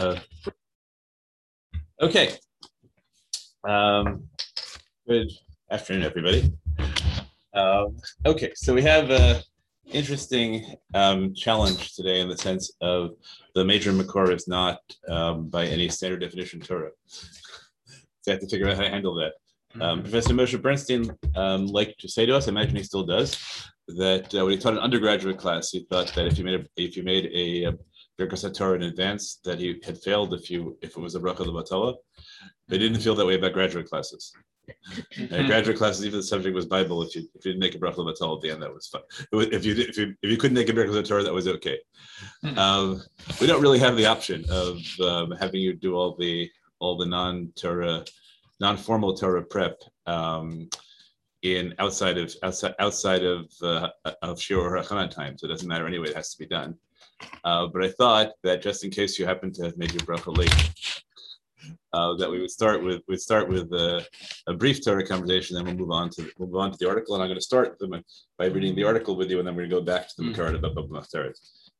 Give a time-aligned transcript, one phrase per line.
[0.00, 0.18] Uh,
[2.00, 2.30] okay.
[3.68, 4.24] Um,
[5.06, 5.30] good
[5.70, 6.50] afternoon, everybody.
[7.52, 9.42] Um, okay, so we have an
[9.84, 13.10] interesting um, challenge today in the sense of
[13.54, 16.92] the major Makor is not um, by any standard definition Torah.
[17.04, 19.34] so I have to figure out how to handle that.
[19.84, 23.38] Um, Professor Moshe Bernstein um, liked to say to us, I imagine he still does,
[23.86, 26.64] that uh, when he taught an undergraduate class, he thought that if you made a,
[26.76, 27.72] if you made a, a
[28.20, 31.46] Birkas Torah in advance, that he had failed if you if it was a bracha
[31.46, 31.94] levatala.
[32.68, 34.32] They didn't feel that way about graduate classes.
[35.32, 37.02] Uh, graduate classes, even the subject was Bible.
[37.02, 39.02] If you if you didn't make a bracha levatala at the end, that was fine.
[39.32, 41.78] Was, if you if you if you couldn't make a Birkas Torah, that was okay.
[42.56, 43.02] Um,
[43.40, 47.06] we don't really have the option of um, having you do all the all the
[47.06, 48.04] non-Torah,
[48.60, 49.82] non-formal Torah prep.
[50.06, 50.68] Um,
[51.42, 53.88] in outside of outside outside of uh,
[54.22, 56.08] of shiur or hachana time, so it doesn't matter anyway.
[56.08, 56.76] It has to be done.
[57.44, 60.36] Uh, but I thought that just in case you happen to have made your bracha
[60.36, 60.54] late,
[61.92, 64.06] uh, that we would start with we'd start with a,
[64.46, 67.14] a, brief Torah conversation, then we'll move on to we'll move on to the article.
[67.14, 67.78] And I'm going to start
[68.38, 70.22] by reading the article with you, and then we're going to go back to the
[70.22, 70.76] Makor about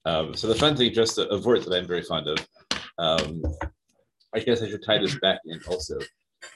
[0.06, 2.46] um, So the fun thing, just a, a word that I'm very fond of.
[2.98, 3.42] Um,
[4.34, 5.98] I guess I should tie this back in also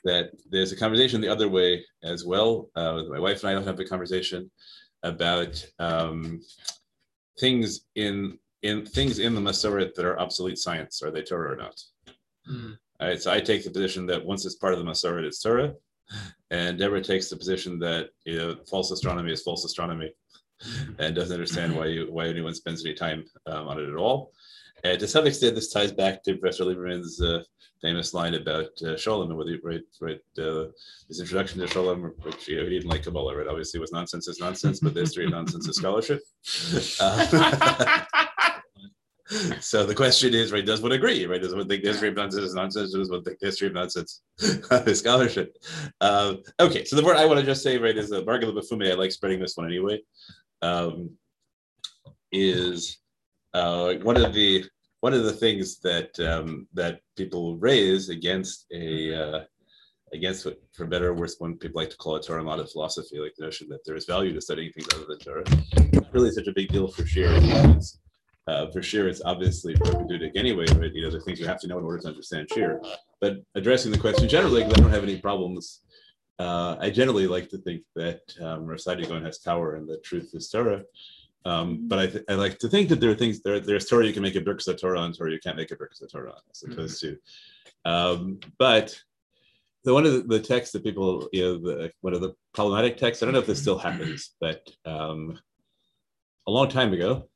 [0.05, 2.70] that there's a conversation the other way as well.
[2.75, 4.51] Uh, my wife and I don't have a conversation
[5.03, 6.41] about um,
[7.39, 11.03] things in in things in the Masoret that are obsolete science.
[11.03, 11.81] Are they Torah or not?
[12.51, 12.77] Mm.
[12.98, 15.43] All right, so I take the position that once it's part of the Masoret, it's
[15.43, 15.75] Torah,
[16.51, 20.12] and Deborah takes the position that you know false astronomy is false astronomy,
[20.98, 24.33] and doesn't understand why you why anyone spends any time um, on it at all.
[24.83, 27.42] And to some extent, this ties back to Professor Lieberman's uh,
[27.83, 30.67] famous line about uh, Scholem and whether right, right, uh,
[31.09, 33.47] his introduction to Scholem, which you know, he didn't like Kabbalah, right?
[33.47, 36.23] Obviously, it was nonsense is nonsense, but the history of nonsense is scholarship.
[37.01, 38.05] Uh,
[39.61, 40.64] so the question is, right?
[40.64, 41.27] Does one agree?
[41.27, 41.41] Right?
[41.41, 42.92] Does one think the history of nonsense is nonsense?
[42.92, 45.56] Does one think the history of nonsense is scholarship?
[46.01, 48.90] Uh, okay, so the word I want to just say, right, is the Margala Bafume.
[48.90, 50.01] I like spreading this one anyway.
[50.62, 51.11] Um,
[52.33, 52.98] is
[53.55, 54.64] uh, one of the
[55.01, 59.45] one of the things that um, that people raise against a uh,
[60.12, 63.18] against what, for better or worse, when people like to call it Torah Umadda philosophy,
[63.18, 65.45] like the notion that there is value to studying things other than Torah.
[66.12, 67.98] Really such a big deal for shiur.
[68.46, 70.92] Uh, for shiur, it's obviously propedeutic anyway, right?
[70.92, 72.78] You know, the things you have to know in order to understand shiur.
[73.20, 75.80] But addressing the question generally, because I don't have any problems,
[76.38, 80.50] uh, I generally like to think that um, reciting has power and the truth is
[80.50, 80.82] Torah.
[81.46, 83.60] Um, but I, th- I, like to think that there are things there.
[83.60, 86.11] There's Torah you can make a Birkas Torah on, Torah you can't make a Birkas
[86.11, 87.14] Torah on, as opposed mm-hmm.
[87.84, 87.90] to.
[87.90, 88.98] Um, but
[89.84, 92.96] the one of the, the, texts that people, you know, the, one of the problematic
[92.96, 93.22] texts.
[93.22, 95.38] I don't know if this still happens, but um,
[96.46, 97.28] a long time ago,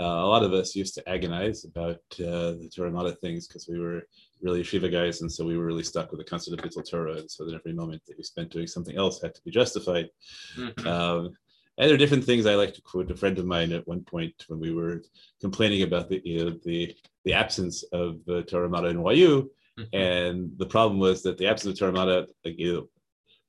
[0.00, 3.68] uh, a lot of us used to agonize about uh, the Torah Umadda things because
[3.68, 4.02] we were
[4.40, 7.16] really yeshiva guys, and so we were really stuck with the concept of Bittul Torah,
[7.18, 10.08] and so that every moment that we spent doing something else had to be justified.
[10.56, 10.86] Mm-hmm.
[10.86, 11.36] Um,
[11.78, 13.10] and there are different things I like to quote.
[13.10, 15.02] A friend of mine at one point when we were
[15.40, 19.96] complaining about the you know, the the absence of uh, Torah Umadda in YU, mm-hmm.
[19.96, 22.88] and the problem was that the absence of Torah Umadda, like, you know,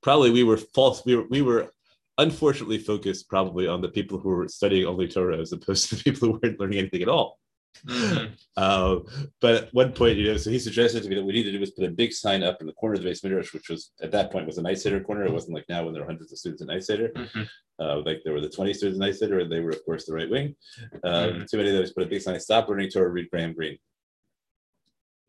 [0.01, 1.05] probably we were false.
[1.05, 1.71] We were we were
[2.19, 6.03] unfortunately focused probably on the people who were studying only Torah as opposed to the
[6.11, 7.39] people who weren't learning anything at all.
[7.87, 8.33] Mm-hmm.
[8.57, 8.99] Uh,
[9.39, 11.51] but at one point, you know, so he suggested to me that what we needed
[11.51, 13.53] to do was put a big sign up in the corner of the beis midrash,
[13.53, 15.23] which was at that point was a night seder corner.
[15.23, 17.09] It wasn't like now when there are hundreds of students in night seder.
[17.09, 17.43] Mm-hmm.
[17.79, 20.05] Uh, like there were the 20 students in night seder, and they were of course
[20.05, 20.55] the right wing.
[21.03, 21.43] Um, mm-hmm.
[21.49, 23.77] Too many of those put a big sign: "Stop learning Torah, read Graham Greene."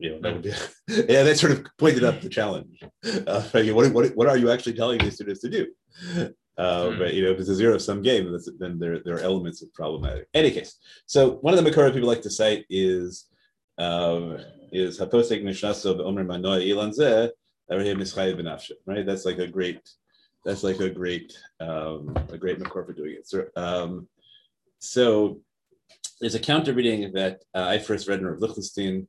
[0.01, 0.49] You know, that would be,
[1.13, 2.83] yeah, that sort of pointed up the challenge.
[3.05, 6.35] Uh, what, what, what are you actually telling these students to do?
[6.59, 6.99] Uh, mm.
[6.99, 9.73] But you know, if it's a zero sum game, then there, there are elements of
[9.73, 10.29] problematic.
[10.35, 13.27] Any case, so one of the Makara people like to cite is
[13.79, 14.39] um,
[14.73, 17.31] is Haposek Mishnaso Omer Manoa Ilan Zeh
[17.71, 19.07] right?
[19.07, 19.81] That's like a great,
[20.45, 23.29] that's like a great, um, a great Makor for doing it.
[23.29, 24.09] So, um,
[24.81, 25.41] so
[26.21, 29.07] there's a counter reading that uh, I first read in Rav Lichtenstein,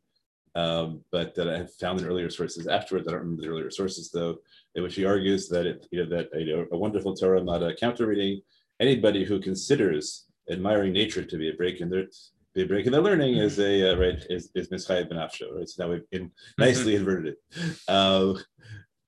[0.55, 3.07] um, but that I have found in earlier sources afterwards.
[3.07, 4.37] I don't remember the earlier sources though
[4.75, 7.77] in which he argues that it, you know, that you know, a wonderful Torah Umadda
[7.79, 8.41] counter reading.
[8.79, 12.07] Anybody who considers admiring nature to be a break in their
[12.53, 15.55] be a break in their learning is a uh, right is is mischayv benafsho.
[15.55, 17.61] Right, so now we've in, nicely inverted it.
[17.87, 18.33] Uh,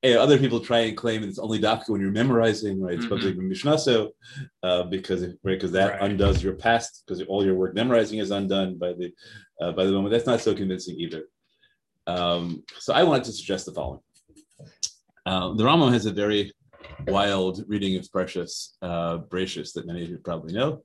[0.05, 2.95] other people try and claim it's only dafka when you're memorizing, right?
[2.95, 4.09] It's be mishnaso,
[4.61, 6.11] uh, because right, because that right.
[6.11, 9.13] undoes your past, because all your work memorizing is undone by the
[9.61, 10.11] uh, by the moment.
[10.11, 11.23] That's not so convincing either.
[12.07, 14.01] Um, so I wanted to suggest the following.
[15.25, 16.51] Uh, the Rambam has a very
[17.07, 20.83] wild reading of Parshas uh, Bereshis that many of you probably know.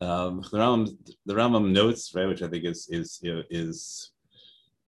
[0.00, 0.96] Um, the Rambam,
[1.26, 4.12] the Rambam notes, right, which I think is is you know, is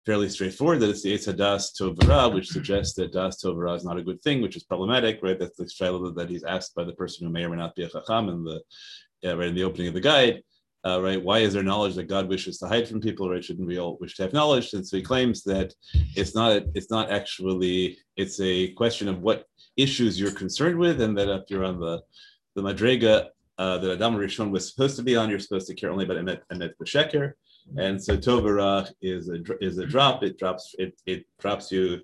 [0.06, 3.98] fairly straightforward that it's the Eitz Hadas Tovara, which suggests that Das Tovara is not
[3.98, 5.38] a good thing, which is problematic, right?
[5.38, 7.82] That's the shaila that he's asked by the person who may or may not be
[7.82, 8.60] a Chacham in the
[9.22, 10.42] yeah, right in the opening of the guide.
[10.86, 11.22] Uh, right?
[11.22, 13.28] Why is there knowledge that God wishes to hide from people?
[13.28, 13.44] Right?
[13.44, 14.72] Shouldn't we all wish to have knowledge?
[14.72, 15.74] And so he claims that
[16.16, 16.62] it's not.
[16.74, 17.98] It's not actually.
[18.16, 19.44] It's a question of what
[19.76, 22.02] issues you're concerned with, and that if you're on the
[22.54, 23.28] the madrega
[23.58, 26.16] uh, that Adam Rishon was supposed to be on, you're supposed to care only about
[26.16, 27.34] emet emet b'sheker.
[27.76, 30.22] And so Tovara is a is a drop.
[30.22, 32.00] It drops it it drops you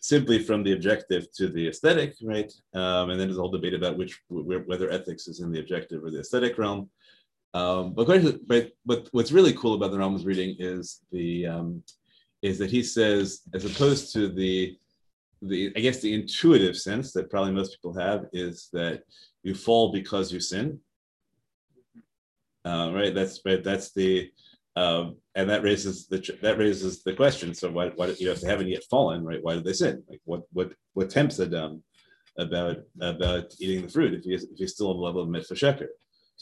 [0.00, 2.52] simply from the objective to the aesthetic, right?
[2.74, 6.02] Um, and then there's a whole debate about which whether ethics is in the objective
[6.02, 6.90] or the aesthetic realm.
[7.54, 8.06] Um, but,
[8.46, 11.82] but but what's really cool about the Rambam's reading is the um,
[12.40, 14.76] is that he says, as opposed to the
[15.42, 19.02] the I guess the intuitive sense that probably most people have is that
[19.42, 20.78] you fall because you sin.
[22.64, 23.14] Uh, right.
[23.14, 23.62] That's right.
[23.62, 24.30] That's the
[24.76, 27.54] um, and that raises the that raises the question.
[27.54, 29.42] So why, why you know if they haven't yet fallen, right?
[29.42, 30.02] Why did they sin?
[30.08, 31.82] Like what what what tempts Adam
[32.38, 35.54] about about eating the fruit if he if he's still on the level of mitzvah
[35.54, 35.88] sheker?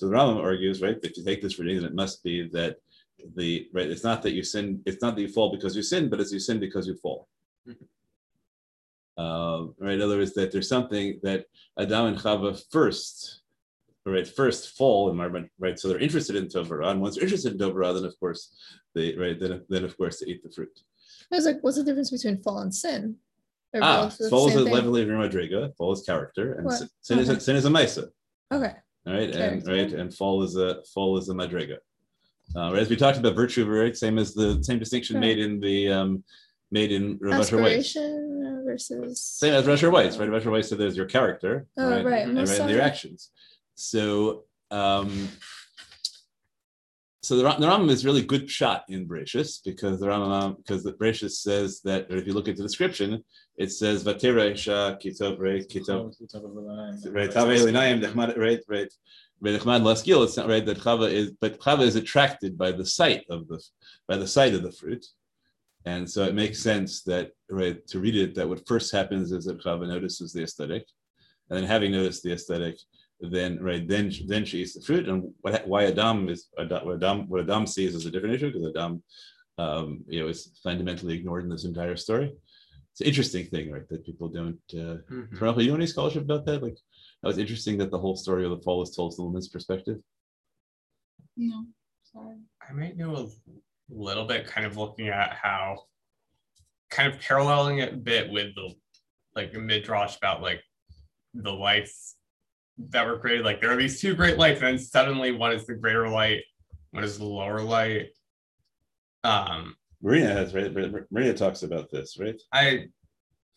[0.01, 0.97] So the Rambam argues, right?
[1.03, 2.77] If you take this reading, then it must be that
[3.37, 3.91] the right.
[3.91, 4.81] It's not that you sin.
[4.87, 7.29] It's not that you fall because you sin, but it's you sin because you fall.
[7.69, 7.85] Mm-hmm.
[9.23, 9.97] Uh, right.
[9.97, 11.45] In other words, that there's something that
[11.79, 13.43] Adam and Chava first
[14.07, 17.59] right first fall environment right so they're interested in Tovara and once they're interested in
[17.59, 18.57] Tovara then of course
[18.95, 20.81] they right then, then of course they eat the fruit
[21.31, 23.17] I was like what's the difference between fall and sin
[23.75, 26.83] They're ah fall is a level of madriga fall is character and what?
[27.03, 27.35] sin, okay.
[27.35, 28.09] is, sin is a mesa
[28.51, 28.73] okay
[29.11, 31.77] right and right and fall is a fall is a madriga
[32.57, 35.21] uh, right, as we talked about virtue right same as the same distinction right.
[35.21, 36.25] made in the um
[36.71, 37.97] made in Rav Weiss.
[38.65, 40.31] versus same as Rav Weiss, right?
[40.31, 42.29] Rav Weiss, so there's your character, oh, right, right.
[42.29, 43.31] and, right, and your actions.
[43.75, 45.29] So, um,
[47.23, 50.95] so the, the Rambam is really good shot in Bereshis because the Rambam because the
[50.95, 53.23] Bereshis says that if you look at the description,
[53.57, 56.15] it says Vatera Isha Kitov right Kitov
[57.13, 58.91] right right
[59.43, 60.25] Nechmad Laskil.
[60.25, 63.63] It's not right that Chava is, but Chava is attracted by the sight of the
[64.09, 65.05] by the sight of the fruit,
[65.85, 69.45] and so it makes sense that right to read it that what first happens is
[69.45, 70.87] that Chava notices the aesthetic,
[71.49, 72.79] and then having noticed the aesthetic,
[73.21, 75.09] then right then then she eats the fruit.
[75.09, 78.69] And what, why Adam is what Adam what Adam sees is a different issue because
[78.69, 79.03] Adam
[79.59, 82.33] um, you know is fundamentally ignored in this entire story.
[82.93, 83.89] It's an interesting thing, right?
[83.89, 84.59] That people don't.
[84.73, 85.61] Uh, mm-hmm.
[85.61, 86.63] you know any scholarship about that?
[86.63, 86.77] Like,
[87.23, 89.49] that was interesting that the whole story of the fall is told from the woman's
[89.49, 89.99] perspective.
[91.37, 91.65] No,
[92.13, 92.37] sorry.
[92.69, 93.29] I might know a
[93.89, 95.85] little bit, kind of looking at how,
[96.91, 98.75] kind of paralleling it a bit with the
[99.37, 100.63] like midrash about like
[101.35, 101.95] the life
[102.89, 103.45] that were created.
[103.45, 106.43] Like there are these two great lights, and then suddenly one is the greater light,
[106.91, 108.09] one is the lower light.
[109.23, 110.73] Um, Marina has right.
[111.11, 112.41] Marina talks about this, right?
[112.53, 112.87] I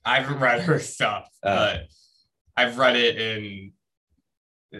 [0.06, 1.82] I haven't read her stuff, uh, but
[2.58, 3.72] I've read it in.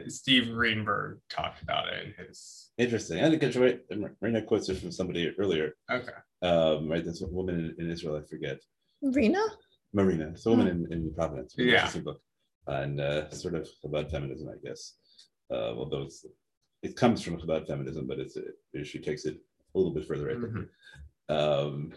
[0.08, 2.72] Steve Greenberg talked about it in his.
[2.80, 3.24] Interesting.
[3.24, 3.80] I think it's right.
[4.22, 5.74] Marina quotes it from somebody earlier.
[5.90, 6.14] Okay.
[6.42, 7.06] Um, right.
[7.06, 8.58] This woman in, in Israel, I forget.
[9.04, 9.40] Marina.
[9.94, 10.30] Marina.
[10.30, 10.72] It's a woman oh.
[10.72, 11.54] in, in Providence.
[11.56, 11.88] Yeah.
[12.04, 12.20] Book
[12.68, 14.94] and uh, sort of about feminism, I guess.
[15.52, 16.08] Uh, although
[16.82, 19.38] it comes from about feminism, but it's it, she takes it
[19.76, 20.46] a little bit further, I think.
[20.46, 21.36] Mm-hmm.
[21.36, 21.94] Um,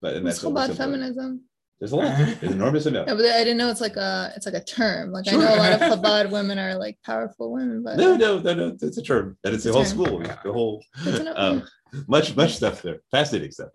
[0.00, 1.42] but and that's about feminism.
[1.80, 2.18] There's a lot.
[2.18, 3.08] There's enormous amount.
[3.08, 5.12] Yeah, but I didn't know it's like a it's like a term.
[5.12, 5.40] Like sure.
[5.40, 8.54] I know a lot of Chabad women are like powerful women, but no, no, no,
[8.54, 8.76] no.
[8.80, 10.24] It's a term, and it's, it's the whole term.
[10.24, 10.84] school, the whole
[11.36, 11.62] um,
[12.08, 12.98] much much stuff there.
[13.10, 13.70] Fascinating stuff.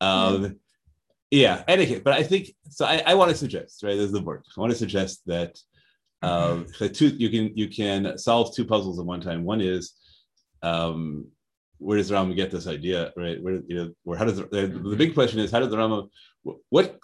[0.00, 0.56] Um,
[1.32, 4.44] yeah etiquette but i think so i, I want to suggest right there's the word
[4.56, 5.58] i want to suggest that
[6.22, 9.44] um two, you can you can solve two puzzles at one time.
[9.44, 9.94] One is
[10.62, 11.26] um
[11.78, 13.42] where does the Rama get this idea right?
[13.42, 14.46] Where you know where how does the,
[14.82, 16.04] the big question is how does the Rama
[16.68, 16.98] what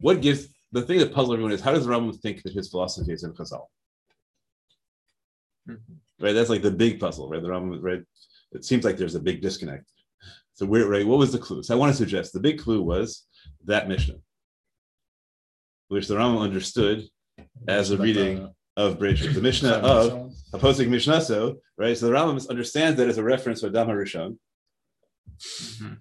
[0.00, 2.68] what gives the thing that puzzles everyone is how does the Rama think that his
[2.68, 3.66] philosophy is in Chazal
[5.68, 6.24] mm-hmm.
[6.24, 7.42] right that's like the big puzzle right?
[7.42, 8.02] The Rama right?
[8.52, 9.90] It seems like there's a big disconnect.
[10.54, 11.62] So where right what was the clue?
[11.62, 13.24] So I want to suggest the big clue was
[13.66, 14.16] that Mishnah,
[15.88, 17.08] which the Rambam understood
[17.68, 21.20] as a reading of Bridge, the Mishnah of opposing Mishnah.
[21.20, 21.96] So, right?
[21.96, 24.38] So the Rambam understands that as a reference to Adam Rishon.
[25.40, 25.94] Mm-hmm.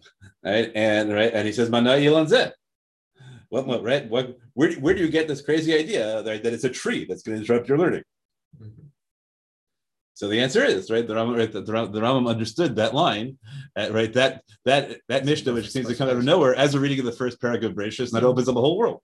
[0.43, 0.71] Right?
[0.75, 2.51] And right, and he says, Mana Yilan
[3.49, 4.09] What, what, right?
[4.09, 7.23] What, where, where do you get this crazy idea right, that it's a tree that's
[7.23, 8.03] going to interrupt your learning?
[8.61, 8.82] Mm-hmm.
[10.15, 11.07] So the answer is right.
[11.07, 13.37] The Rambam, right, the, the, Rambam understood that line,
[13.75, 14.13] uh, right?
[14.13, 17.05] That that that Mishnah, which seems to come out of nowhere, as a reading of
[17.05, 19.01] the first paragraph of Bereshis, and that opens up the whole world.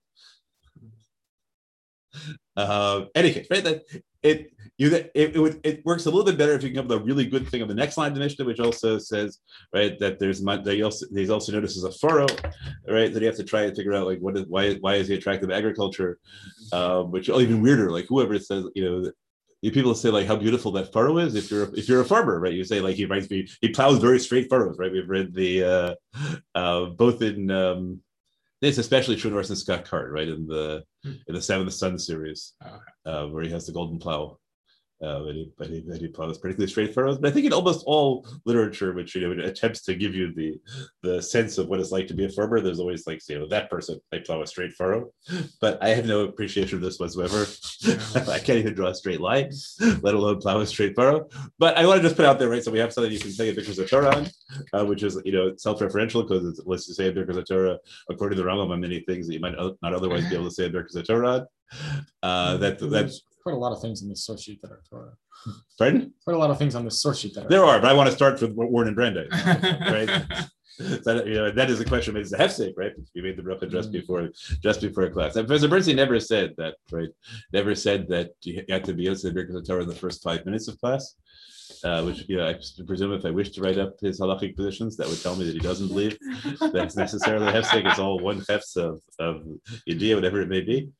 [2.56, 3.64] Uh, any case, right?
[3.64, 3.82] That
[4.22, 6.90] it you it, it it works a little bit better if you can come up
[6.90, 9.38] with a really good thing on the next line of the Mishnah, which also says
[9.74, 12.26] right that there's he also he's also notices a furrow,
[12.88, 13.12] right?
[13.12, 15.14] That you have to try and figure out like what is why why is he
[15.14, 16.18] attracted to agriculture,
[16.72, 19.10] um, which oh, even weirder like whoever says you know
[19.62, 22.40] you people say like how beautiful that furrow is if you're if you're a farmer
[22.40, 25.34] right you say like he writes me he plows very straight furrows right we've read
[25.34, 25.94] the uh
[26.54, 28.00] uh both in um
[28.62, 30.28] it's especially true in Orson Scott Card, right?
[30.28, 32.76] In the in the Seventh Son series, Okay.
[33.06, 34.36] uh, where he has the golden plow.
[35.02, 35.22] Uh,
[35.56, 37.18] but he, plows particularly straight furrows.
[37.18, 40.60] But I think in almost all literature, which you know attempts to give you the
[41.02, 43.48] the sense of what it's like to be a farmer, there's always like, you know,
[43.48, 45.10] that person they plow a straight furrow.
[45.60, 47.46] But I have no appreciation of this whatsoever.
[48.30, 49.50] I can't even draw a straight line,
[50.02, 51.28] let alone plow a straight furrow.
[51.58, 52.62] But I want to just put out there, right?
[52.62, 54.28] So we have something you can take pictures of Torah on,
[54.74, 57.78] uh, which is you know self-referential because it's let's just say a Birkas Torah
[58.10, 60.50] according to the Rambam on many things that you might not otherwise be able to
[60.50, 61.28] say a Birkas Torah.
[61.28, 61.46] on.
[62.22, 65.14] Uh, that that's quite a lot of things in this source sheet that are Torah.
[65.78, 66.12] pardon.
[66.24, 67.48] Quite a lot of things on this source sheet that are.
[67.48, 69.28] There are, but I want to start with Warren and Brandeis.
[69.32, 70.22] right?
[71.04, 72.16] That, you know, that is a question.
[72.16, 72.92] It's a hefsek, right?
[73.14, 73.92] We made the bracha just Mhm.
[73.92, 74.28] before,
[74.62, 75.36] just before class.
[75.36, 77.10] And Professor Bernstein never said that, right?
[77.52, 80.44] Never said that you had to be able to Birkas Torah in the first five
[80.46, 81.16] minutes of class.
[81.82, 82.54] Uh, which you know, I
[82.86, 85.54] presume if I wish to write up his halachic positions, that would tell me that
[85.54, 86.18] he doesn't believe
[86.72, 87.88] that's necessarily a hefsek.
[87.88, 89.46] It's all one hefs of of
[89.88, 90.90] idea, whatever it may be.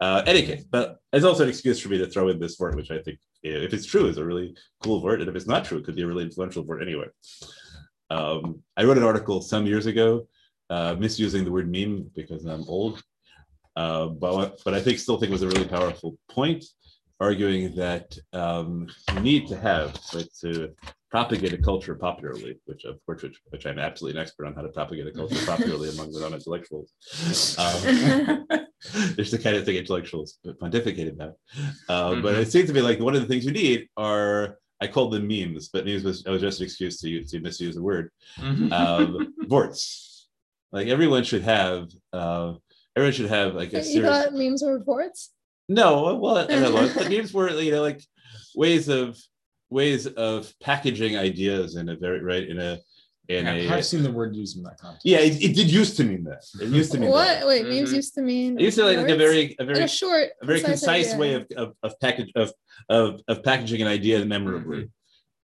[0.00, 2.76] Uh, any case, but it's also an excuse for me to throw in this word,
[2.76, 5.34] which I think, you know, if it's true, is a really cool word, and if
[5.34, 7.06] it's not true, it could be a really influential word anyway.
[8.10, 10.26] Um, I wrote an article some years ago,
[10.68, 13.02] uh, misusing the word meme because I'm old,
[13.76, 16.64] uh, but but I think still think it was a really powerful point,
[17.20, 20.70] arguing that um, you need to have right, to
[21.10, 24.62] propagate a culture popularly, which of course, which, which I'm absolutely an expert on how
[24.62, 26.92] to propagate a culture popularly among the non-intellectuals.
[27.58, 28.46] Um,
[29.14, 31.34] there's the kind of thing intellectuals pontificate about.
[31.88, 34.86] Uh, But it seems to me like one of the things you need are I
[34.86, 37.82] called them memes, but memes was, was just an excuse to, use- to misuse the
[37.82, 38.10] word.
[38.38, 38.72] Mhm.
[38.72, 40.24] Um, vorts.
[40.72, 41.90] Like everyone should have.
[42.14, 42.54] Uh,
[42.96, 44.08] everyone should have like a you serious.
[44.24, 45.32] thought memes were reports?
[45.70, 48.02] No, well, I don't memes were you know like
[48.56, 49.16] ways of
[49.70, 52.78] ways of packaging ideas in a very right in a
[53.28, 55.06] in Yeah, a I've seen the word used in that context.
[55.06, 55.18] yeah.
[55.18, 56.42] It, it did used to mean that.
[56.60, 57.24] It used to mean What?
[57.26, 57.46] that.
[57.46, 57.94] Wait, memes Mhm.
[57.94, 58.58] used to mean.
[58.58, 61.06] It used to like, like a very a Like very a short, a very concise
[61.14, 61.18] idea.
[61.20, 62.52] way of, of, of package of,
[62.88, 64.90] of of packaging an idea memorably.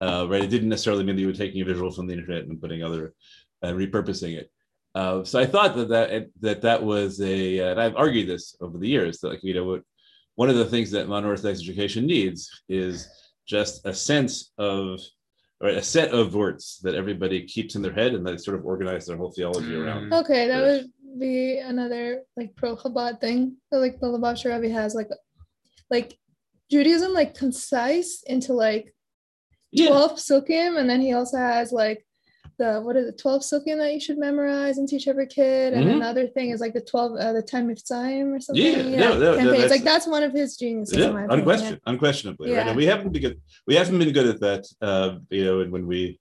[0.01, 2.45] Uh, right, it didn't necessarily mean that you were taking a visual from the internet
[2.45, 3.13] and putting other
[3.61, 4.51] and repurposing it.
[4.95, 8.79] Uh, so I thought that that that that was a, and I've argued this over
[8.79, 9.83] the years that like you know what,
[10.37, 13.09] one of the things that modern Orthodox education needs is
[13.47, 15.01] just a sense of
[15.61, 18.65] right a set of words that everybody keeps in their head and they sort of
[18.67, 20.11] organize their whole theology around.
[20.11, 20.21] Mm.
[20.25, 20.67] Okay, that Yeah.
[20.67, 23.57] would be another like pro Chabad thing.
[23.73, 25.09] So, like the Lubavitcher Rebbe has like
[25.91, 26.19] like
[26.71, 28.95] Judaism like concise into like
[29.71, 32.05] Yeah, 12 psukim, and then he also has like
[32.59, 35.87] the what is it 12 psukim that you should memorize and teach every kid and
[35.87, 36.01] then Mhm.
[36.01, 39.19] the other thing is like the 12 uh, the 10 mitzvahim or something Yeah, no,
[39.19, 42.51] no, no, that's- like that's one of his geniuses in yeah, unquestioned, unquestionably.
[42.51, 42.57] Right?
[42.57, 42.69] Yeah.
[42.69, 43.41] And we haven't been good.
[43.67, 44.67] We haven't been good at that.
[44.81, 46.19] Uh, you know, and when we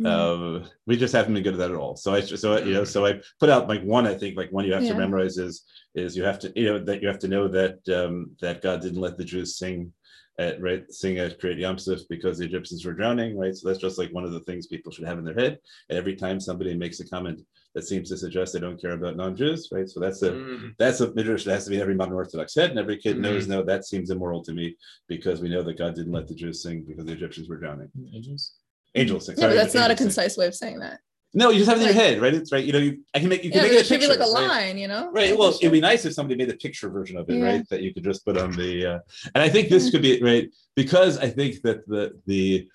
[0.00, 0.06] Mhm.
[0.06, 1.96] um, we just haven't been good at that at all.
[1.96, 4.64] So I so you know so I put out like one I think like one
[4.64, 5.64] you have to memorize is
[5.96, 8.80] is you have to you know that you have to know that um, that God
[8.80, 9.92] didn't let the Jews sing
[10.38, 13.54] at right sing at Great Yam Suf because the Egyptians were drowning right.
[13.54, 15.58] So that's just like one of the things people should have in their head.
[15.88, 17.40] And every time somebody makes a comment
[17.74, 19.88] that seems to suggest they don't care about non-Jews right.
[19.88, 20.74] So that's a Mm.
[20.78, 23.18] that's a midrash that has to be in every modern Orthodox head, and every kid
[23.18, 24.76] knows no that seems immoral to me
[25.08, 27.90] because we know that God didn't let the Jews sing because the Egyptians were drowning.
[28.14, 28.52] Ages.
[28.94, 29.34] Angels sing.
[29.38, 30.06] yeah but that's not a angels sing.
[30.22, 31.00] concise way of saying that
[31.34, 32.32] No, you just have it in your head, right?
[32.34, 32.64] It's right.
[32.64, 34.06] You know, you, I can make you can yeah make it it a should be
[34.06, 34.48] picture, like a right?
[34.48, 35.36] line you know Right.
[35.36, 37.44] Well, it it'd be nice if somebody made a picture version of it, Yeah.
[37.44, 37.68] right?
[37.68, 38.86] That you could just put on the.
[38.86, 38.98] Uh,
[39.34, 42.68] and I think this could be right because I think that the the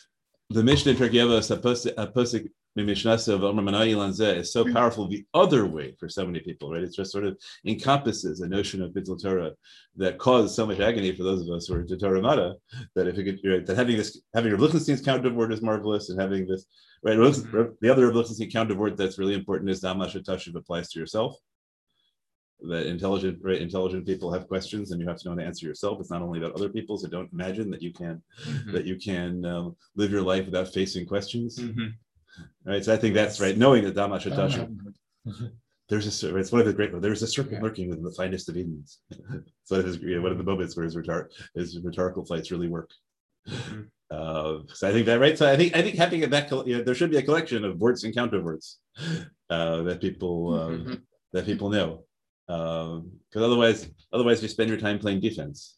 [0.51, 1.57] the mission in Turkey Apostle
[2.83, 4.73] Mishnasa of Omer Manai Lanzeh is so Mhm.
[4.73, 6.81] powerful the other way for so many people, right?
[6.83, 9.51] It's just sort of encompasses a notion of Bittul Torah
[9.95, 12.55] that caused so much agony for those of us who are to Torah Umadda
[12.95, 16.09] that if you could, right, that having this, having your Lichtenstein's counter word is marvelous
[16.09, 16.65] and having this,
[17.03, 17.17] right?
[17.17, 17.77] Mhm.
[17.79, 21.37] The other Lichtenstein counter word that's really important is Damashatashiv applies to yourself
[22.65, 25.65] that intelligent right, intelligent people have questions and you have to know how to answer
[25.67, 28.71] yourself it's not only about other people so don't imagine that you can Mhm.
[28.71, 31.93] that you can um, live your life without facing questions Mhm.
[32.65, 34.61] Right so i think that's right knowing that dama I Shatashi,
[35.89, 37.61] there's a cer- it's one of the great there's a serpent Yeah.
[37.63, 38.99] lurking within the finest of edens
[39.63, 42.51] so that is you know, one of the moments where his, rhetor- his rhetorical flights
[42.51, 42.89] really work
[43.47, 43.87] Mhm.
[44.09, 45.37] uh, so I think that right.
[45.37, 47.77] So I think I think having that you know, there should be a collection of
[47.77, 48.79] words and counterwords
[49.49, 51.01] uh, that people um, Mhm.
[51.33, 51.89] that people know.
[52.47, 53.79] because otherwise,
[54.15, 55.77] otherwise you spend your time playing defense.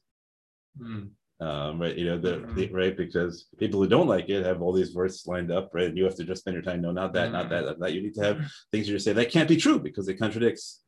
[0.80, 1.10] Mm.
[1.42, 4.72] Um, right, you know, the, the right because people who don't like it have all
[4.72, 5.88] these words lined up, right?
[5.88, 7.92] And you have to just spend your time, no, not that, not that, not that.
[7.92, 8.40] You need to have
[8.72, 10.82] things you just say that can't be true because it contradicts.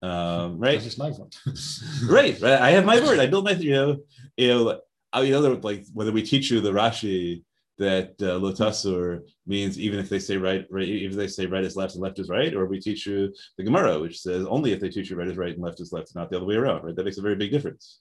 [0.00, 1.38] Um, right, just my fault.
[2.08, 2.60] right, right.
[2.60, 3.18] I have my word.
[3.18, 3.98] I build my, you know,
[4.38, 4.80] you know,
[5.12, 7.42] I mean, other like whether we teach you the Rashi
[7.78, 11.64] that uh, lotasur means even if they say right, right, even if they say right
[11.64, 14.72] is left and left is right, or we teach you the Gemara, which says only
[14.72, 16.56] if they teach you right is right and left is left, not the other way
[16.56, 16.96] around, right?
[16.96, 18.00] That makes a very big difference.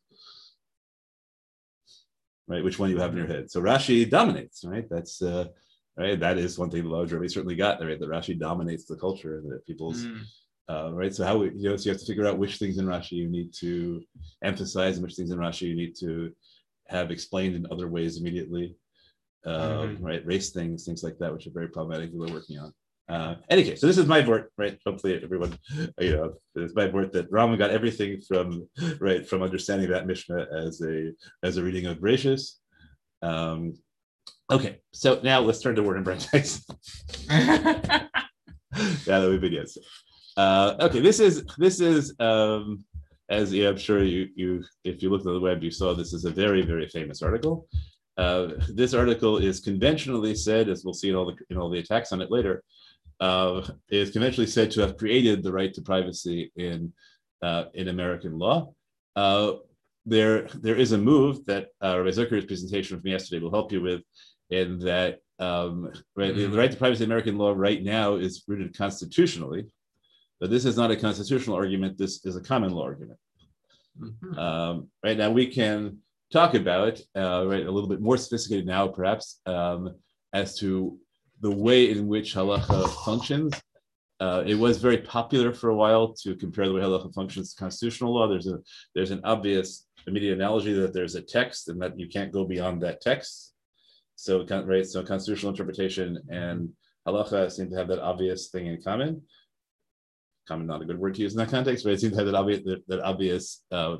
[2.47, 3.51] Right, which one you have in your head.
[3.51, 4.87] So Rashi dominates, right?
[4.89, 5.47] That's uh
[5.97, 6.17] right.
[6.19, 7.99] That is one thing the Lodge we certainly got right?
[7.99, 10.23] That Rashi dominates the culture and that people's Mm.
[10.69, 11.13] uh, right?
[11.13, 13.13] So how we, you know, so you have to figure out which things in Rashi
[13.13, 14.01] you need to
[14.43, 16.33] emphasize and which things in Rashi you need to
[16.87, 18.75] have explained in other ways immediately.
[19.45, 20.01] Uh, Mhm.
[20.01, 22.73] Right, race things, things like that, which are very problematic that we're working on.
[23.09, 24.77] Uh, any case, so this is my word, right?
[24.85, 25.57] Hopefully, everyone,
[25.99, 28.67] you know, it's my word that Rama got everything from
[28.99, 31.11] right from understanding that Mishnah as a
[31.41, 32.55] as a reading of Bereshis.
[33.21, 33.75] Um,
[34.51, 36.65] okay, so now let's turn to Warren and Brandeis.
[37.29, 38.07] yeah,
[39.05, 39.69] that would be good.
[40.35, 42.83] Uh, okay, this is this is um,
[43.29, 46.11] as yeah, I'm sure you you if you looked on the web, you saw this
[46.11, 47.67] is a very very famous article.
[48.17, 51.79] Uh, this article is conventionally said, as we'll see in all the in all the
[51.79, 52.63] attacks on it later,
[53.19, 56.93] uh, is conventionally said to have created the right to privacy in
[57.41, 58.73] uh, in American law.
[59.15, 59.53] Uh,
[60.05, 63.81] there there is a move that uh, Rabbi Zucker's presentation from yesterday will help you
[63.81, 64.01] with,
[64.49, 68.43] in that um, right, the, the right to privacy in American law right now is
[68.47, 69.65] rooted constitutionally,
[70.39, 71.97] but this is not a constitutional argument.
[71.97, 73.19] This is a common law argument.
[73.99, 74.37] Mhm.
[74.37, 75.97] Um, right now, we can
[76.31, 79.95] talk about uh, right a little bit more sophisticated now, perhaps, um,
[80.33, 80.97] as to
[81.41, 83.53] the way in which halacha functions.
[84.19, 87.59] Uh, it was very popular for a while to compare the way halacha functions to
[87.59, 88.27] constitutional law.
[88.27, 88.59] There's a
[88.95, 92.81] there's an obvious immediate analogy that there's a text and that you can't go beyond
[92.81, 93.53] that text.
[94.15, 96.69] So right, so constitutional interpretation and
[97.07, 99.21] halacha seem to have that obvious thing in common.
[100.47, 102.25] Common, not a good word to use in that context, but it seems to have
[102.25, 103.97] that obvious that, that obvious uh,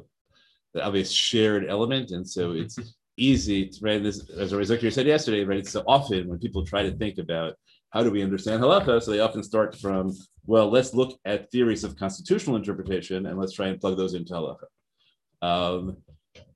[0.73, 2.77] the obvious shared element, and so it's
[3.17, 4.01] easy right.
[4.01, 5.65] This as Rizikir said yesterday, right?
[5.67, 7.55] So often when people try to think about
[7.89, 11.83] how do we understand halacha, so they often start from well, let's look at theories
[11.83, 14.67] of constitutional interpretation and let's try and plug those into halacha.
[15.41, 15.97] Um,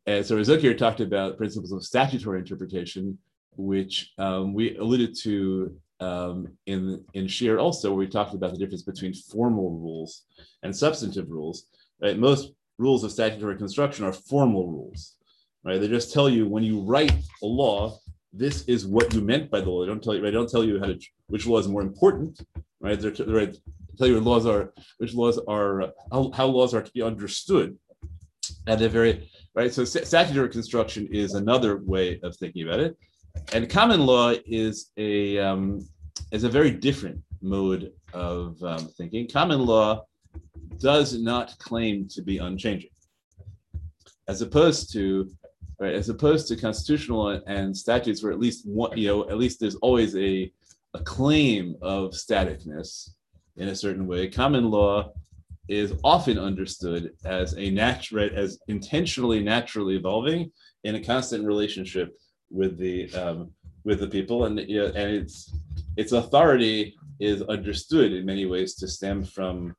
[0.06, 3.18] and so Rizikir talked about principles of statutory interpretation,
[3.58, 8.58] which um, we alluded to um, in in shiur also, where we talked about the
[8.58, 10.24] difference between formal rules
[10.64, 11.66] and substantive rules.
[12.02, 12.18] Right?
[12.18, 15.18] Most rules of statutory construction are formal rules,
[15.64, 15.80] right?
[15.80, 18.00] They just tell you when you write a law,
[18.34, 19.82] this is what you meant by the law.
[19.82, 20.32] They don't tell you, right?
[20.32, 22.42] They don't tell you how to which law is more important,
[22.80, 23.00] right?
[23.00, 23.56] They're t- right,
[23.98, 27.78] tell you what laws are which laws are how, how laws are to be understood,
[28.68, 29.74] and they're very right.
[29.74, 32.98] So st- statutory construction is another way of thinking about it,
[33.54, 35.88] and common law is a um,
[36.32, 39.28] is a very different mode of um, thinking.
[39.28, 40.06] Common law
[40.80, 42.90] does not claim to be unchanging,
[44.28, 45.30] as opposed to
[45.82, 49.60] right, as opposed to constitutional and statutes, where at least one, you know, at least
[49.60, 50.52] there's always a
[50.94, 53.10] a claim of staticness
[53.58, 54.28] in a certain way.
[54.28, 55.12] Common law
[55.68, 60.52] is often understood as a natural, as intentionally naturally evolving
[60.84, 62.16] in a constant relationship
[62.52, 63.52] with the um,
[63.84, 65.52] with the people, and you know, and its
[65.98, 69.76] its authority is understood in many ways to stem from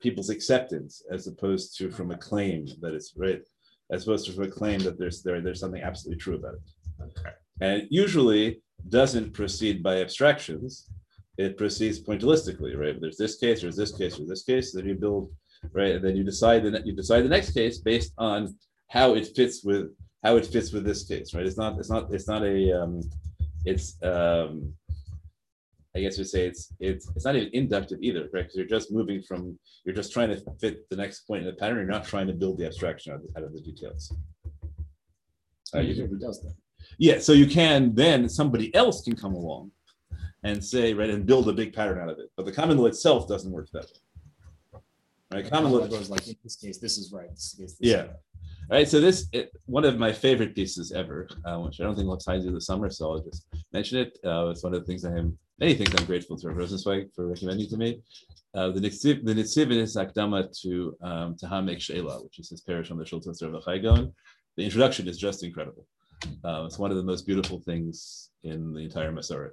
[0.00, 3.42] people's acceptance as opposed to from a claim that it's right,
[3.90, 6.60] as opposed to a claim that there's there there's something absolutely true about it.
[7.02, 7.34] Okay.
[7.60, 10.88] And it usually doesn't proceed by abstractions.
[11.36, 13.00] It proceeds pointillistically, right?
[13.00, 15.32] There's this case, there's this case, there's this case, then you build,
[15.72, 15.96] right?
[15.96, 18.56] And then you decide the you decide the next case based on
[18.88, 19.86] how it fits with
[20.22, 21.46] how it fits with this case, right?
[21.46, 23.00] It's not it's not it's not a um
[23.64, 24.74] it's um
[25.96, 28.42] I guess you'd say it's it's it's not even inductive either, right?
[28.42, 31.54] Because you're just moving from you're just trying to fit the next point in the
[31.54, 31.76] pattern.
[31.78, 34.12] You're not trying to build the abstraction out of, out of the details.
[35.74, 36.54] Uh, usually does that.
[36.98, 39.70] Yeah, so you can then somebody else can come along
[40.42, 42.30] and say, right, and build a big pattern out of it.
[42.36, 44.80] But the common law itself doesn't work that way.
[45.32, 47.30] Right, common law goes like in this case, this is right.
[47.30, 48.00] This case, this is Yeah.
[48.02, 48.10] right.
[48.70, 51.94] All right, so this it, one of my favorite pieces ever, uh, which I don't
[51.94, 54.18] think will tie into the summer, so I'll just mention it.
[54.24, 57.14] Uh, it's one of the things I am many things I'm grateful to Rav Rosenzweig
[57.14, 58.00] for recommending to me.
[58.54, 62.90] Uh, the Nitziv, the his Akdama to um, to Haamek She'elah, which is his perush
[62.90, 64.12] on the Shultas of Chaygon.
[64.56, 65.86] The introduction is just incredible.
[66.44, 69.50] Uh, it's one of the most beautiful things in the entire Masoret,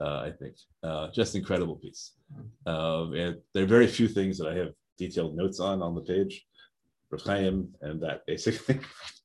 [0.00, 0.56] uh, I think.
[0.82, 2.12] Uh, just incredible piece.
[2.66, 6.02] Um, and there are very few things that I have detailed notes on on the
[6.02, 6.44] page,
[7.24, 8.80] Chaim, and that basically.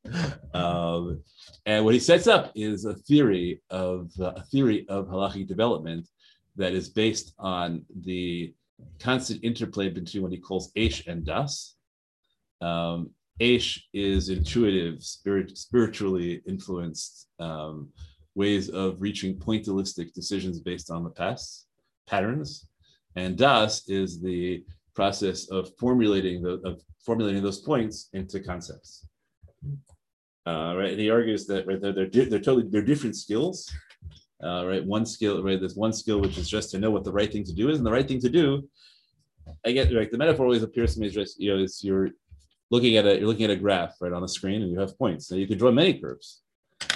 [0.53, 1.21] um,
[1.65, 6.07] and what he sets up is a theory of uh, a theory of halachic development
[6.55, 8.53] that is based on the
[8.99, 11.75] constant interplay between what he calls Aish and Das.
[12.61, 17.89] Um, Aish is intuitive, spirit, spiritually influenced um,
[18.35, 21.67] ways of reaching pointillistic decisions based on the past
[22.07, 22.67] patterns,
[23.15, 24.63] and Das is the
[24.95, 29.07] process of formulating the, of formulating those points into concepts.
[30.45, 33.71] Uh, right, and he argues that right they're they're, they're totally they're different skills.
[34.43, 37.11] Uh, right, one skill right there's one skill which is just to know what the
[37.11, 38.67] right thing to do is, and the right thing to do.
[39.65, 40.09] I get right.
[40.09, 42.09] The metaphor always appears to me as just you know it's you're
[42.71, 44.97] looking at a you're looking at a graph right on a screen and you have
[44.97, 45.29] points.
[45.29, 46.41] Now you can draw many curves.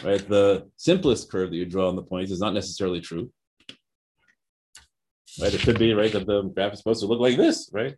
[0.04, 3.30] Right, the simplest curve that you draw on the points is not necessarily true.
[5.42, 7.96] Right, it could be right that the graph is supposed to look like this, right?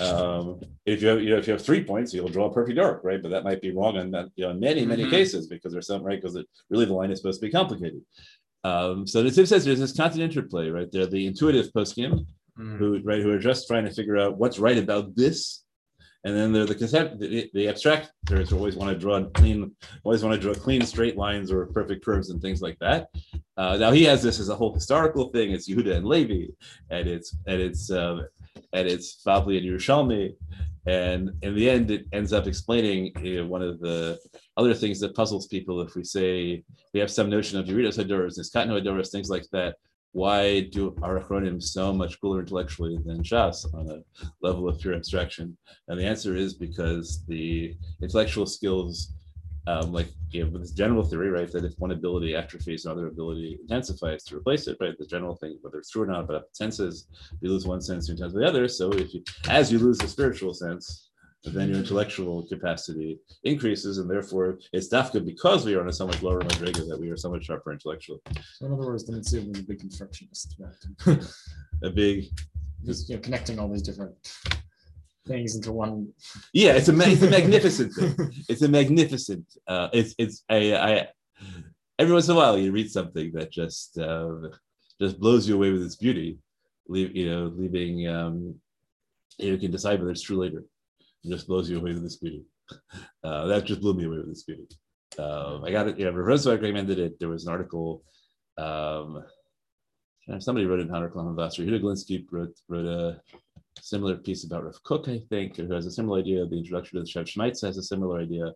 [0.00, 2.78] Um, if you have, you know, if you have three points, you'll draw a perfect
[2.78, 3.22] arc, right?
[3.22, 5.10] But that might be wrong in that, you know, in many, many Mhm.
[5.10, 6.20] cases because there's some, right?
[6.20, 8.02] Because it really the line is supposed to be complicated.
[8.64, 10.90] Um, so the tip says there's this constant interplay, right?
[10.90, 12.26] They're the intuitive poskim
[12.58, 12.78] Mm.
[12.78, 15.62] who, right, who are just trying to figure out what's right about this.
[16.26, 19.70] And then they're the concept, the, the abstractors always want to draw clean,
[20.02, 23.10] always want to draw clean straight lines or perfect curves and things like that.
[23.56, 25.52] Uh, now he has this as a whole historical thing.
[25.52, 26.46] It's Yehuda and Levi,
[26.90, 28.22] and it's and it's uh,
[28.72, 30.34] and it's Bavli and Yerushalmi.
[30.88, 34.18] And in the end, it ends up explaining you know, one of the
[34.56, 35.80] other things that puzzles people.
[35.80, 39.76] If we say we have some notion of Yeridas Hadoras, Niskatno Hadoras, things like that,
[40.16, 43.98] why do our acharonim so much cooler intellectually than Shas on a
[44.40, 45.54] level of pure abstraction?
[45.88, 49.12] And the answer is because the intellectual skills,
[49.66, 53.58] um, like you know, this general theory, right, that if one ability atrophies, another ability
[53.60, 54.96] intensifies to replace it, right?
[54.98, 57.08] The general thing, whether it's true or not, but senses,
[57.42, 58.68] you lose one sense, you intensify the other.
[58.68, 61.05] So if you, as you lose the spiritual sense,
[61.54, 66.06] then your intellectual capacity increases, and therefore it's dafka because we are on a so
[66.06, 68.20] much lower madriga that we are so much sharper intellectually.
[68.54, 70.56] So in other words, the Nitziv was a big constructionist.
[70.58, 71.18] right?
[71.82, 72.28] A big
[72.86, 74.14] Just, you know, connecting all these different
[75.26, 76.08] things into one.
[76.54, 78.14] Yeah, it's a ma- it's a magnificent thing.
[78.48, 79.44] It's a magnificent.
[79.68, 81.08] Uh, it's it's I, I
[81.98, 84.48] every once in a while you read something that just uh,
[85.00, 86.38] just blows you away with its beauty,
[86.88, 88.54] leave you know leaving um,
[89.38, 90.64] you can decide whether it's true later.
[91.24, 92.44] Just blows you away with this beauty.
[93.22, 94.66] Uh, that just blew me away with this beauty.
[95.18, 95.98] Um, I got it.
[95.98, 97.18] Yeah, Roosevelt recommended it.
[97.18, 98.02] There was an article.
[98.58, 99.24] Um,
[100.38, 101.66] somebody wrote it in Hunter Klamabaster.
[101.66, 103.20] Huda Glinsky wrote wrote a
[103.80, 106.46] similar piece about Rav Kook, I think, who has a similar idea.
[106.46, 108.52] The introduction to the Shev Shmaatsa has a similar idea.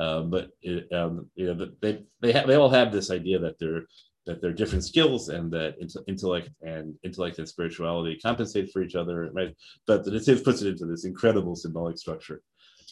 [0.00, 3.58] Um, but it, um, you know, they they have they all have this idea that
[3.58, 3.82] they're
[4.28, 5.74] that they're different skills and that
[6.06, 9.56] intellect and intellect and spirituality compensate for each other, right?
[9.86, 12.42] But the Nitziv puts it into this incredible symbolic structure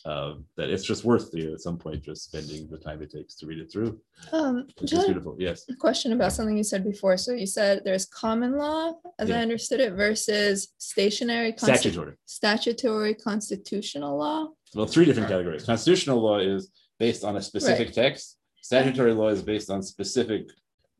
[0.06, 3.10] um, that it's just worth you know, at some point just spending the time it
[3.10, 4.00] takes to read it through.
[4.32, 5.36] Um, Which is beautiful.
[5.38, 5.66] Yes.
[5.78, 7.18] question about something you said before.
[7.18, 9.38] So you said there's common law, as Yeah.
[9.38, 12.14] I understood it, versus stationary consti- Statutory.
[12.24, 14.48] statutory constitutional law.
[14.74, 15.64] well, three different categories.
[15.64, 18.38] Constitutional law is based on a specific text.
[18.62, 20.48] Statutory law is based on specific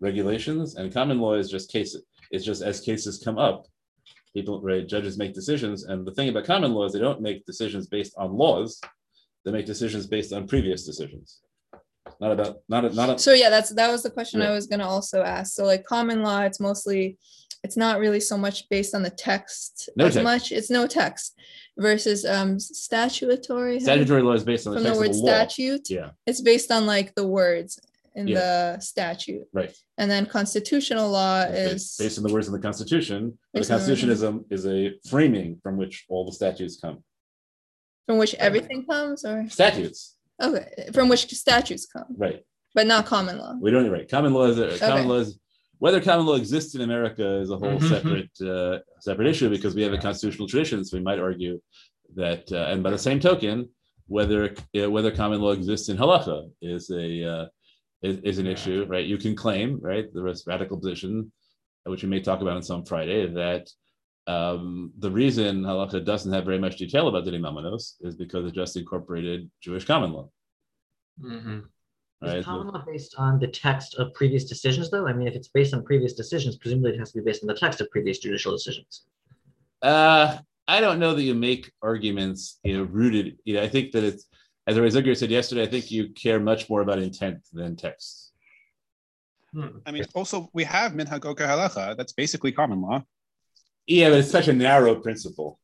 [0.00, 2.02] regulations, and common law is just cases.
[2.30, 3.66] It's just as cases come up,
[4.34, 4.86] people, right?
[4.86, 8.14] Judges make decisions, and the thing about common law is they don't make decisions based
[8.18, 8.80] on laws.
[9.44, 11.40] They make decisions based on previous decisions.
[12.20, 14.66] Not about not a, not a, So yeah, that's that was the question I was
[14.66, 15.54] gonna also ask.
[15.54, 17.18] So like common law, it's mostly
[17.64, 20.24] it's not really so much based on the text No as text.
[20.24, 20.52] much.
[20.52, 21.34] It's no text
[21.78, 23.74] versus um statutory.
[23.74, 25.26] how do you- statutory law is based on the from the word of the law.
[25.26, 25.90] statute.
[25.90, 27.78] Yeah, It's based on like the words
[28.16, 28.38] in Yeah.
[28.74, 29.46] the statute.
[29.52, 29.72] right.
[29.98, 33.38] And then constitutional law It's is based, based on the words in the Constitution.
[33.52, 36.98] The Based the Constitution is a is a framing from which all the statutes come.
[38.06, 40.00] from which everything comes or Statutes,
[40.46, 42.40] okay, from which statutes come, right?
[42.76, 43.52] but not common law.
[43.60, 44.08] We don't right.
[44.16, 45.30] Common law is a, common law is
[45.84, 47.88] whether common law exists in America is a whole Mhm.
[47.94, 50.84] separate uh, separate issue because we have a constitutional tradition.
[50.84, 51.54] So we might argue
[52.22, 53.56] that, uh, and by the same token,
[54.16, 54.40] whether
[54.78, 56.38] uh, whether common law exists in halacha
[56.74, 57.46] is a uh,
[58.02, 58.52] is, is an Yeah.
[58.52, 59.06] issue, right?
[59.06, 61.32] You can claim, right, the radical position,
[61.84, 63.70] which we may talk about on some Friday, that
[64.26, 68.54] um, the reason halacha doesn't have very much detail about Dinim Amanos is because it
[68.54, 70.28] just incorporated Jewish common law,
[71.20, 71.64] Mhm.
[72.20, 72.38] right?
[72.38, 75.06] Is common law based on the text of previous decisions, though?
[75.06, 77.46] I mean, if it's based on previous decisions, presumably it has to be based on
[77.46, 79.06] the text of previous judicial decisions.
[79.82, 83.38] Uh, I don't know that you make arguments, you know, rooted.
[83.44, 84.26] You know, I think that it's
[84.66, 85.62] as Ray said yesterday.
[85.62, 88.32] I think you care much more about intent than text.
[89.52, 89.78] Hmm.
[89.86, 91.96] I mean, also we have minhag oker halacha.
[91.96, 93.02] That's basically common law.
[93.86, 95.60] Yeah, but it's such a narrow principle.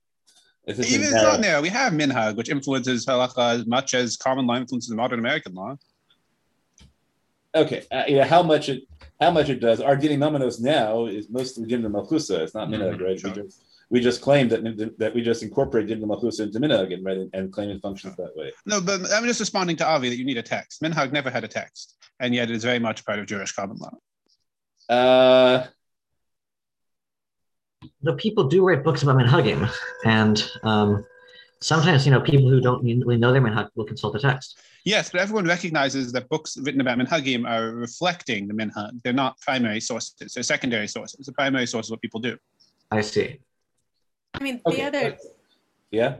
[0.64, 1.60] It's Even a it's not narrow.
[1.60, 5.76] We have minhag, which influences halacha as much as common law influences modern American law.
[7.54, 8.84] Okay, uh, yeah, how much it
[9.20, 9.80] how much it does.
[9.80, 12.40] Our Dini Namanos now is mostly Din Malchusa.
[12.40, 13.20] It's not Minhag, Mhm, right?
[13.20, 13.44] sure.
[13.92, 17.18] We just we claim that that we just incorporate Din Malchusa into Minhag and right
[17.18, 18.50] and, and claim it functions that way.
[18.64, 20.80] No, but I'm just responding to Avi that you need a text.
[20.80, 23.76] Minhag never had a text, and yet it is very much part of Jewish common
[23.76, 23.94] law.
[24.88, 25.66] Uh,
[28.00, 29.70] No, people do write books about minhagim,
[30.06, 31.04] and um,
[31.60, 34.58] sometimes you know people who don't really know their minhag will consult the text.
[34.84, 38.92] Yes, but everyone recognizes that books written about minhagim are reflecting the minhag.
[39.02, 41.26] They're not primary sources; they're secondary sources.
[41.26, 42.38] The primary source is what people do.
[42.90, 43.40] I see.
[44.34, 44.76] I mean, okay.
[44.76, 45.16] the other,
[45.90, 46.16] yeah.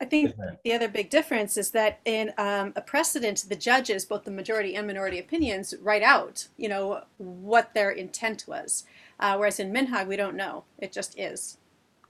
[0.00, 0.58] I think Yes, ma'am.
[0.64, 4.74] the other big difference is that in um, a precedent, the judges, both the majority
[4.74, 8.84] and minority opinions, write out, you know, what their intent was.
[9.18, 10.64] Uh, whereas in Minhag, we don't know.
[10.78, 11.56] It just is.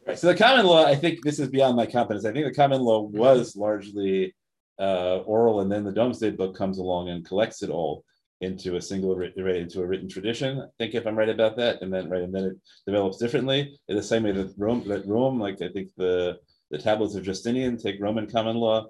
[0.06, 0.18] Right.
[0.18, 2.24] So the common law, I think this is beyond my competence.
[2.24, 4.34] I think the common law was largely
[4.78, 8.04] uh, oral, and then the Domesday book comes along and collects it all
[8.40, 10.61] into a single right, into a written tradition.
[10.61, 13.79] I think if I'm right about that, and then right, and then it develops differently
[13.88, 16.38] in the same way that Rome, that Rome, like I think the
[16.70, 18.87] the tablets of Justinian take Roman common law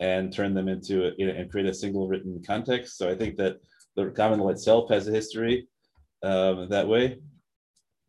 [0.00, 2.96] and turn them into a, you know, and create a single written context.
[2.96, 3.58] So I think that
[3.96, 5.68] the common law itself has a history
[6.22, 7.18] um, that way.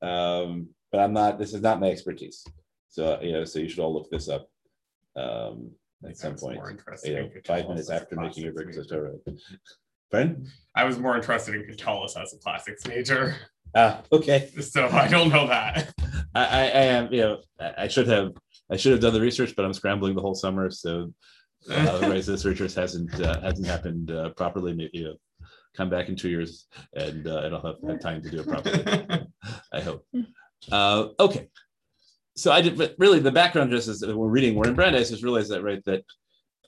[0.01, 1.39] Um, but I'm not.
[1.39, 2.45] This is not my expertise.
[2.89, 4.47] So you know, so you should all look this up
[5.15, 5.71] um,
[6.07, 6.59] at some point.
[7.03, 8.89] You know, five minutes after making your breakfast.
[8.89, 9.13] Torah.
[10.09, 10.47] Friend?
[10.75, 13.35] I was more interested in Catullus as a classics major,
[13.75, 14.49] Ah, okay.
[14.61, 15.93] so I don't know that.
[16.33, 17.13] I, I, I am.
[17.13, 17.41] You know,
[17.77, 18.31] I, should have.
[18.71, 21.13] I should have done the research, but I'm scrambling the whole summer, so
[21.69, 24.73] uh, otherwise this research hasn't uh, hasn't happened uh, properly.
[24.73, 25.15] Maybe you know,
[25.75, 28.47] come back in two years, and uh, and I'll have, have time to do it
[28.47, 28.83] properly.
[29.73, 30.05] I hope.
[30.71, 31.49] Uh, okay.
[32.35, 35.23] So I did, but really the background just is that we're reading Warren Brandeis just
[35.23, 36.03] realized that right that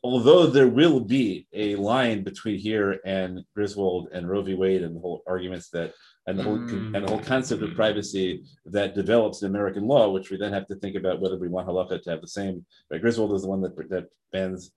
[0.03, 4.53] although there will be a line between here and Griswold and Roe v.
[4.53, 5.93] Wade and the whole arguments that
[6.27, 7.75] and the whole and the whole concept of mm.
[7.75, 11.47] privacy that develops in American law, which we then have to think about whether we
[11.47, 12.65] want halakha to have the same.
[12.91, 13.01] Right?
[13.01, 14.71] Griswold is the one that that bans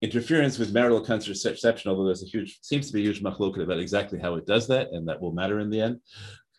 [0.00, 3.80] interference with marital contraception, although there's a huge seems to be a huge machloket about
[3.80, 6.00] exactly how it does that, and that will matter in the end.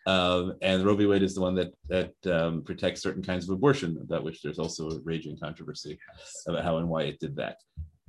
[0.08, 1.06] Um, and Roe v.
[1.06, 4.60] Wade is the one that that um, protects certain kinds of abortion, about which there's
[4.60, 6.00] also a raging controversy
[6.48, 7.58] about how and why it did that.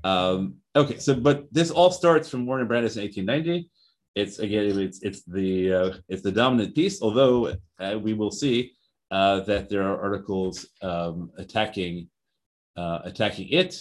[0.05, 3.69] Um, okay, so but this all starts from Warren Brandeis in 1890.
[4.15, 7.03] It's again, it's it's the uh, it's the dominant piece.
[7.03, 8.73] Although uh, we will see
[9.11, 12.09] uh, that there are articles um, attacking
[12.77, 13.81] uh, attacking it.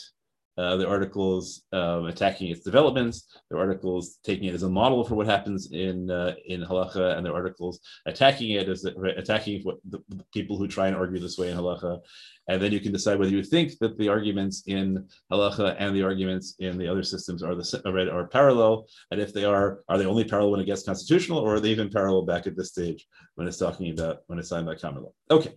[0.57, 3.39] Uh, the articles um, attacking its developments.
[3.49, 7.15] There are articles taking it as a model for what happens in uh, in halacha,
[7.15, 10.95] and there are articles attacking it as attacking what the, the people who try and
[10.97, 12.01] argue this way in halacha.
[12.49, 16.03] And then you can decide whether you think that the arguments in halacha and the
[16.03, 19.97] arguments in the other systems are the are, are parallel, and if they are, are
[19.97, 22.71] they only parallel when it gets constitutional, or are they even parallel back at this
[22.71, 25.13] stage when it's talking about when it's signed by common law?
[25.31, 25.53] Okay.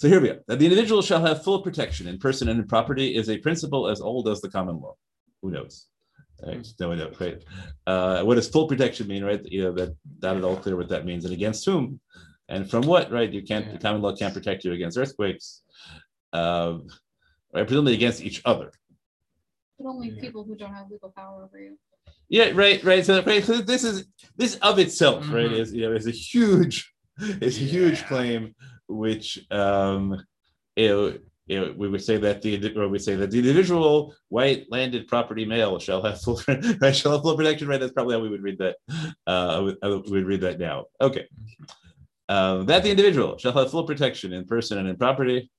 [0.00, 0.38] So here we go.
[0.46, 3.86] That the individual shall have full protection in person and in property is a principle
[3.86, 4.94] as old as the common law.
[5.42, 5.88] Who knows?
[6.42, 6.66] Right?
[6.80, 7.44] No one knows, right?
[7.86, 9.44] Uh, what does full protection mean, right?
[9.44, 12.00] You know, that not at all clear what that means and against whom
[12.48, 13.30] and from what, right?
[13.30, 15.64] You can't, the common law can't protect you against earthquakes,
[16.32, 16.86] um,
[17.52, 17.66] right?
[17.66, 18.72] Presumably against each other.
[19.78, 20.22] But only Yeah.
[20.22, 21.76] people who don't have legal power over you.
[22.30, 23.04] Yeah, right, right.
[23.04, 24.06] So, right, so this is
[24.38, 25.58] this of itself, right, Mhm.
[25.60, 28.54] is you know is a huge, is a huge claim,
[28.90, 30.22] which um,
[31.50, 35.08] you know, we would say that the or we say that the individual white landed
[35.08, 36.40] property male shall have full
[36.80, 37.66] right, shall have full protection.
[37.66, 38.76] Right, that's probably how we would read that.
[39.26, 40.84] Uh, I would, read that now.
[41.00, 41.26] Okay,
[42.28, 45.50] um, that the individual shall have full protection in person and in property.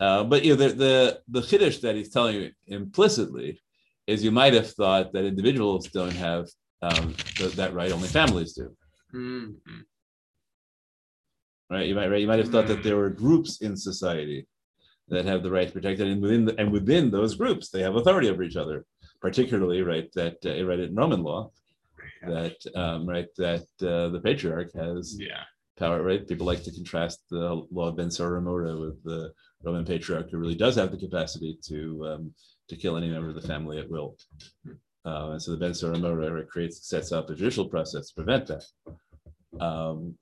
[0.00, 3.60] Uh, but you know the the the chiddush that he's telling you implicitly
[4.08, 6.48] is you might have thought that individuals don't have
[6.82, 8.74] um, th- that right, only families do,
[9.14, 9.54] Mhm.
[11.70, 11.86] Right?
[11.86, 12.20] You might, right?
[12.20, 14.46] You might have thought that there were groups in society
[15.08, 17.96] that have the right to protect and within the, and within those groups, they have
[17.96, 18.84] authority over each other.
[19.20, 21.50] Particularly, right, that uh, right in Roman law,
[22.22, 25.42] that um, right that uh, the patriarch has Yeah.
[25.76, 26.26] power, right?
[26.28, 29.32] People like to contrast the law of Ben Saramora with the
[29.64, 32.34] Roman patriarch who really does have the capacity to um,
[32.68, 34.16] to kill any member of the family at will.
[35.04, 38.64] Uh, and so the Ben Saramora creates sets up a judicial process to prevent that.
[39.60, 40.16] Um,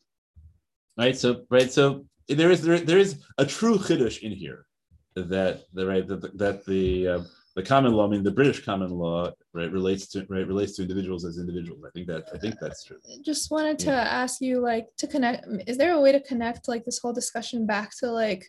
[0.99, 1.17] right.
[1.17, 1.71] So right.
[1.73, 4.67] So there is there, there is a true chiddush in here
[5.15, 7.23] that the right that, that the uh,
[7.55, 10.83] the common law, I mean the British common law, right, relates to right relates to
[10.83, 11.83] individuals as individuals.
[11.87, 12.99] I think that I think that's true.
[13.25, 14.03] Just wanted to Yeah.
[14.23, 15.47] ask you, like, to connect.
[15.67, 18.45] Is there a way to connect like this whole discussion back to like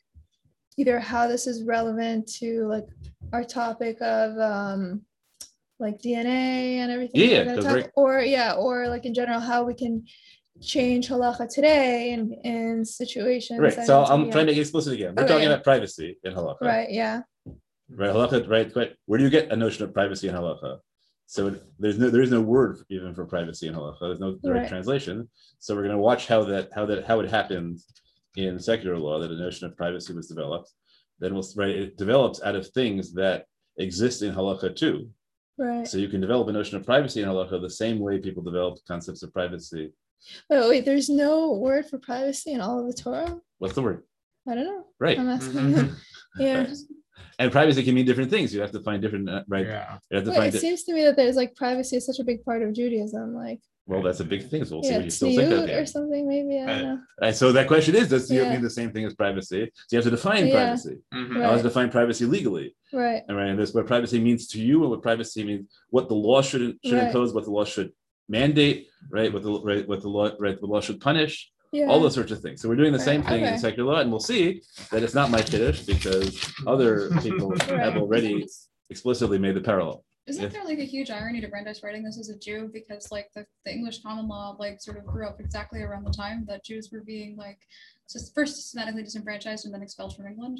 [0.77, 2.85] either how this is relevant to like
[3.33, 5.01] our topic of um
[5.79, 7.29] like DNA and everything.
[7.29, 7.89] Yeah, talk- right.
[7.95, 10.05] Or yeah, or like in general, how we can
[10.61, 13.59] change halacha today in in situations.
[13.59, 13.73] Right.
[13.85, 15.13] So I'm trying to make it explicit again.
[15.15, 16.61] We're Okay, talking about privacy in halacha.
[16.61, 16.91] Right.
[16.91, 17.21] Yeah.
[17.89, 18.09] Right.
[18.13, 18.49] Halacha.
[18.49, 18.75] Right.
[18.75, 18.93] Right.
[19.05, 20.79] Where do you get a notion of privacy in halacha?
[21.25, 23.99] So it- there's no there is no word even for privacy in halacha.
[24.01, 24.69] There's no direct Right.
[24.69, 25.29] translation.
[25.59, 27.79] So we're going to watch how that how that how it happened
[28.35, 30.71] in secular law that a notion of privacy was developed.
[31.19, 31.75] Then we'll right.
[31.75, 33.45] It develops out of things that
[33.77, 35.09] exist in halacha too.
[35.57, 35.87] Right.
[35.87, 38.77] So you can develop a notion of privacy in halacha the same way people develop
[38.87, 39.91] concepts of privacy.
[40.49, 40.85] Wait, wait.
[40.85, 43.39] There's no word for privacy in all of the Torah.
[43.59, 44.03] What's the word?
[44.49, 44.85] I don't know.
[44.99, 45.19] Right.
[45.19, 45.89] I'm asking you.
[46.39, 46.59] Yeah.
[46.65, 46.77] Right.
[47.39, 48.53] And privacy can mean different things.
[48.53, 49.65] You have to find different uh, right.
[49.65, 49.97] Yeah.
[50.11, 50.61] You have to Wait, find it it.
[50.61, 53.33] seems to me that there's like privacy is such a big part of Judaism.
[53.33, 54.63] Like Well, that's a big thing.
[54.65, 56.59] So we'll see what you still think of tzniut or something maybe.
[56.61, 56.99] I don't know.
[57.19, 58.51] Right, so that question is, does tzniut Yeah.
[58.53, 59.71] mean the same thing as privacy?
[59.87, 60.53] So you have to define Yeah.
[60.53, 60.97] privacy.
[61.13, 61.29] Mhm.
[61.33, 61.63] Now let's Right.
[61.63, 62.75] define privacy legally.
[62.93, 63.23] Right.
[63.29, 66.15] All right, and this what privacy means to you and what privacy means, what the
[66.15, 67.07] law should should Right.
[67.07, 67.91] impose, what the law should
[68.29, 69.31] mandate, right?
[69.31, 71.85] With the right, with the law right, the law should punish, Yeah.
[71.87, 72.61] all those sorts of things.
[72.61, 73.57] So we're doing the Right, same thing in okay.
[73.57, 74.61] secular law, and we'll see
[74.91, 78.45] that it's not my chiddush because other people have already
[78.89, 80.03] explicitly made the parallel.
[80.27, 80.49] Isn't Yeah.
[80.49, 83.45] there like a huge irony to Brandeis writing this as a Jew because like the,
[83.65, 86.89] the English common law like sort of grew up exactly around the time that Jews
[86.91, 87.59] were being like
[88.11, 90.59] just first systematically disenfranchised and then expelled from England.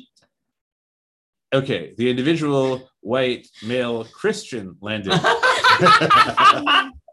[1.53, 5.13] Okay, the individual white male Christian landed.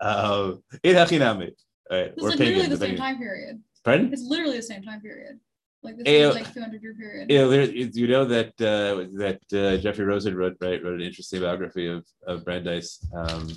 [0.00, 1.52] uh, in Hachinami.
[1.90, 3.60] Right, It's like pagan, literally the same time period.
[3.84, 4.12] Pardon?
[4.12, 5.40] It's literally the same time period.
[5.82, 7.30] Like this is like 200 year period.
[7.30, 11.06] You know, there, you know that uh, that uh, Jeffrey Rosen wrote right wrote an
[11.06, 13.48] interesting biography of of Brandeis um,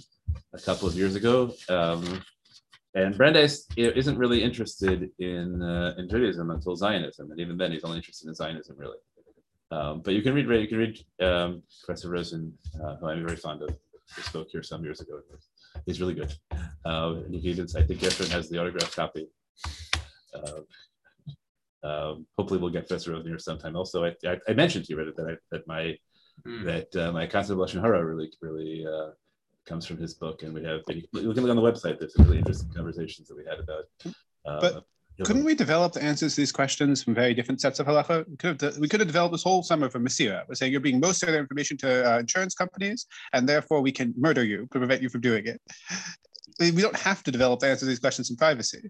[0.54, 2.24] a couple of years ago, um,
[2.96, 7.84] and Brandeis isn't really interested in uh, in Judaism until Zionism, and even then he's
[7.84, 8.98] only interested in Zionism really.
[9.72, 13.38] Um, but you can read you can read um, Professor Rosen, uh, who I'm very
[13.38, 13.70] fond of.
[14.16, 15.20] He spoke here some years ago.
[15.86, 16.34] He's really good.
[16.86, 19.28] Uh, and you can even, I think Efren has the autographed copy.
[20.34, 20.62] Uh,
[21.84, 23.76] um, hopefully we'll get Professor Rosen here sometime.
[23.76, 25.98] Also, I, I, I mentioned to you Reddit, that I, that my
[26.48, 26.66] Mm.
[26.66, 29.12] that uh, my concept of lashon hara really really uh,
[29.68, 32.00] comes from his book, and we have and you can look on the website.
[32.00, 33.84] There's some really interesting conversations that we had about.
[34.44, 34.84] Uh, But
[35.22, 38.28] Couldn't we develop the answers to these questions from very different sets of halacha?
[38.28, 40.44] We could have, we could have developed this whole summer from Masira.
[40.48, 43.92] We're saying you're being most of their information to uh, insurance companies, and therefore we
[43.92, 45.62] can murder you to prevent you from doing it.
[46.60, 48.90] We we don't have to develop the answers to these questions in privacy.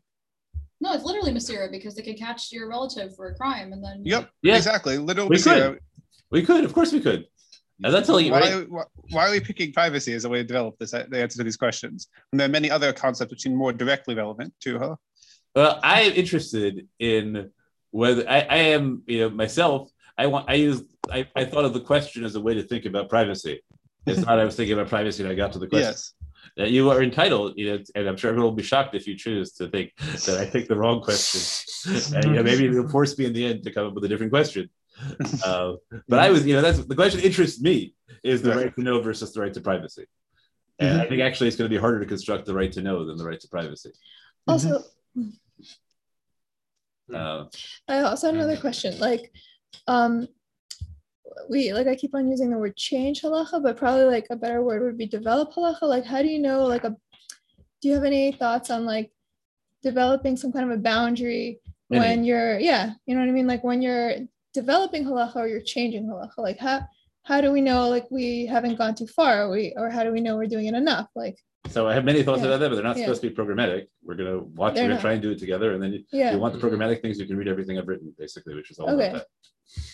[0.80, 4.02] No, it's literally Masira because they can catch your relative for a crime and then
[4.06, 4.56] Yep, Yeah.
[4.58, 4.98] exactly.
[4.98, 5.74] Literal We Masira.
[5.74, 5.80] could.
[6.32, 7.26] We could, of course, we could.
[7.84, 8.70] And that's telling you, Why, right?
[8.70, 11.44] why, why are we picking privacy as a way to develop this the answer to
[11.44, 12.08] these questions?
[12.32, 14.96] And there are many other concepts which seem more directly relevant to her.
[15.56, 17.52] Well, I am interested in
[17.92, 19.90] whether I, I am, you know, myself.
[20.18, 20.50] I want.
[20.50, 20.82] I use.
[21.12, 23.62] I, I thought of the question as a way to think about privacy.
[24.06, 24.40] It's not.
[24.40, 25.90] I was thinking about privacy, and I got to the question.
[25.92, 26.14] Yes.
[26.58, 29.16] That you are entitled, you know, and I'm sure everyone will be shocked if you
[29.16, 31.96] choose to think that I picked the wrong question.
[32.16, 34.08] and you know, maybe it'll force me in the end to come up with a
[34.08, 34.70] different question.
[35.44, 35.74] Uh,
[36.08, 38.66] but I was, you know, that's the question that interests me is the Right.
[38.66, 40.06] right to know versus the right to privacy.
[40.78, 43.04] And I think actually it's going to be harder to construct the right to know
[43.06, 43.92] than the right to privacy.
[44.48, 44.84] Also,
[47.14, 47.46] Uh,
[47.88, 48.98] I also had another question.
[49.00, 49.32] Like,
[49.88, 50.28] um,
[51.50, 54.62] we like I keep on using the word change halacha, but probably like a better
[54.62, 55.84] word would be develop halacha.
[55.84, 56.64] Like, how do you know?
[56.66, 56.96] Like, a
[57.82, 59.12] do you have any thoughts on like
[59.82, 63.48] developing some kind of a boundary when you're yeah, you know what I mean?
[63.48, 64.16] Like when you're
[64.54, 66.38] developing halacha or you're changing halacha.
[66.38, 66.82] Like how
[67.24, 69.44] how do we know like we haven't gone too far?
[69.44, 71.08] Or we or how do we know we're doing it enough?
[71.16, 71.38] Like
[71.70, 72.48] so I have many thoughts Yeah.
[72.50, 73.04] about that, but they're not Yeah.
[73.06, 73.88] supposed to be programmatic.
[74.04, 75.74] We're going to watch, They're we're gonna try and do it together.
[75.74, 78.14] And then if yeah, you want the programmatic things, you can read everything I've written,
[78.18, 79.10] basically, which is all Okay.
[79.10, 79.26] about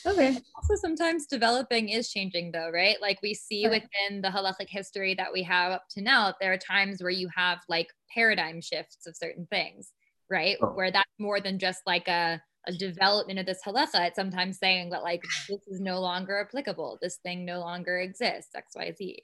[0.08, 3.84] okay, also sometimes developing is changing though right like we see Right.
[3.84, 7.30] within the halachic history that we have up to now there are times where you
[7.36, 9.94] have like paradigm shifts of certain things
[10.30, 10.70] right Oh.
[10.74, 14.90] where that's more than just like a, a development of this halacha it's sometimes saying
[14.90, 19.18] that like this is no longer applicable this thing no longer exists xyz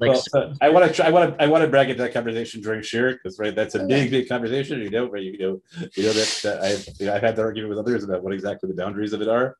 [0.00, 2.14] Like well, uh, I want to, I want to, I want to brag into that
[2.14, 4.80] conversation during share because right, that's a big, big conversation.
[4.80, 5.22] You know, right?
[5.22, 5.62] You know,
[5.96, 8.32] you know that, that I've, you know, I've had the argument with others about what
[8.32, 9.56] exactly the boundaries of it are,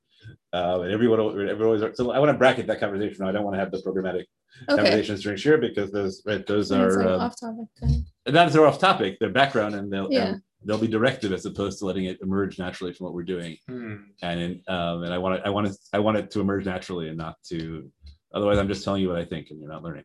[0.52, 1.96] uh, and everyone, everyone always.
[1.96, 3.24] So I want to bracket that conversation.
[3.24, 4.26] I don't want to have the programmatic
[4.68, 4.76] okay.
[4.76, 7.66] conversations during share because those, right, those And are like, um, off topic.
[7.80, 8.34] kind of.
[8.34, 9.16] not they're off topic.
[9.18, 10.28] They're background, and they'll Yeah.
[10.28, 13.56] and they'll be directive as opposed to letting it emerge naturally from what we're doing.
[13.68, 13.94] Hmm.
[14.22, 16.64] And in, um, and I want it, I want it, I want it to emerge
[16.64, 17.90] naturally and not to.
[18.34, 20.04] Otherwise, I'm just telling you what I think, and you're not learning.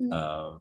[0.00, 0.12] Mm.
[0.12, 0.58] Uh,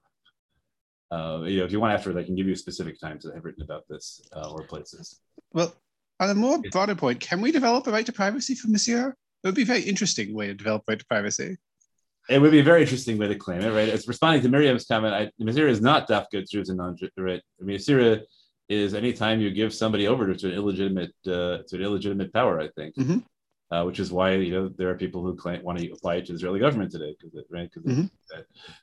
[1.14, 3.46] uh, you know, if you want afterwards, I can give you specific times that I've
[3.46, 5.22] written about this uh, or places.
[5.54, 5.74] Well,
[6.20, 9.10] On a more broader point, can we develop a right to privacy for Monsieur?
[9.44, 11.58] It would be a very interesting way to develop right to privacy.
[12.30, 13.88] It would be a very interesting way to claim it, right?
[13.88, 15.14] It's responding to Miriam's comment.
[15.14, 17.42] I, Masira is not dafka Jews and non right?
[17.62, 18.22] Masira
[18.68, 22.60] is anytime you give somebody over to an illegitimate uh, to an illegitimate power.
[22.60, 23.24] I think, Mhm.
[23.72, 26.26] Uh, which is why you know there are people who claim want to apply it
[26.26, 28.10] to the Israeli government today because right because Mhm.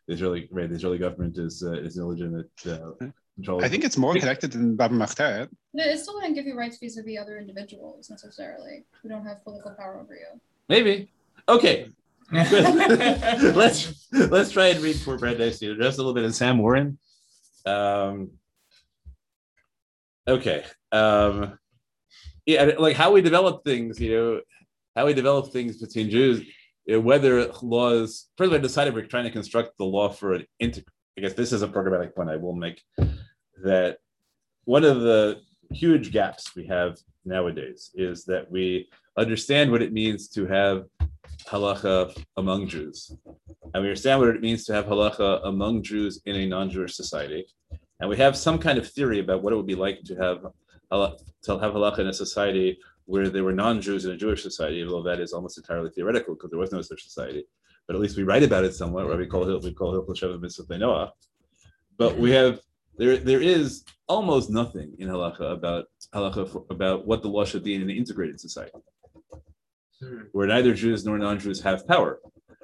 [0.07, 2.91] the Israeli right the Israeli government is uh, is illegitimate uh,
[3.37, 3.65] control.
[3.65, 5.49] I think it's more connected than Baba Makhtar.
[5.73, 9.73] No, it still wouldn't give you rights vis-a-vis other individuals necessarily who don't have political
[9.81, 10.31] power over you.
[10.69, 11.11] maybe
[11.49, 11.77] okay.
[12.33, 16.99] Let's let's try and read for Brandeis here just a little bit of Sam Warren.
[17.67, 18.31] Um,
[20.27, 20.65] okay.
[20.93, 21.59] Um,
[22.47, 24.41] yeah, like how we develop things, you know,
[24.95, 26.47] how we develop things between Jews,
[26.89, 28.29] eh, whether laws.
[28.37, 30.83] First of all, I decided we're trying to construct the law for an inter.
[31.17, 32.83] I guess this is a programmatic point I will make.
[33.63, 33.99] That
[34.65, 35.41] one of the
[35.71, 40.85] huge gaps we have nowadays is that we understand what it means to have
[41.47, 43.15] halacha among Jews.
[43.75, 47.47] And we understand what it means to have halacha among Jews in a non-Jewish society.
[48.01, 50.47] And we have some kind of theory about what it would be like to have
[50.91, 52.79] to have halacha in a society
[53.13, 56.51] where there were non-Jews in a Jewish society, although that is almost entirely theoretical because
[56.51, 57.45] there was no such society.
[57.87, 60.07] But at least we write about it somewhere, where we call it we call it
[60.07, 61.13] Hilchot Mitzvah Noah.
[61.99, 62.61] But we have
[62.97, 65.85] there there is almost nothing in halacha about
[66.15, 68.79] halacha for, about what the law should be in an integrated society
[70.33, 72.21] where neither Jews nor non-Jews have power.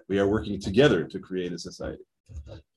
[0.08, 2.04] We are working together to create a society.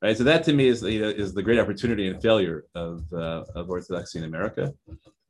[0.02, 0.18] Right.
[0.18, 3.70] So that to me is the is the great opportunity and failure of uh, of
[3.70, 4.74] Orthodoxy in America,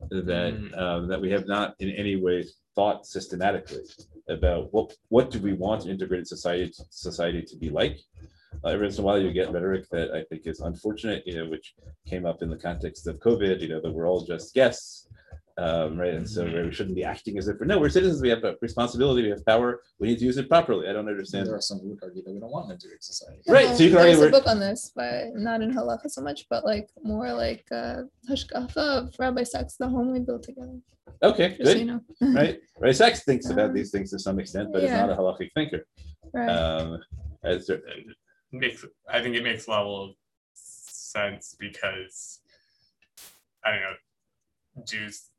[0.09, 0.77] that Mm.
[0.77, 2.45] um, that we have not in any way
[2.75, 3.83] thought systematically
[4.29, 7.99] about what what do we want an integrated society society to be like.
[8.63, 11.35] Uh, every once in a while, you get rhetoric that I think is unfortunate, you
[11.37, 11.73] know, which
[12.05, 13.61] came up in the context of COVID.
[13.61, 15.07] You know, that we're all just guests,
[15.61, 16.13] um, right?
[16.13, 18.21] And so right, we shouldn't be acting as if we're no, we're citizens.
[18.21, 19.21] We have a responsibility.
[19.23, 19.81] We have power.
[19.99, 20.87] We need to use it properly.
[20.89, 21.47] I don't understand.
[21.47, 23.41] there are some who would argue that we don't want an integrated society.
[23.47, 26.21] Right, so you can argue There's a book on this, but not in halacha so
[26.21, 30.79] much, but like more like uh, hashkafa of Rabbi Sacks, the home we built together.
[31.23, 32.01] Okay, Just so you good.
[32.21, 32.33] know.
[32.39, 32.95] Right, right.
[32.95, 35.05] Sacks thinks about these things to some extent, but is Yeah.
[35.05, 35.85] not a halachic thinker.
[36.33, 36.49] Right.
[36.49, 36.99] Um,
[37.43, 37.81] as there-
[38.51, 40.11] makes I think it makes a level of
[40.53, 42.39] sense because
[43.63, 45.29] I don't know Jews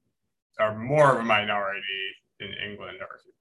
[0.62, 2.02] are more of a minority
[2.40, 3.32] in England arguably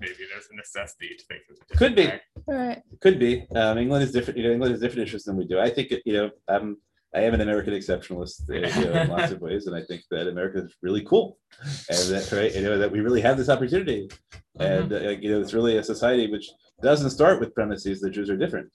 [0.00, 2.10] maybe there's a necessity to think of a Could be.
[2.46, 2.82] right.
[3.00, 3.46] Could be.
[3.54, 4.38] Um, England is different.
[4.38, 5.58] You know, England has different issues than we do.
[5.58, 6.76] I think you know, I'm
[7.14, 10.02] I am an American exceptionalist uh, you know, in lots of ways, and I think
[10.10, 11.38] that America is really cool,
[11.88, 14.08] and that right, you know, that we really have this opportunity,
[14.58, 16.48] and uh, you know, it's really a society which
[16.82, 18.70] doesn't start with premises that Jews are different.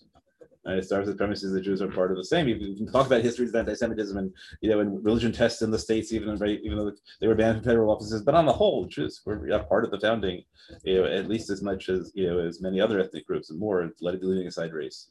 [0.64, 2.48] And it starts with premises that Jews are part of the same.
[2.48, 4.32] You can talk about histories of anti-Semitism and
[4.62, 7.64] you know, and religion tests in the states, even even though they were banned from
[7.64, 8.22] federal offices.
[8.22, 10.44] But on the whole, Jews were part of the founding,
[10.84, 13.60] you know, at least as much as you know as many other ethnic groups and
[13.60, 13.90] more.
[14.02, 15.08] Let it be leaving aside race,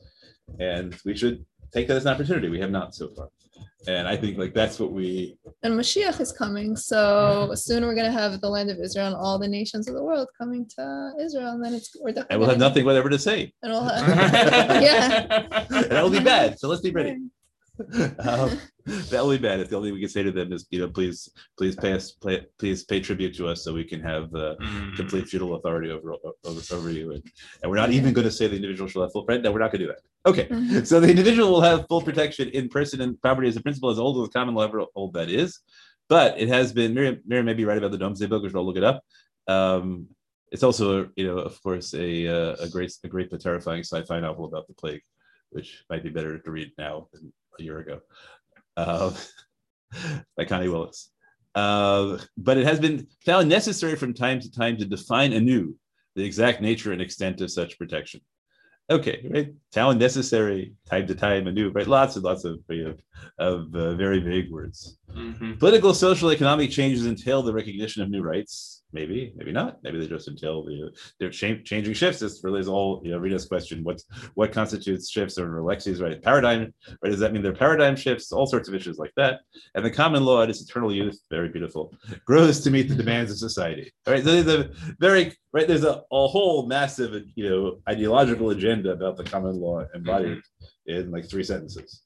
[0.61, 2.48] and we should take that as an opportunity.
[2.48, 3.28] We have not so far,
[3.86, 5.36] and I think like that's what we.
[5.62, 7.54] And Mashiach is coming, so mm-hmm.
[7.54, 10.28] soon we're gonna have the land of Israel and all the nations of the world
[10.36, 12.34] coming to Israel, and then it's we're definitely.
[12.34, 13.52] And we'll have nothing whatever to say.
[13.62, 15.66] And we'll have, yeah.
[15.70, 16.58] And will be bad.
[16.58, 17.16] So let's be ready.
[18.18, 20.66] Um, that will be bad if the only thing we can say to them is,
[20.70, 21.28] you know, please,
[21.58, 24.54] please pay us, play, please pay tribute to us so we can have uh,
[24.96, 26.14] complete feudal authority over,
[26.44, 27.12] over, over you.
[27.12, 27.22] And,
[27.62, 29.42] and we're not even going to say the individual shall have full right.
[29.42, 30.30] No, we're not going to do that.
[30.30, 30.46] Okay.
[30.46, 30.86] Mhm.
[30.86, 33.98] So the individual will have full protection in person and property as a principle as
[33.98, 35.60] old as common law ever old that is.
[36.08, 38.66] But it has been, Miriam, Miriam may be right about the Domesday book, which I'll
[38.66, 39.04] look it up.
[39.46, 40.08] Um,
[40.50, 44.18] it's also, you know, of course, a, uh, a great, a great but terrifying sci-fi
[44.18, 45.02] novel about the plague,
[45.50, 48.01] which might be better to read now than a year ago,
[48.76, 49.12] uh,
[50.36, 51.11] by Connie Willis.
[51.55, 55.76] Uh, but it has been found necessary from time to time to define anew
[56.14, 58.20] the exact nature and extent of such protection.
[58.90, 59.55] Okay, right.
[59.72, 61.86] Found necessary time to time anew, right?
[61.86, 62.94] Lots and lots of, you know,
[63.38, 64.98] of uh, very vague words.
[65.20, 65.58] Mhm.
[65.58, 68.78] Political, social, economic changes entail the recognition of new rights.
[68.92, 69.78] Maybe, maybe not.
[69.84, 70.90] Maybe they just entail the
[71.20, 72.18] they're cha- changing shifts.
[72.18, 73.18] This really is all you know.
[73.18, 74.04] Rita's question: What's
[74.34, 76.74] what constitutes shifts or Alexi's right paradigm?
[77.00, 77.10] Right?
[77.10, 78.32] Does that mean they're paradigm shifts?
[78.32, 79.42] All sorts of issues like that.
[79.76, 81.94] And the common law at its eternal youth, very beautiful,
[82.24, 83.92] grows to meet the demands of society.
[84.08, 84.24] All right.
[84.24, 85.68] So there's a very right.
[85.68, 90.40] There's a, a whole massive you know ideological agenda about the common law embodied
[90.86, 92.02] in like three sentences.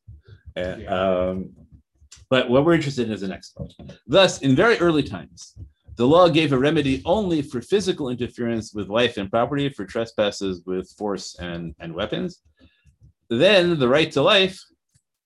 [0.57, 1.01] And Yeah.
[1.31, 1.51] um,
[2.31, 3.73] but what we're interested in is the next part.
[4.07, 5.55] Thus, in very early times,
[5.97, 10.63] the law gave a remedy only for physical interference with life and property, for trespasses
[10.67, 12.41] with force and, and weapons.
[13.31, 14.61] Then the right to life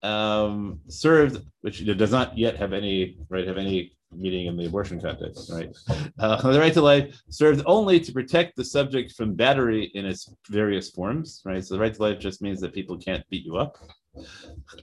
[0.02, 5.00] um, served, which does not yet have any right have any meaning in the abortion
[5.00, 5.74] context, right?
[6.18, 10.32] Uh, the right to life served only to protect the subject from battery in its
[10.48, 11.64] various forms, right?
[11.64, 13.76] So the right to life just means that people can't beat you up.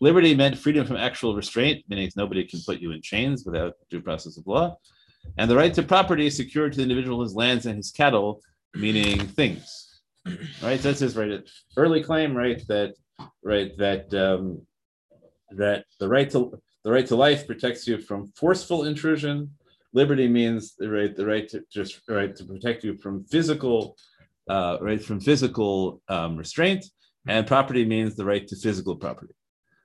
[0.01, 4.01] Liberty meant freedom from actual restraint, meaning nobody can put you in chains without due
[4.01, 4.77] process of law.
[5.37, 8.41] And the right to property secured to the individual his lands and his cattle,
[8.73, 10.01] meaning things.
[10.61, 10.79] Right?
[10.79, 11.41] So that's his right
[11.77, 12.61] early claim, right?
[12.67, 12.95] That
[13.43, 14.61] right that um,
[15.51, 19.51] that the right to the right to life protects you from forceful intrusion.
[19.93, 23.95] Liberty means the right the right to just right to protect you from physical
[24.49, 26.85] uh, right from physical um, restraint,
[27.27, 29.33] and property means the right to physical property.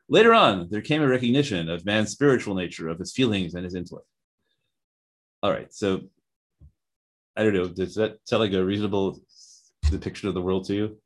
[0.09, 3.75] Later on, there came a recognition of man's spiritual nature, of his feelings and his
[3.75, 4.07] intellect.
[5.43, 6.01] All right, so
[7.37, 7.69] I don't know.
[7.69, 9.21] Does that tell like a reasonable
[9.91, 10.97] depiction of the world to you?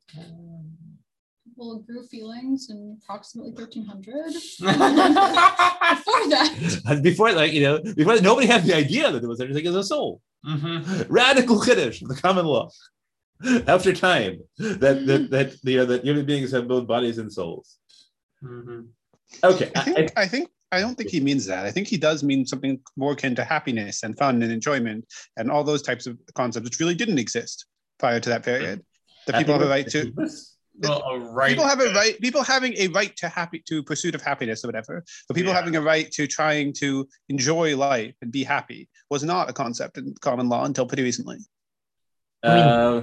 [1.45, 4.33] People grew feelings in approximately 1300.
[5.95, 9.65] Before that, before, like you know, before nobody had the idea that there was anything
[9.67, 10.21] as a soul.
[10.45, 11.05] Mhm.
[11.09, 12.69] Radical chiddush the common law.
[13.67, 17.77] After time, that that that you know that human beings have both bodies and souls.
[18.43, 18.87] Mhm.
[19.43, 21.65] Okay, I I- think, I think, I don't think he means that.
[21.65, 25.05] I think he does mean something more akin to happiness and fun and enjoyment
[25.37, 27.65] and all those types of concepts which really didn't exist
[27.99, 28.83] prior to that period.
[29.27, 30.11] That people have a right to
[30.79, 31.49] Well, a right.
[31.49, 34.67] people have a right people having a right to happy to pursuit of happiness or
[34.67, 35.59] whatever but people Yeah.
[35.59, 39.97] having a right to trying to enjoy life and be happy was not a concept
[39.97, 41.37] in common law until pretty recently
[42.43, 43.01] Uh,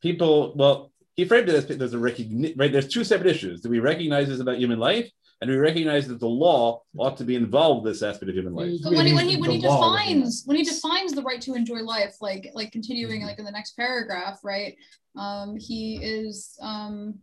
[0.00, 2.72] people, well, he framed it as there's a recognition, right?
[2.72, 3.60] There's two separate issues.
[3.60, 5.10] Do we recognize this about human life?
[5.40, 8.34] And do we recognize that the law ought to be involved with this aspect of
[8.34, 8.72] human life?
[8.82, 11.22] but when he when he when he The law within defines when he defines the
[11.22, 14.76] right to enjoy life, like like continuing like in the next paragraph, right?
[15.16, 17.14] Um, he is um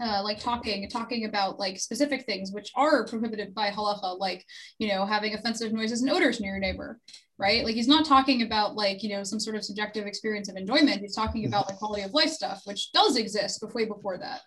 [0.00, 4.44] uh, like talking talking about like specific things which are prohibited by halacha, like
[4.78, 6.98] you know having offensive noises and odors near your neighbor,
[7.38, 7.64] right?
[7.64, 11.00] Like he's not talking about like you know some sort of subjective experience of enjoyment.
[11.00, 11.48] He's talking mm-hmm.
[11.48, 14.40] about like quality of life stuff, which does exist before way before that.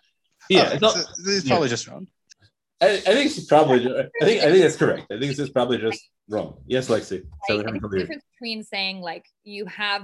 [0.48, 2.06] Yeah, Oh, it's, not- so it's probably just wrong
[2.82, 3.86] I, I think it's probably.
[3.86, 5.04] I think I think that's correct.
[5.04, 6.56] I think this is probably just wrong.
[6.66, 7.22] Yes, Lexi.
[7.46, 7.68] So we Right?
[7.68, 10.02] I think the difference between saying like you have,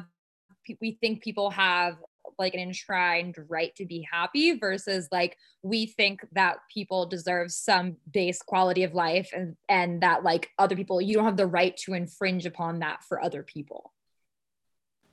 [0.81, 1.97] we think people have
[2.39, 7.97] like an enshrined right to be happy versus like we think that people deserve some
[8.13, 11.77] base quality of life and and that like other people you don't have the right
[11.77, 13.93] to infringe upon that for other people.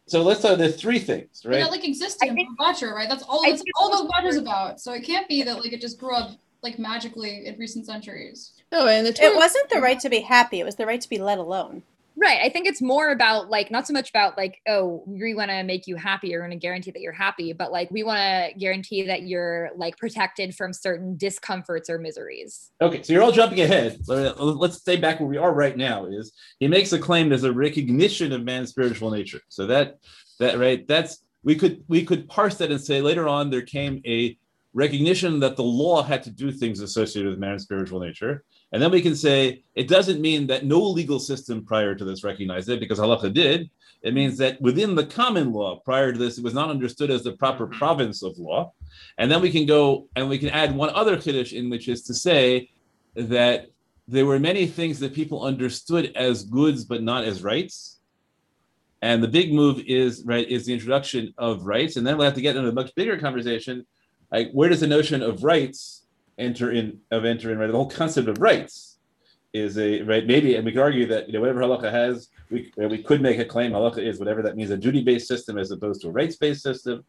[0.07, 1.59] So let's say there's three things, But right?
[1.61, 3.09] that like existed I in think- Butcher, right?
[3.09, 4.79] That's all I that's all the those Butcher's also- about.
[4.79, 8.51] So it can't be that like it just grew up like magically in recent centuries.
[8.71, 11.09] No, and the It wasn't the right to be happy, it was the right to
[11.09, 11.83] be let alone.
[12.17, 12.39] Right.
[12.41, 15.63] I think it's more about like not so much about like, oh, we want to
[15.63, 18.57] make you happy or want to guarantee that you're happy, but like we want to
[18.57, 22.71] guarantee that you're like protected from certain discomforts or miseries.
[22.81, 23.99] Okay, so you're all jumping ahead.
[24.07, 26.05] Let- Let's stay back where we are right now.
[26.05, 29.41] Is he makes a claim there's a recognition of man's spiritual nature.
[29.49, 29.97] So that
[30.39, 34.01] that right, that's we could we could parse that and say later on there came
[34.05, 34.37] a
[34.75, 38.43] recognition that the law had to do things associated with man's spiritual nature.
[38.73, 42.25] And then we can say it doesn't mean that no legal system prior to this
[42.25, 43.69] recognized it because halacha did.
[44.03, 47.23] It means that within the common law prior to this, it was not understood as
[47.23, 47.77] the proper mm-hmm.
[47.79, 48.73] province of law.
[49.17, 52.03] And then we can go and we can add one other chiddush in, which is
[52.03, 52.69] to say
[53.15, 53.67] that
[54.09, 58.01] there were many things that people understood as goods but not as rights.
[59.01, 62.35] And the big move is right is the introduction of rights, and then we'll have
[62.35, 63.85] to get into a much bigger conversation.
[64.31, 66.05] Like where does the notion of rights
[66.37, 67.67] enter in of enter in right?
[67.67, 68.97] The whole concept of rights
[69.53, 72.71] is a right maybe, and we could argue that you know whatever halacha has, we
[72.77, 75.71] we could make a claim halacha is whatever that means a duty based system as
[75.71, 77.05] opposed to a rights based system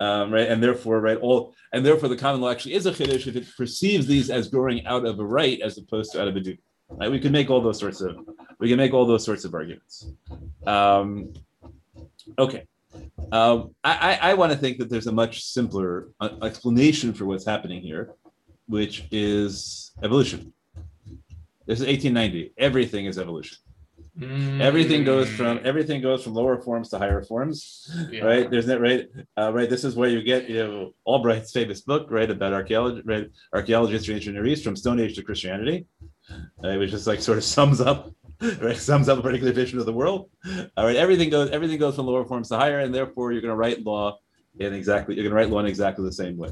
[0.00, 0.48] um, right?
[0.48, 3.46] And therefore, right, all and therefore the common law actually is a chiddush if it
[3.56, 6.60] perceives these as growing out of a right as opposed to out of a duty.
[6.88, 7.10] Right?
[7.10, 8.16] We can make all those sorts of
[8.58, 10.06] we can make all those sorts of arguments.
[10.66, 11.32] Um,
[12.38, 12.66] okay.
[13.30, 17.24] Um, I, I, I want to think that there's a much simpler uh, explanation for
[17.24, 18.14] what's happening here,
[18.66, 20.52] which is evolution.
[21.66, 22.52] This is 1890.
[22.58, 23.58] Everything is evolution.
[24.60, 28.24] Everything goes from everything goes from lower forms to higher forms Yeah.
[28.24, 28.50] right?
[28.50, 29.70] There's that right, uh, right.
[29.70, 33.94] This is where you get you know Albright's famous book, right, about archaeology, right, archaeology,
[33.94, 35.86] history, ancient Near East from Stone Age to Christianity,
[36.62, 38.10] uh, which just like sort of sums up,
[38.60, 40.28] right, sums up a particular vision of the world.
[40.76, 43.52] All right, everything goes, everything goes from lower forms to higher, and therefore you're going
[43.52, 44.18] to write law
[44.58, 46.50] in exactly, you're going to write law in exactly the same way.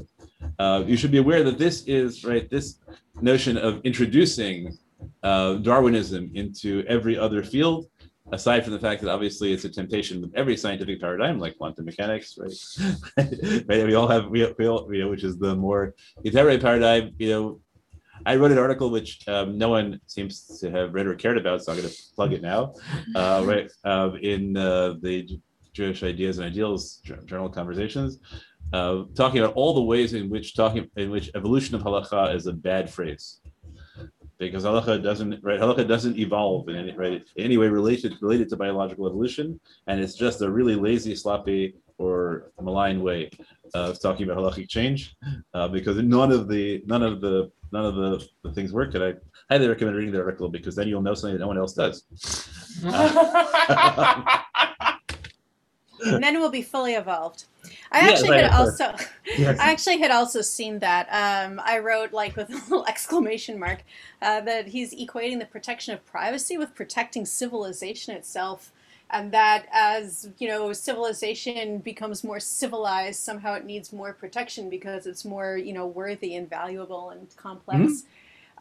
[0.57, 2.49] Uh, you should be aware that this is right.
[2.49, 2.79] This
[3.21, 4.77] notion of introducing
[5.23, 7.87] uh, Darwinism into every other field
[8.31, 11.85] aside from the fact that obviously it's a temptation with every scientific paradigm like quantum
[11.85, 12.53] mechanics right
[13.67, 17.11] right we all have we, we all you know which is the more contemporary paradigm
[17.17, 17.59] you know
[18.25, 21.63] I wrote an article which um, no one seems to have read or cared about,
[21.63, 22.73] so I'm going to plug it now.
[23.15, 25.27] Uh, right uh, in uh, the
[25.73, 28.19] Jewish Ideas and Ideals Journal Conversations,
[28.73, 32.47] uh, talking about all the ways in which talking in which evolution of halacha is
[32.47, 33.41] a bad phrase
[34.37, 38.49] because halacha doesn't right halacha doesn't evolve in any right in any way related related
[38.49, 43.29] to biological evolution and it's just a really lazy sloppy or malign way
[43.73, 45.15] of talking about halachic change
[45.53, 49.03] uh, because none of the none of the none of the, the things work and
[49.03, 49.13] i
[49.49, 52.05] highly recommend reading the article because then you'll know something that no one else does
[52.85, 54.33] uh,
[56.05, 57.45] and then we'll be fully evolved.
[57.91, 58.95] I Yeah, actually had also,
[59.37, 59.59] Yes.
[59.59, 61.07] I actually had also seen that.
[61.11, 63.83] Um, I wrote like with a little exclamation mark
[64.21, 68.71] uh, that he's equating the protection of privacy with protecting civilization itself,
[69.11, 75.05] and that as you know, civilization becomes more civilized, somehow it needs more protection because
[75.05, 78.03] it's more you know worthy and valuable and complex.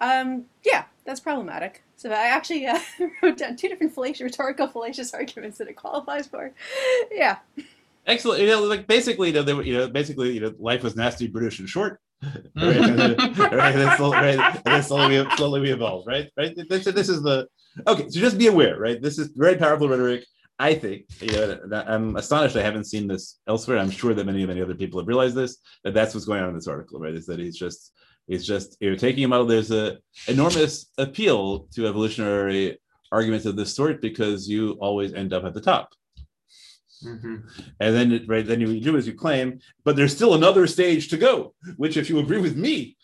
[0.00, 1.82] Um, yeah, that's problematic.
[1.96, 2.80] So I actually uh,
[3.22, 6.52] wrote down two different fallacious, rhetorical fallacious arguments that it qualifies for.
[7.12, 7.38] Yeah.
[8.06, 10.82] excellent you know like basically you know, they were, you know basically you know life
[10.82, 12.76] was nasty brutish and short right?
[12.76, 16.28] and then, right, and then slowly, right, and then slowly, we, slowly we evolve, right?
[16.36, 16.54] Right.
[16.68, 17.48] This, this is the
[17.86, 18.10] okay.
[18.10, 19.00] So just be aware, right?
[19.00, 20.24] This is very powerful rhetoric.
[20.60, 23.78] I think, you know, that- I'm astonished I haven't seen this elsewhere.
[23.78, 25.52] I'm sure that many, many other people have realized this.
[25.84, 27.14] That that's what's going on in this article, right?
[27.14, 27.92] Is that he's just,
[28.28, 29.46] he's just, you know, taking a model.
[29.46, 29.98] There's a
[30.28, 31.40] enormous appeal
[31.74, 32.78] to evolutionary
[33.10, 35.88] arguments of this sort because you always end up at the top.
[37.04, 37.36] Mm-hmm.
[37.80, 41.08] And then, it- right, then you do as you claim, but there's still another stage
[41.08, 42.96] to go, which, if you agree with me,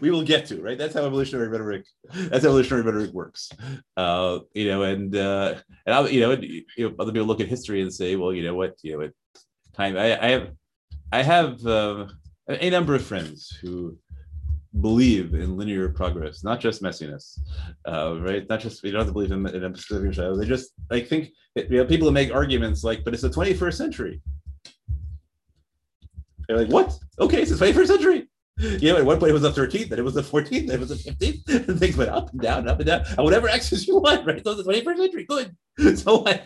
[0.00, 0.78] we will get to, right?
[0.78, 3.50] That's how evolutionary rhetoric, that's how evolutionary rhetoric works.
[3.96, 5.56] Uh, you know, and uh,
[5.86, 8.32] and I, you know, and, you know, other people look at history and say, well,
[8.32, 9.12] you know what, you know, at
[9.74, 10.50] time, I, I have,
[11.12, 12.06] I have uh,
[12.48, 13.98] a number of friends who
[14.80, 17.38] believe in linear progress, not just messiness,
[17.86, 18.48] uh, right?
[18.48, 20.14] Not just you don't have to believe in, in a specific.
[20.14, 23.74] They just like think you know people who make arguments like, but it's the 21st
[23.74, 24.22] century.
[26.48, 26.96] They're like, what?
[27.18, 28.28] Okay, it's the 21st century.
[28.62, 30.76] You know, at one point it was the 13th, then it was the 14th, then
[30.76, 33.48] it was the 15th, and things went up and down, up and down, and whatever
[33.48, 34.42] axis you want, right?
[34.44, 35.56] So the 21st century, good.
[35.98, 36.42] So I,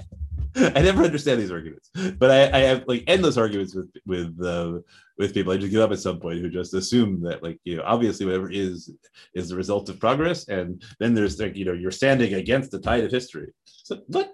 [0.57, 4.79] I never understand these arguments, but I, I have like endless arguments with with uh,
[5.19, 5.53] with people.
[5.53, 8.25] I just give up at some point who just assume that like you know obviously
[8.25, 8.91] whatever is
[9.35, 12.79] is the result of progress, and then there's like you know you're standing against the
[12.79, 13.53] tide of history.
[13.67, 14.33] So what?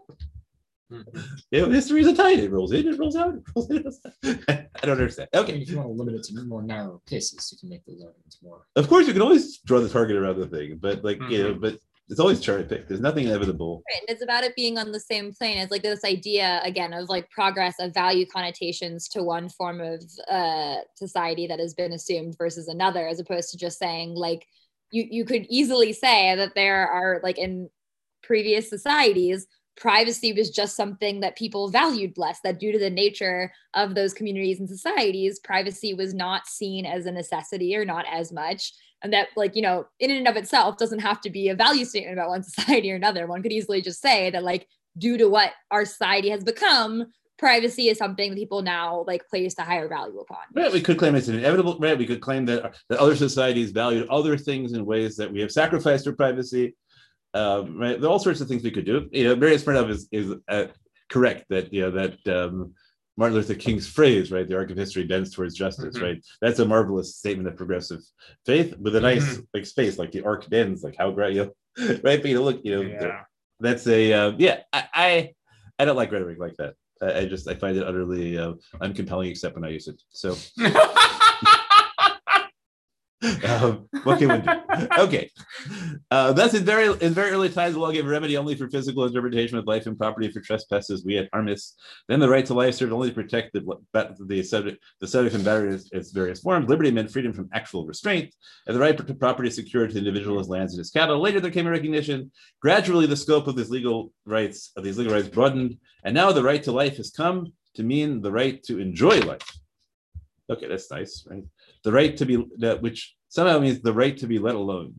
[1.51, 2.39] You know, history is a tide.
[2.39, 3.35] It rolls in, it rolls out.
[3.35, 4.13] It rolls in, it rolls out.
[4.83, 5.29] I don't understand.
[5.35, 8.03] Okay, If you want to limit it to more narrow cases, you can make those
[8.03, 8.67] arguments more.
[8.77, 11.55] of course you can always draw the target around the thing, but like you know,
[11.55, 11.79] but
[12.09, 12.89] it's always cherry picked.
[12.89, 13.83] There's nothing inevitable.
[13.89, 16.93] Right, and it's about it being on the same plane as like this idea again
[16.93, 21.93] of like progress of value connotations to one form of uh, society that has been
[21.93, 24.47] assumed versus another, as opposed to just saying like
[24.91, 27.71] you you could easily say that there are like in
[28.23, 33.53] previous societies privacy was just something that people valued less that due to the nature
[33.75, 38.33] of those communities and societies privacy was not seen as a necessity or not as
[38.33, 41.55] much and that like you know in and of itself doesn't have to be a
[41.55, 44.69] value statement about one society or another one could easily just say that like
[44.99, 47.07] due to what our society has become
[47.39, 50.97] privacy is something that people now like place a higher value upon Right, we could
[50.99, 51.77] claim it's an inevitable.
[51.79, 55.41] Right, we could claim that that other societies valued other things in ways that we
[55.41, 56.77] have sacrificed our privacy.
[57.35, 59.09] Um, right, there are all sorts of things we could do.
[59.13, 60.67] You know, Marius Smirnov is is uh,
[61.11, 62.75] correct that you know that um,
[63.17, 65.97] Martin Luther King's phrase, right, the arc of history bends towards justice.
[65.97, 66.03] Mhm.
[66.03, 68.01] Right, that's a marvelous statement of progressive
[68.47, 71.87] faith with a nice like space, like the arc bends, like how great you, know,
[72.05, 72.21] right?
[72.23, 73.21] But you know, look, you know, Yeah.
[73.61, 74.61] that's a uh, yeah.
[74.73, 75.33] I, I
[75.79, 76.75] I don't like rhetoric like that.
[77.01, 78.53] I, I just I find it utterly uh,
[78.83, 80.01] uncompelling, except when I use it.
[80.11, 80.37] So.
[83.49, 84.89] um, what can we do?
[84.99, 85.31] Okay,
[86.11, 89.05] uh, thus in very in very early times, the law gave remedy only for physical
[89.05, 91.77] interpretation of life and property for trespasses we had harmless.
[92.09, 93.63] Then the right to life served only to protect the
[93.93, 96.69] the subject the subject from various its various forms.
[96.69, 98.35] Liberty meant freedom from actual restraint,
[98.67, 101.21] and the right to property secured to the individual as lands and his cattle.
[101.21, 102.33] Later, there came a recognition.
[102.61, 106.43] Gradually, the scope of these legal rights of these legal rights broadened, and now the
[106.43, 109.47] right to life has come to mean the right to enjoy life.
[110.51, 111.45] Okay, that's nice, right?
[111.85, 114.95] The right to be that which somehow means the right to be let alone.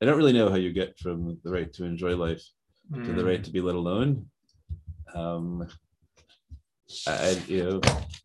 [0.00, 2.42] I don't really know how you get from the right to enjoy life
[2.94, 4.26] to the right to be let alone.
[5.14, 5.66] Um,
[7.06, 7.80] I, you know,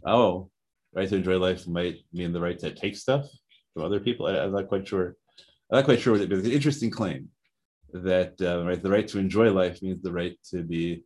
[0.06, 0.50] oh,
[0.94, 3.26] right to enjoy life might mean the right to take stuff
[3.74, 4.28] from other people.
[4.28, 5.16] I, am not quite sure.
[5.72, 6.40] I'm not quite sure what it is.
[6.40, 7.30] It's an interesting claim
[7.94, 11.04] that uh, right, the right to enjoy life means the right to be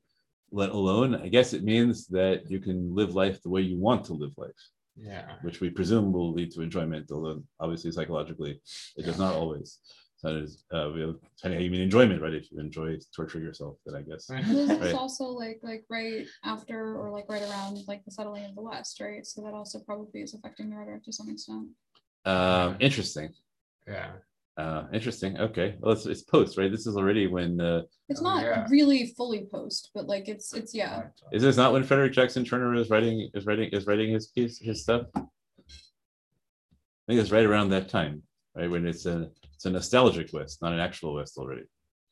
[0.52, 1.16] let alone.
[1.16, 4.34] I guess it means that you can live life the way you want to live
[4.38, 4.52] life.
[4.98, 5.34] Yeah.
[5.42, 8.62] which we presume will lead to enjoyment, although obviously psychologically
[8.96, 9.80] it does not always.
[10.18, 12.34] So it is, uh, we have, depending how you mean enjoyment, right?
[12.34, 14.30] If you enjoy torturing yourself, then I guess.
[14.30, 18.46] And this is also like like right after or like right around like the settling
[18.46, 19.26] of the West, right?
[19.26, 21.68] So that also probably is affecting the rhetoric to some extent.
[22.24, 23.34] Um, interesting.
[23.88, 24.12] Yeah.
[24.58, 25.38] Uh, interesting.
[25.38, 25.76] Okay.
[25.80, 26.72] Well, it's, it's post, right?
[26.72, 28.66] This is already when, uh, It's Oh, not yeah.
[28.70, 31.04] really fully post, but like it's it's yeah.
[31.34, 34.58] is this not when Frederick Jackson Turner is writing, is writing, is writing his piece,
[34.60, 35.08] his stuff?
[35.16, 35.22] I
[37.08, 38.24] think it's right around that time,
[38.56, 38.70] right?
[38.70, 41.64] When it's a, it's a nostalgic West, not an actual West already.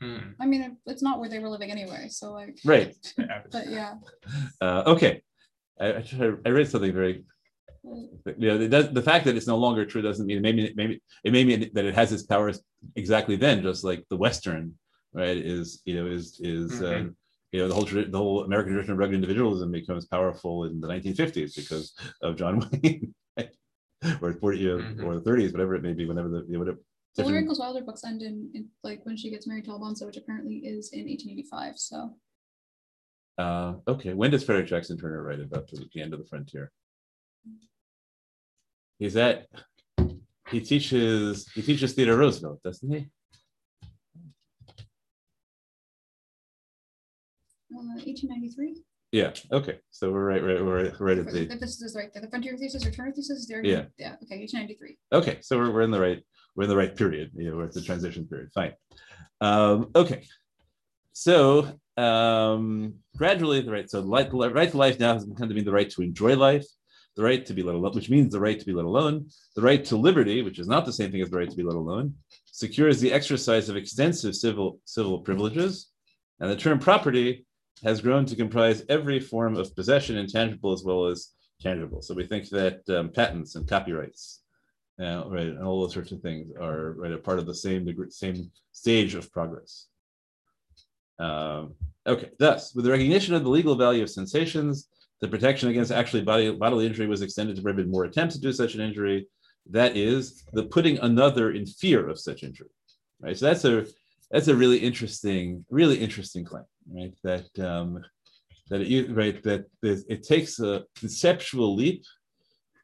[0.02, 0.32] Hmm.
[0.42, 2.08] I mean, it's not where they were living anyway.
[2.10, 2.94] So like, Right.
[3.52, 3.94] But yeah.
[4.62, 5.22] Uh, okay.
[5.80, 6.04] I, I,
[6.46, 7.24] I read something very,
[7.84, 11.02] you know, it does, the fact that it's no longer true doesn't mean, maybe, maybe,
[11.24, 12.62] it may mean that it has its powers
[12.96, 14.74] exactly then, just like the Western,
[15.14, 16.96] right, is, you know, is, is, Mhm.
[17.02, 17.18] um,
[17.52, 20.80] you know, the whole, tradi- the whole American tradition of rugged individualism becomes powerful in
[20.82, 23.14] the nineteen fifties because of John Wayne.
[24.22, 25.04] Or forty, you know, Mhm.
[25.06, 26.80] or the thirties, whatever it may be, whenever the, you know, whatever.
[27.16, 30.18] The different- Wilder books end in, in like when she gets married to Almanzo, which
[30.18, 31.78] apparently is in 1885.
[31.78, 32.18] So
[33.38, 36.72] Uh, okay, when does Frederick Jackson Turner write about the, the end of the frontier?
[39.00, 39.48] He's at,
[40.50, 43.10] he teaches, he teaches Theodore Roosevelt, doesn't he?
[47.76, 48.84] uh, 1893.
[49.12, 52.22] Yeah, okay, so we're right, right, we're right- right at the, this is right there,
[52.22, 53.64] the frontier thesis or Turner thesis, there.
[53.64, 53.86] Yeah.
[53.98, 54.16] Yeah.
[54.24, 54.40] Okay.
[54.40, 54.98] 1893.
[55.12, 56.24] okay, so we're, we're in the right,
[56.56, 58.74] we're in the right period, you know, we're at the transition period, fine.
[59.42, 60.26] Um, okay.
[61.12, 65.66] So, um, gradually, the right, so the right to life now has come to mean
[65.66, 66.66] the right to enjoy life,
[67.16, 69.62] the right to be let alone, which means the right to be let alone, the
[69.62, 71.76] right to liberty, which is not the same thing as the right to be let
[71.76, 75.90] alone, secures the exercise of extensive civil, civil privileges,
[76.40, 77.46] and the term property
[77.84, 82.02] has grown to comprise every form of possession, intangible as well as tangible.
[82.02, 84.42] So we think that um, patents and copyrights,
[85.00, 87.86] uh, right, and all those sorts of things are right a part of the same
[87.86, 89.88] degree, same stage of progress.
[91.20, 91.76] Um,
[92.08, 94.88] okay, thus, with the recognition of the legal value of sensations,
[95.24, 98.52] the protection against actually body, bodily injury was extended to prohibit more attempts to do
[98.52, 99.26] such an injury.
[99.70, 102.68] That is the putting another in fear of such injury.
[103.22, 103.38] Right.
[103.38, 103.86] So that's a
[104.32, 107.14] that's a really interesting, really interesting claim, right?
[107.24, 108.04] That um,
[108.70, 112.04] that it right that it takes a conceptual leap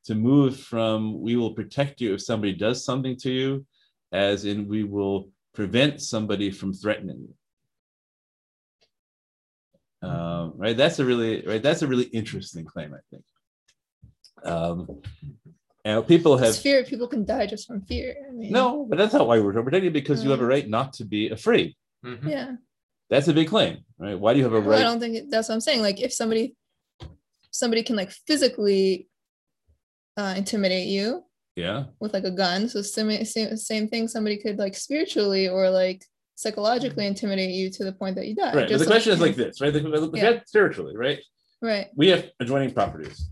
[0.05, 3.65] to move from we will protect you if somebody does something to you,
[4.13, 7.33] as in we will prevent somebody from threatening you.
[10.02, 11.62] Um, right, that's a really right.
[11.62, 13.24] That's a really interesting claim, I think.
[14.43, 15.02] Um,
[15.84, 16.84] and people have It's fear.
[16.84, 18.16] People can die just from fear.
[18.28, 20.93] I mean, no, but that's not why we're protecting because you have a right not
[20.93, 21.76] to be afraid.
[22.06, 22.30] Mhm.
[22.30, 22.56] Yeah.
[23.10, 24.18] That's a big claim, right?
[24.18, 25.82] Why do you have a Well, I don't think it- that's what I'm saying.
[25.82, 26.56] Like if somebody
[27.52, 29.08] somebody can like physically
[30.16, 31.24] uh, intimidate you
[31.56, 34.08] Yeah, with like a gun, so same, same same thing.
[34.08, 36.06] Somebody could like spiritually or like
[36.39, 38.45] psychologically intimidate you to the point that you die.
[38.45, 38.53] right.
[38.53, 39.73] But just the question is like this, right?
[39.73, 40.39] The, the, Yeah.
[40.45, 41.19] Spiritually, right?
[41.61, 43.29] right, We have adjoining properties.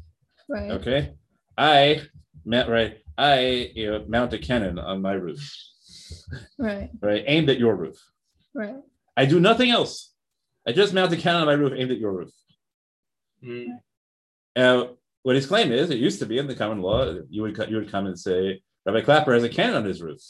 [0.50, 1.14] right, Okay,
[1.58, 2.02] I
[2.44, 2.98] mount right.
[3.18, 5.42] I you know mount a cannon on my roof,
[6.58, 7.24] right, right?
[7.26, 7.98] Aimed at your roof.
[8.54, 8.76] right.
[9.16, 10.14] I do nothing else.
[10.68, 12.34] I just mount a cannon on my roof aimed at your roof.
[13.44, 13.68] Mm.
[14.56, 17.58] Now, what his claim is, it used to be in the common law, you would
[17.70, 20.22] you would come and say, Rabbi Clapper has a cannon on his roof,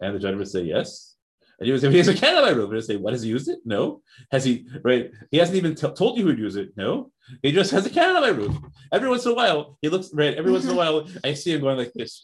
[0.00, 1.15] and the judge would say yes.
[1.58, 2.68] And he would say, he has a cannon on my roof.
[2.68, 3.60] And he'd say, what has he used it?
[3.64, 4.02] No.
[4.30, 4.66] Has he?
[4.82, 5.10] Right?
[5.30, 6.76] He hasn't even t- told you who'd use it.
[6.76, 7.10] No.
[7.42, 8.56] He just has a cannon on my roof.
[8.92, 10.34] Every once in a while, he looks right.
[10.34, 12.22] Every once in a while, I see him going like this.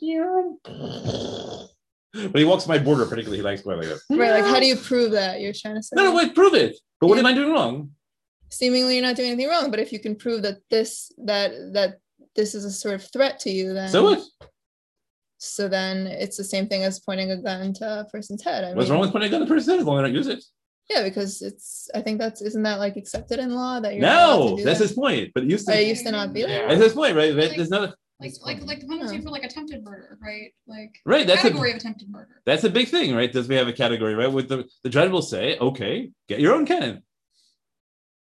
[2.15, 4.05] But he walks my border, particularly, he likes going like this.
[4.11, 5.95] Right, like how do you prove that you're trying to say?
[5.97, 6.77] No, no, wait, prove it.
[7.01, 7.91] But what am I doing wrong?
[8.51, 11.99] Seemingly, you're not doing anything wrong, but if you can prove that this that that
[12.37, 14.23] this is a sort of threat to you, then So what?
[15.45, 18.63] So then it's the same thing as pointing a gun to a person's head.
[18.63, 20.07] I What's mean, wrong with pointing a gun at the person as long as I
[20.07, 20.45] don't use it?
[20.89, 21.91] Yeah, because it's.
[21.95, 24.63] I think that's isn't that like accepted in law that you're not to No, do
[24.63, 24.87] that's that?
[24.89, 25.33] his point.
[25.35, 25.81] But it used Or to.
[25.81, 26.69] it used to not be like Yeah.
[26.69, 27.35] That's his point, right?
[27.37, 27.53] Right?
[27.57, 27.95] There's not.
[28.21, 30.53] Like like like the penalty for like attempted murder, right?
[30.69, 32.41] Like Right, that's a- category of attempted murder.
[32.47, 33.33] That's a big thing, right?
[33.33, 34.31] Does we have a category, right?
[34.33, 37.03] With the the judge will say, okay, get your own cannon.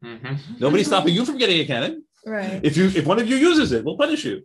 [0.04, 0.38] Mhm.
[0.58, 2.04] Nobody's stopping you from getting a cannon.
[2.26, 2.60] right.
[2.64, 4.42] If you if one of you uses it, we'll punish you.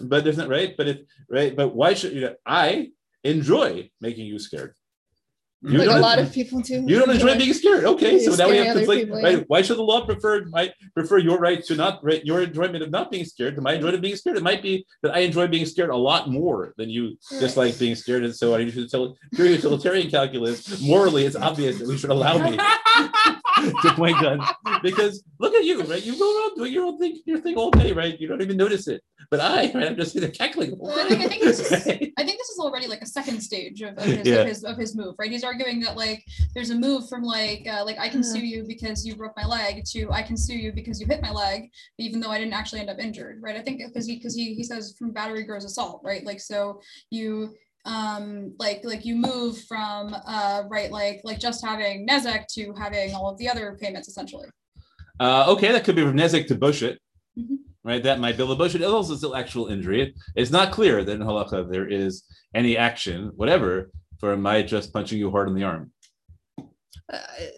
[0.00, 0.74] But there's not right.
[0.76, 0.98] But if
[1.28, 2.20] right, but why should you?
[2.22, 2.90] know, I
[3.22, 4.74] enjoy making you scared.
[5.66, 6.84] You like a lot of people do.
[6.86, 7.84] You don't enjoy being scared.
[7.84, 9.44] Okay, so now we have to people, Right?
[9.46, 12.90] Why should the law prefer my prefer your right to not right your enjoyment of
[12.90, 14.36] not being scared to my enjoyment of being scared?
[14.36, 17.78] It might be that I enjoy being scared a lot more than you just like
[17.78, 18.24] being scared.
[18.24, 20.82] And so I should tell pure utilitarian calculus.
[20.82, 22.56] Morally, it's obvious that we should allow me
[23.82, 24.44] to point guns
[24.82, 26.04] because look at you, right?
[26.04, 28.20] You go around doing your own thing, your thing all day, right?
[28.20, 29.02] You don't even notice it.
[29.30, 30.70] But I, right, I'm just sitting there cackling.
[30.70, 32.12] the whole Well, I think- I think this is- right?
[32.18, 34.34] I think this is already like a second stage of, of, his, Yeah.
[34.36, 35.30] of his of his move, right?
[35.30, 38.64] He's arguing that like there's a move from like uh, like I can sue you
[38.66, 41.70] because you broke my leg to I can sue you because you hit my leg,
[41.98, 43.56] even though I didn't actually end up injured, right?
[43.56, 46.24] I think because he because he he says from battery grows assault, right?
[46.24, 47.54] Like so you
[47.86, 53.14] um like like you move from uh right like like just having Nezek to having
[53.14, 54.46] all of the other payments essentially.
[55.20, 56.96] Uh, okay, that could be from Nezek to Boshet.
[57.84, 58.02] Right?
[58.02, 58.76] That might be a Boshet.
[58.76, 60.14] It's also still actual injury.
[60.34, 62.24] It's not clear that in halacha there is
[62.54, 65.92] any action, whatever, for my just punching you hard in the arm.
[67.12, 67.50] I,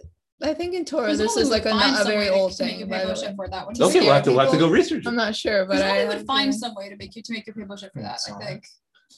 [0.43, 2.89] I think in Torah this is like a, not a very old thing.
[2.89, 3.69] By the for that.
[3.69, 5.09] Which Okay, we'll have to, we'll have to go research it.
[5.09, 7.47] I'm not sure, but I would find to- some way to make you to make
[7.47, 8.19] you pay boshet for that.
[8.29, 8.67] I think,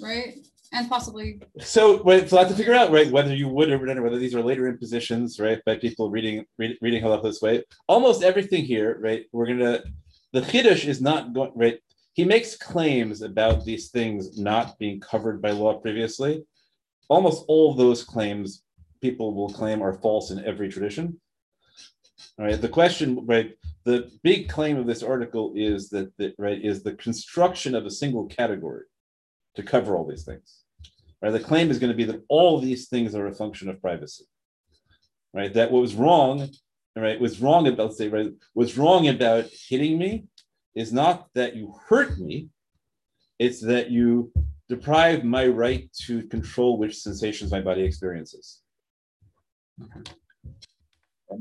[0.00, 0.34] right?
[0.72, 3.78] And possibly So, right, so I have to figure out, right, whether you would or
[3.78, 7.40] wouldn't, or whether these are later impositions, right, by people reading read, reading halacha this
[7.40, 7.64] way.
[7.88, 9.82] Almost everything here, right, we're gonna
[10.32, 11.78] the chiddush is not going right.
[12.12, 16.44] He makes claims about these things not being covered by law previously.
[17.08, 18.62] Almost all those claims
[19.00, 21.20] people will claim are false in every tradition.
[22.38, 22.60] All right.
[22.60, 23.54] The question, right?
[23.84, 27.90] The big claim of this article is that, that right is the construction of a
[27.90, 28.84] single category
[29.54, 30.64] to cover all these things.
[31.22, 31.30] Right.
[31.30, 34.24] The claim is going to be that all these things are a function of privacy.
[35.32, 35.52] Right.
[35.54, 36.48] That what was wrong,
[37.00, 40.24] right, was wrong about say right was wrong about hitting me
[40.74, 42.48] is not that you hurt me,
[43.38, 44.32] it's that you
[44.68, 48.62] deprive my right to control which sensations my body experiences.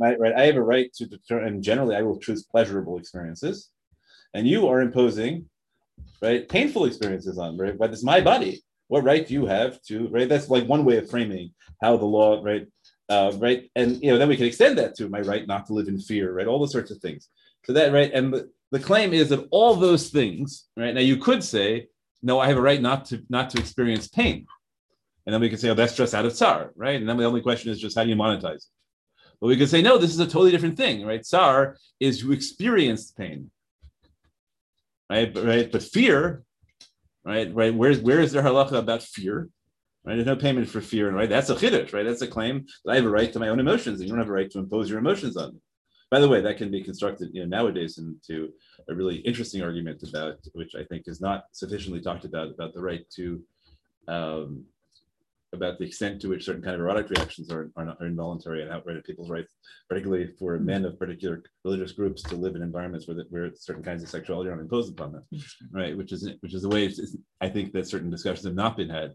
[0.02, 0.34] I right?
[0.36, 3.70] I have a right to determine, and generally I will choose pleasurable experiences.
[4.34, 5.50] And you are imposing
[6.22, 10.08] right painful experiences on right but it's my body what right do you have to
[10.10, 11.52] right that's like one way of framing
[11.82, 12.68] how the law right
[13.10, 15.74] uh, right and you know then we can extend that to my right not to
[15.74, 17.30] live in fear right all those sorts of things
[17.66, 21.18] so that right and the, the claim is that all those things right now you
[21.18, 21.88] could say
[22.22, 24.46] no i have a right not to not to experience pain
[25.26, 27.24] and then we could say oh that's just out of tsar right and then the
[27.24, 28.64] only question is just how do you monetize it
[29.40, 32.32] but we could say no this is a totally different thing right tsar is you
[32.32, 33.50] experience pain
[35.10, 35.34] right?
[35.34, 36.44] But right, but fear,
[37.24, 37.74] right, right.
[37.74, 39.50] Where's where is there halacha about fear?
[40.08, 41.28] Right, there's no payment for fear, and right?
[41.28, 42.06] That's a chiddush, right?
[42.06, 44.20] That's a claim that I have a right to my own emotions, and you don't
[44.20, 45.60] have a right to impose your emotions on me.
[46.10, 48.54] By the way, that can be constructed, you know, nowadays into
[48.88, 52.82] a really interesting argument about, which I think is not sufficiently talked about, about the
[52.82, 53.44] right to,
[54.08, 54.64] um,
[55.52, 58.62] about the extent to which certain kind of erotic reactions are, are, not, are involuntary
[58.62, 59.56] and outright of people's rights,
[59.90, 63.84] particularly for men of particular religious groups to live in environments where, the, where certain
[63.84, 65.24] kinds of sexuality are imposed upon them,
[65.72, 65.98] right?
[65.98, 66.90] Which is which is the way
[67.42, 69.14] I think that certain discussions have not been had.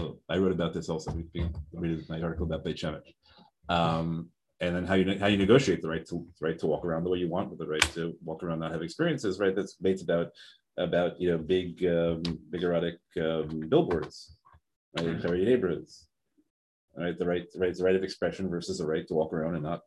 [0.00, 1.12] Oh, I wrote about this also.
[1.12, 1.24] We
[1.72, 3.14] read my article about Beit Shemesh.
[3.68, 4.28] Um,
[4.60, 7.10] and then how you how you negotiate the right to right to walk around the
[7.10, 9.54] way you want with the right to walk around not have experiences, right?
[9.54, 10.30] That's debates about
[10.76, 14.36] about you know big um, big erotic um, billboards,
[14.96, 16.08] right, in Haredi neighborhoods.
[16.96, 19.32] All right, the right, the right, the right of expression versus the right to walk
[19.32, 19.82] around and not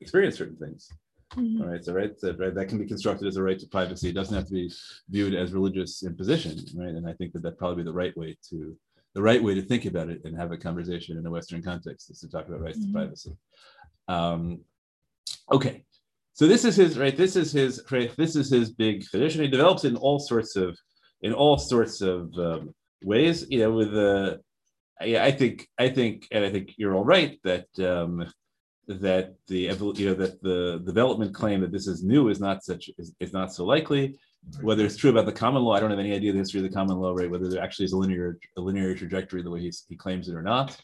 [0.00, 0.90] experience certain things.
[1.36, 1.60] Mhm.
[1.60, 4.08] All right, so right, that, right, that can be constructed as a right to privacy.
[4.08, 4.72] It doesn't have to be
[5.10, 6.94] viewed as religious imposition, right?
[6.94, 8.76] And I think that that probably be the right way to
[9.18, 12.08] the right way to think about it and have a conversation in a Western context
[12.08, 12.92] is to talk about rights to Mhm.
[12.92, 13.32] privacy.
[14.06, 14.60] Um,
[15.50, 15.82] okay,
[16.34, 17.16] so this is his right.
[17.16, 19.42] This is his right, this is his big tradition.
[19.42, 20.78] He develops in all sorts of
[21.22, 23.44] in all sorts of um, ways.
[23.50, 24.40] You know, with the
[25.02, 28.24] yeah, I think I think and I think you're all right that um,
[28.86, 29.62] that the
[30.00, 33.32] you know that the development claim that this is new is not such is, is
[33.32, 34.16] not so likely.
[34.62, 36.68] Whether it's true about the common law, I don't have any idea the history of
[36.68, 37.30] the common law, right?
[37.30, 40.34] Whether there actually is a linear a linear trajectory the way he's, he claims it
[40.34, 40.80] or not.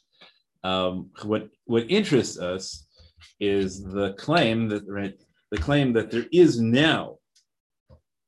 [0.65, 2.87] Um, what what interests us
[3.41, 5.15] is the claim that right
[5.51, 7.19] the claim that there is now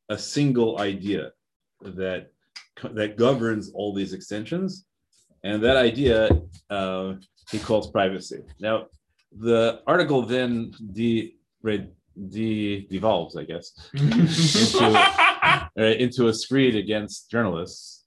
[0.08, 1.32] a single idea
[1.82, 2.30] that
[2.92, 4.86] that governs all these extensions,
[5.44, 6.28] and that idea
[6.70, 7.14] uh,
[7.50, 8.42] he calls privacy.
[8.60, 8.86] Now,
[9.32, 11.88] the article then de, right,
[12.30, 18.04] de devolves, I guess, into, uh, into a screed against journalists.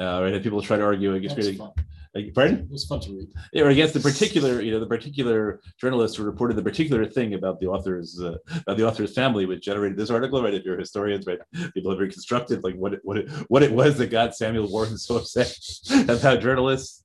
[0.00, 1.58] Uh, right, and people try to argue against.
[1.58, 1.70] Fun.
[2.14, 2.58] Like, pardon?
[2.58, 3.28] It was fun to read.
[3.52, 7.34] Yeah, or against the particular, you know, the particular journalist who reported the particular thing
[7.34, 10.42] about the author's uh, about the author's family, which generated this article.
[10.42, 11.38] Right, if you're historians, right,
[11.72, 14.98] people have reconstructed like what it, what it, what it was that got Samuel Warren
[14.98, 15.56] so upset
[16.08, 17.04] about journalists.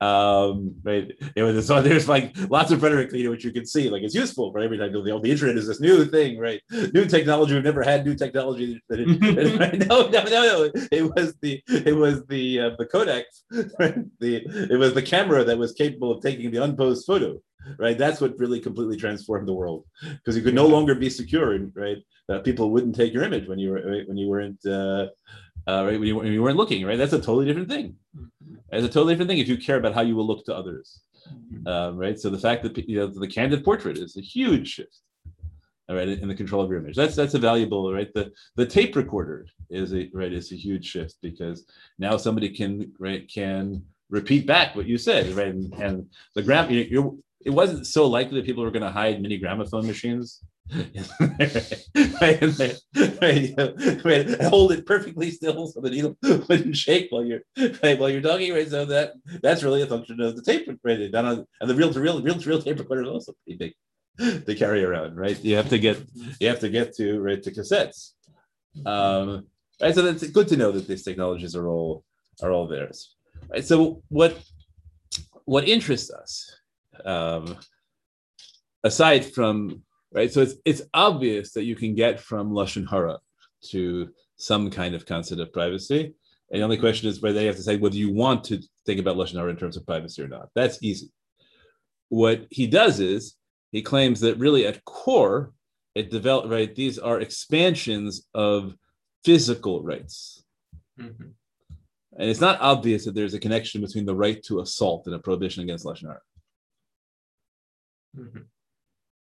[0.00, 3.66] Um, right, it was so there's like lots of rhetoric, you know, which you can
[3.66, 4.92] see, like it's useful for every time.
[4.92, 6.60] The, the internet is this new thing, right?
[6.94, 7.54] New technology.
[7.54, 8.80] We've never had new technology.
[8.88, 9.78] That it, right?
[9.88, 10.70] no, no, no, no.
[10.92, 13.44] It was the it was the uh, the codex,
[13.80, 13.96] right?
[14.20, 14.36] the
[14.70, 17.40] it was the camera that was capable of taking the unposed photo.
[17.78, 17.98] right?
[17.98, 21.98] That's what really completely transformed the world because you could no longer be secure, right?
[22.28, 25.06] That people wouldn't take your image when you were when you weren't uh,
[25.68, 26.98] uh, right when you, when you weren't looking, right?
[26.98, 27.96] That's a totally different thing.
[28.72, 31.00] It's a totally different thing if you care about how you will look to others,
[31.66, 32.18] um, right?
[32.18, 35.00] So the fact that you know the candid portrait is a huge shift
[35.88, 38.66] all right in the control of your image that's that's a valuable right the the
[38.66, 41.66] tape recorder is a right is a huge shift because
[41.98, 46.70] now somebody can right can repeat back what you said right and, and the gram
[46.70, 47.14] you you're,
[47.44, 50.42] it wasn't so likely that people were going to hide mini gramophone machines
[52.20, 57.40] right, right, right, hold it perfectly still so the needle wouldn't shake while you're
[57.82, 61.00] right, while you're talking right so that that's really a function of the tape right
[61.00, 63.72] and the reel to reel real to tape recorder is also pretty big
[64.18, 65.42] to carry around, right?
[65.44, 65.98] You have to get
[66.40, 68.12] you have to get to right to cassettes.
[68.84, 69.46] Um,
[69.80, 72.04] right, so that's good to know that these technologies are all
[72.42, 73.14] are all theirs.
[73.48, 73.64] Right.
[73.64, 74.38] So what
[75.44, 76.57] what interests us,
[77.04, 77.56] um,
[78.84, 79.82] aside from
[80.12, 83.18] right, so it's it's obvious that you can get from lashon hara
[83.70, 86.14] to some kind of concept of privacy.
[86.50, 89.00] And the only question is whether you have to say whether you want to think
[89.00, 90.48] about lashon hara in terms of privacy or not.
[90.54, 91.10] That's easy.
[92.08, 93.34] What he does is
[93.72, 95.52] he claims that really at core
[95.94, 98.74] it developed right these are expansions of
[99.24, 100.44] physical rights
[100.98, 101.32] Mhm.
[102.18, 105.18] and it's not obvious that there's a connection between the right to assault and a
[105.18, 106.20] prohibition against lashon hara
[108.16, 108.44] Mhm.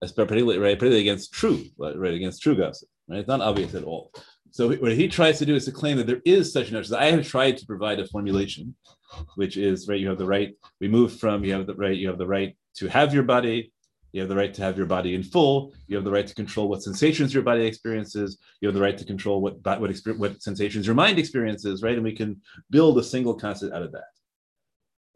[0.00, 4.12] particularly right particularly against true right against true gossip right it's not obvious at all
[4.50, 7.06] so what he tries to do is to claim that there is such an i
[7.06, 8.74] have tried to provide a formulation
[9.36, 12.08] which is right you have the right we move from you have the right you
[12.08, 13.72] have the right to have your body
[14.16, 15.74] you have the right to have your body in full.
[15.88, 18.38] You have the right to control what sensations your body experiences.
[18.62, 21.96] You have the right to control what what what sensations your mind experiences, right?
[21.96, 24.08] And we can build a single concept out of that.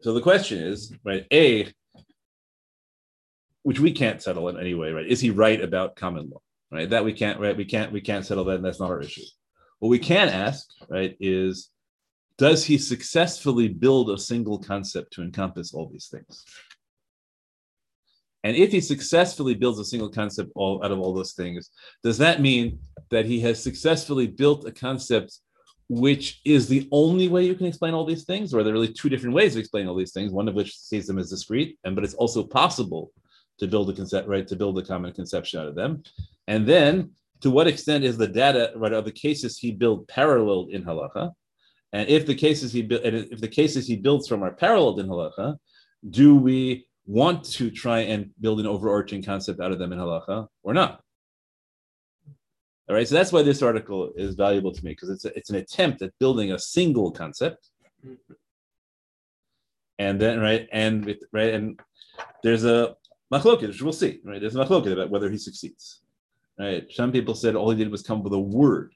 [0.01, 1.25] So the question is, right?
[1.33, 1.67] A,
[3.63, 5.07] which we can't settle in any way, right?
[5.07, 6.41] Is he right about common law,
[6.71, 6.89] right?
[6.89, 7.55] That we can't, right?
[7.55, 9.23] We can't, we can't settle that, and that's not our issue.
[9.79, 11.69] What we can ask, right, is
[12.37, 16.43] does he successfully build a single concept to encompass all these things?
[18.43, 21.69] And if he successfully builds a single concept all out of all those things,
[22.03, 22.79] does that mean
[23.11, 25.39] that he has successfully built a concept
[25.89, 28.91] which is the only way you can explain all these things, or are there really
[28.91, 30.31] two different ways of explaining all these things?
[30.31, 33.11] One of which sees them as discrete, and but it's also possible
[33.61, 34.47] to build a concept, right?
[34.47, 36.01] To build a common conception out of them.
[36.47, 40.71] And then to what extent is the data, right, are the cases he built paralleled
[40.71, 41.31] in halacha?
[41.93, 44.99] And if the cases he built, and if the cases he builds from are paralleled
[44.99, 45.57] in halacha,
[46.09, 50.47] do we want to try and build an overarching concept out of them in halacha
[50.63, 51.01] or not?
[52.89, 55.51] All right, so that's why this article is valuable to me because it's a, it's
[55.51, 57.69] an attempt at building a single concept,
[58.05, 58.33] mm-hmm.
[59.99, 61.79] and then right and with, right and
[62.43, 62.95] there's a
[63.31, 64.39] we'll see right.
[64.41, 66.01] There's a machloket about whether he succeeds.
[66.59, 68.93] Right, some people said all he did was come with a word,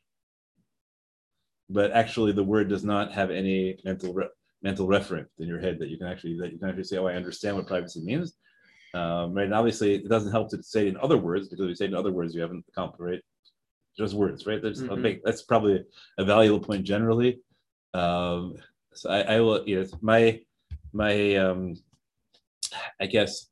[1.70, 4.28] but actually the word does not have any mental re-
[4.62, 7.08] mental referent in your head that you can actually that you can actually say, oh,
[7.08, 8.36] I understand what privacy means.
[8.94, 11.76] Um, right, and obviously it doesn't help to say in other words because if you
[11.76, 13.22] say it in other words, you haven't accomplished right?
[13.98, 14.62] just words, right?
[14.62, 15.02] There's a Mhm.
[15.02, 15.84] big, that's probably
[16.18, 17.40] a valuable point generally.
[17.94, 18.58] Um,
[18.94, 20.42] so I, I will, you know, my
[20.92, 21.76] my um,
[23.00, 23.48] I guess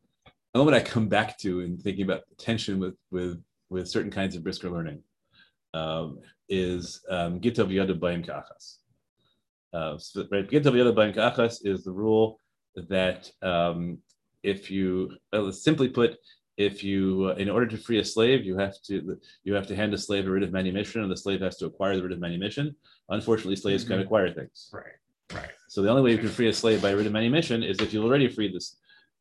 [0.53, 4.11] the moment I come back to in thinking about the tension with with with certain
[4.11, 5.01] kinds of brisker learning
[5.73, 8.77] um, is um, gitov yada bayim kachas.
[9.73, 12.39] Uh, so, right, gitov yada bayim kachas is the rule
[12.75, 13.97] that um,
[14.43, 16.17] if you uh, simply put,
[16.57, 19.75] if you uh, in order to free a slave, you have to you have to
[19.75, 22.11] hand a slave a writ of manumission, and the slave has to acquire the writ
[22.11, 22.75] of manumission.
[23.09, 24.69] Unfortunately, slaves can't acquire things.
[24.71, 24.85] Right.
[25.33, 25.49] Right.
[25.67, 27.91] So the only way you can free a slave by writ of manumission is if
[27.91, 28.77] you've already freed this,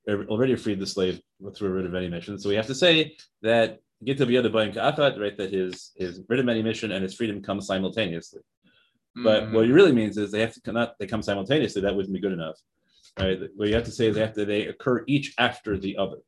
[0.09, 1.21] already freed the slave
[1.55, 2.39] through a writ of manumission.
[2.39, 6.47] So we have to say that Gitav Yadabayim Ka'afat, right, that his his writ of
[6.47, 8.41] manumission and his freedom come simultaneously.
[9.15, 9.53] But Mhm.
[9.53, 11.83] what it really means is they have to come not they come simultaneously.
[11.83, 12.59] That wouldn't be good enough.
[13.19, 13.39] Right.
[13.55, 16.19] What you have to say is they have to they occur each after the other.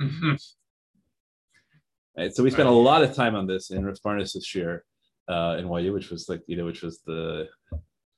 [0.00, 0.54] Mhm.
[2.16, 2.34] Right.
[2.34, 4.80] So we spent a lot of time on this in Rav Parnas's shiur
[5.28, 7.48] uh, in YU, which was like you know, which was the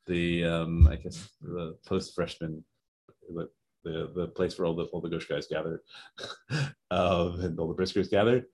[0.07, 2.64] the um, I guess the post freshman
[3.85, 5.80] the, the place where all the all the Gush guys gathered,
[6.91, 8.47] um, and all the briskers gathered,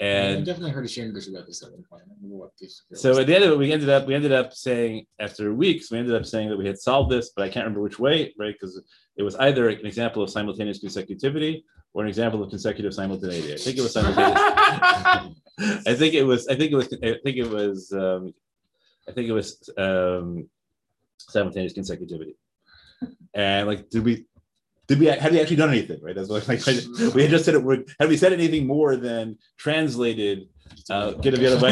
[0.00, 2.02] And I definitely heard a shame English about this at one point.
[2.08, 2.82] I what this.
[2.94, 5.90] so at the end of it, we ended up we ended up saying after weeks
[5.90, 8.34] we ended up saying that we had solved this, but I can't remember which way,
[8.38, 8.54] right?
[8.54, 8.80] Because
[9.16, 11.64] it was either an example of simultaneous consecutivity
[11.94, 13.54] or an example of consecutive simultaneity.
[13.54, 15.38] I think it was simultaneous.
[15.86, 16.48] I think it was.
[16.48, 16.92] I think it was.
[16.92, 17.92] I think it was.
[17.92, 18.34] Um,
[19.08, 20.48] I think it was um,
[21.18, 22.36] simultaneous consecutivity.
[23.34, 24.26] And like, did we?
[24.86, 26.00] Did we had we actually done anything?
[26.02, 26.14] Right.
[26.14, 26.60] That's what like
[27.14, 27.90] we had just said it.
[27.98, 30.48] Had we said anything more than translated?
[30.90, 31.62] Uh, get a bit of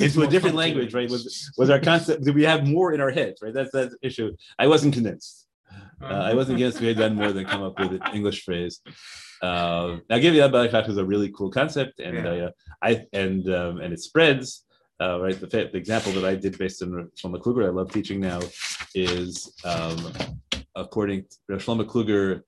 [0.00, 1.10] into a different language, right?
[1.10, 2.24] Was was our concept?
[2.24, 3.54] Did we have more in our heads, right?
[3.54, 4.36] That's that issue.
[4.58, 5.46] I wasn't convinced.
[6.00, 8.80] Uh, I wasn't convinced we had done more than come up with an English phrase.
[9.42, 12.46] Uh, now, give you that back was a really cool concept, and Yeah.
[12.46, 12.50] uh,
[12.82, 14.64] I and um, and it spreads.
[15.00, 18.18] Uh, right, the, the example that I did based on Shlomo Kluger, I love teaching
[18.18, 18.40] now,
[18.96, 20.12] is um,
[20.76, 22.42] according to Shlomo Kluger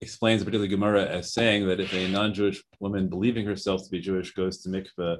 [0.00, 4.00] explains a particular Gemara as saying that if a non-Jewish woman believing herself to be
[4.00, 5.18] Jewish goes to mikveh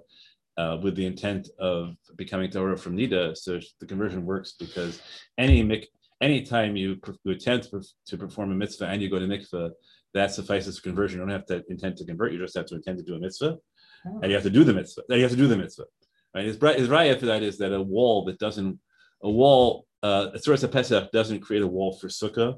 [0.58, 5.00] uh, with the intent of becoming tahorah from Nida, so the conversion works because
[5.38, 5.88] any mik-
[6.20, 7.74] anytime you, per- you attempt
[8.06, 9.70] to perform a mitzvah and you go to mikveh,
[10.14, 11.18] that suffices for conversion.
[11.18, 13.18] You don't have to intend to convert; you just have to intend to do a
[13.18, 13.58] mitzvah,
[14.04, 15.02] and you have to do the mitzvah.
[15.08, 15.84] Then you have to do the mitzvah.
[16.34, 16.46] Right?
[16.46, 18.78] His, his raya for that is that a wall that doesn't
[19.22, 22.56] a wall uh, Tzuras Pesach doesn't create a wall for sukkah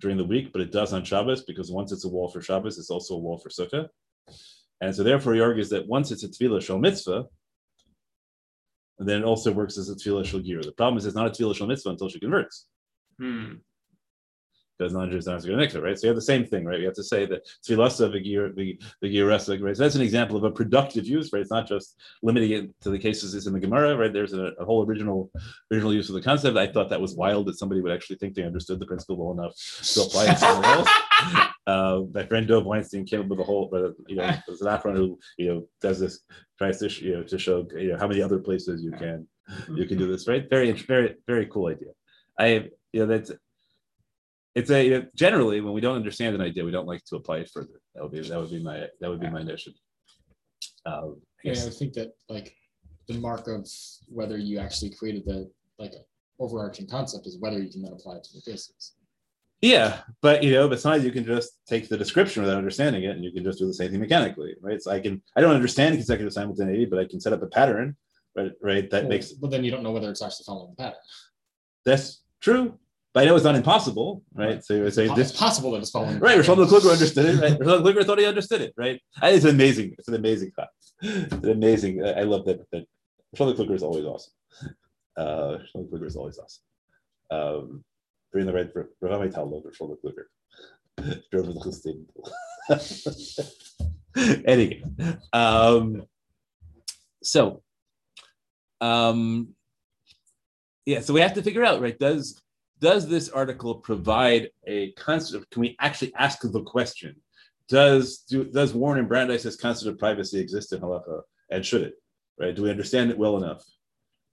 [0.00, 2.78] during the week, but it does on Shabbos because once it's a wall for Shabbos,
[2.78, 3.88] it's also a wall for sukkah.
[4.80, 7.24] And so therefore he argues that once it's a tevilah shel mitzvah,
[8.98, 10.40] then it also works as a tevilah shel.
[10.40, 12.66] The problem is it's not a tevilah shel mitzvah until she converts
[13.18, 13.54] Hmm.
[14.78, 15.98] Because non-Jews don't have to go to mikveh, right?
[15.98, 16.78] So you have the same thing, right?
[16.78, 19.76] You have to say that tefillasa v'gir the the right?
[19.76, 21.40] So that's an example of a productive use, right?
[21.40, 24.12] It's not just limiting it to the cases it's in the Gemara, right?
[24.12, 25.30] There's a, a whole original
[25.72, 26.56] original use of the concept.
[26.56, 29.38] I thought that was wild that somebody would actually think they understood the principle well
[29.38, 29.54] enough
[29.94, 30.90] to apply it somewhere else.
[31.66, 34.68] Uh, my friend Dov Weinstein came up with a whole, but you know, there's an
[34.68, 36.20] acharon who you know does this,
[36.58, 39.26] tries to you know to show you know how many other places you can
[39.74, 40.48] you can do this, right?
[40.48, 41.88] Very very very cool idea.
[42.38, 43.32] I you know that's
[44.56, 47.50] it's a generally when we don't understand an idea, we don't like to apply it
[47.52, 47.78] further.
[47.94, 49.74] That would be that would be my that would be my notion.
[50.86, 52.56] Um, I Yeah, I think that like
[53.06, 53.68] the mark of
[54.08, 55.94] whether you actually created the like
[56.40, 58.94] overarching concept is whether you can then apply it to the cases.
[59.60, 63.22] yeah, but you know, sometimes you can just take the description without understanding it, and
[63.24, 64.80] you can just do the same thing mechanically, right?
[64.82, 67.94] So I can I don't understand consecutive simultaneity, but I can set up a pattern,
[68.34, 68.52] right?
[68.62, 71.04] Right, that Well, makes But then you don't know whether it's actually following the pattern.
[71.84, 72.78] that's true.
[73.16, 74.62] But I know it's not impossible, right?
[74.62, 76.18] So you would say It's this possible that it's following.
[76.18, 76.38] Right.
[76.38, 77.40] Rishon Kluger understood it.
[77.40, 78.74] Right, Rishon Kluger thought he understood it.
[78.76, 79.94] Right, it's amazing.
[79.98, 80.68] It's an amazing class.
[81.00, 82.04] It's an amazing.
[82.04, 82.70] I love that.
[82.72, 82.84] That
[83.34, 84.34] Rishon Kluger is always awesome.
[85.16, 86.62] Uh, Rishon Kluger is always awesome.
[87.30, 87.84] Um,
[88.32, 88.68] bring the right
[89.00, 90.26] Rav Tal love Rishon Kluger.
[91.30, 92.04] Drove the Chassid.
[94.46, 94.82] Anyway,
[95.32, 96.02] um,
[97.22, 97.62] so,
[98.80, 99.48] um,
[100.86, 101.98] yeah, so we have to figure out, right?
[101.98, 102.40] Does
[102.80, 105.50] does this article provide a concept?
[105.50, 107.16] Can we actually ask the question?
[107.68, 111.94] Does do, does Warren and Brandeis's concept of privacy exist in halacha, and should it?
[112.38, 112.54] Right?
[112.54, 113.64] Do we understand it well enough?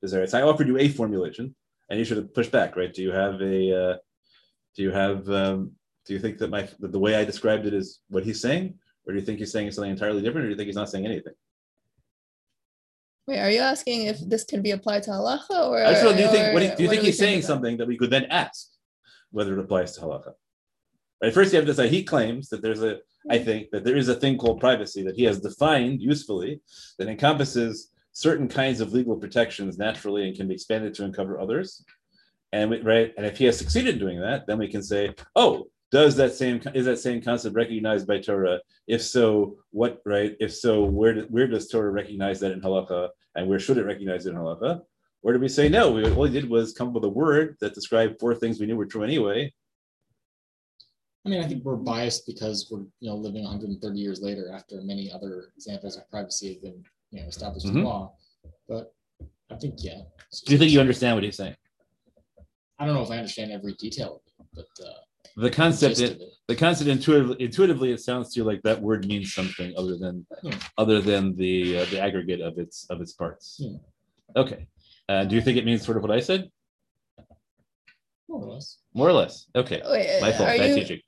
[0.01, 0.27] Is there?
[0.27, 1.55] So I offered you a formulation,
[1.89, 2.75] and you should have pushed back.
[2.75, 2.93] Right?
[2.93, 3.91] Do you have a?
[3.91, 3.97] Uh,
[4.75, 5.29] do you have?
[5.29, 5.71] Um,
[6.05, 8.75] do you think that my that the way I described it is what he's saying,
[9.07, 10.89] or do you think he's saying something entirely different, or do you think he's not
[10.89, 11.33] saying anything?
[13.27, 15.83] Wait, are you asking if this can be applied to halacha or?
[15.83, 16.53] I just do you think?
[16.53, 17.47] What do you, do you think he's saying about?
[17.47, 18.67] something that we could then ask
[19.31, 20.33] whether it applies to halacha?
[21.21, 21.33] Right.
[21.33, 22.99] First, you have to say uh, he claims that there's a.
[23.29, 23.45] I mm-hmm.
[23.45, 26.61] think that there is a thing called privacy that he has defined usefully
[26.99, 31.85] that encompasses certain kinds of legal protections naturally and can be expanded to uncover others.
[32.51, 35.15] And we, right, and if he has succeeded in doing that, then we can say,
[35.35, 38.59] oh, does that same is that same concept recognized by Torah?
[38.87, 40.35] If so, what right?
[40.39, 44.25] If so, where where does Torah recognize that in halacha, and where should it recognize
[44.25, 44.81] it in halacha?
[45.21, 45.91] Or did we say no?
[45.91, 48.65] We all we did was come up with a word that described four things we
[48.65, 49.53] knew were true anyway.
[51.25, 54.81] I mean, I think we're biased because we're you know living 130 years later after
[54.81, 57.75] many other examples of privacy have been you know established Mhm.
[57.75, 58.15] in law.
[58.67, 58.95] But
[59.51, 60.01] I think yeah.
[60.45, 61.55] Do you think you understand what he's saying?
[62.79, 64.93] I don't know if I understand every detail, of it, but uh,
[65.37, 66.21] The concept, it.
[66.47, 70.25] the concept intuitively, intuitively, it sounds to you like that word means something other than
[70.43, 70.57] Yeah.
[70.77, 73.57] other than the uh, the aggregate of its of its parts.
[73.59, 73.77] Yeah.
[74.35, 74.67] Okay.
[75.09, 76.49] Uh, do you think it means sort of what I said?
[78.29, 78.77] more or less.
[78.93, 79.47] More or less.
[79.55, 79.81] Okay.
[79.85, 80.49] Wait, My fault.
[80.49, 80.99] are Bad you teaching.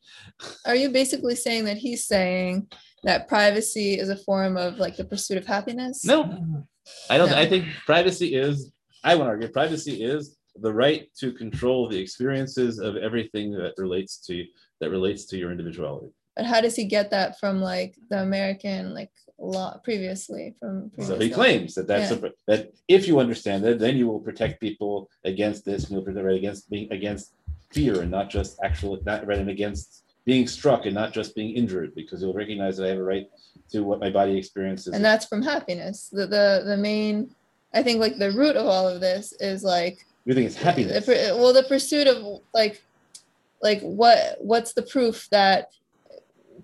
[0.66, 2.68] are you basically saying that he's saying
[3.04, 6.04] that privacy is a form of like the pursuit of happiness?
[6.06, 6.66] No,
[7.10, 7.30] I don't.
[7.32, 7.38] No.
[7.38, 8.72] I think privacy is.
[9.04, 13.74] I want to argue privacy is the right to control the experiences of everything that
[13.78, 14.46] relates to
[14.80, 16.08] that relates to your individuality.
[16.36, 21.18] But how does he get that from like the American like law previously from So
[21.18, 22.30] he claims that that's Yeah.
[22.30, 26.04] a, that if you understand that, then you will protect people against this, and you'll
[26.04, 27.34] protect right against being against
[27.72, 31.56] fear and not just actual not right and against being struck and not just being
[31.56, 33.28] injured because you'll recognize that I have a right
[33.72, 34.94] to what my body experiences.
[34.94, 36.10] and that's from happiness.
[36.12, 37.36] The the the main
[37.74, 40.66] I think like the root of all of this is like you think it's the
[40.66, 41.06] happiness.
[41.06, 42.84] pur- well the pursuit of like
[43.62, 45.70] like what what's the proof that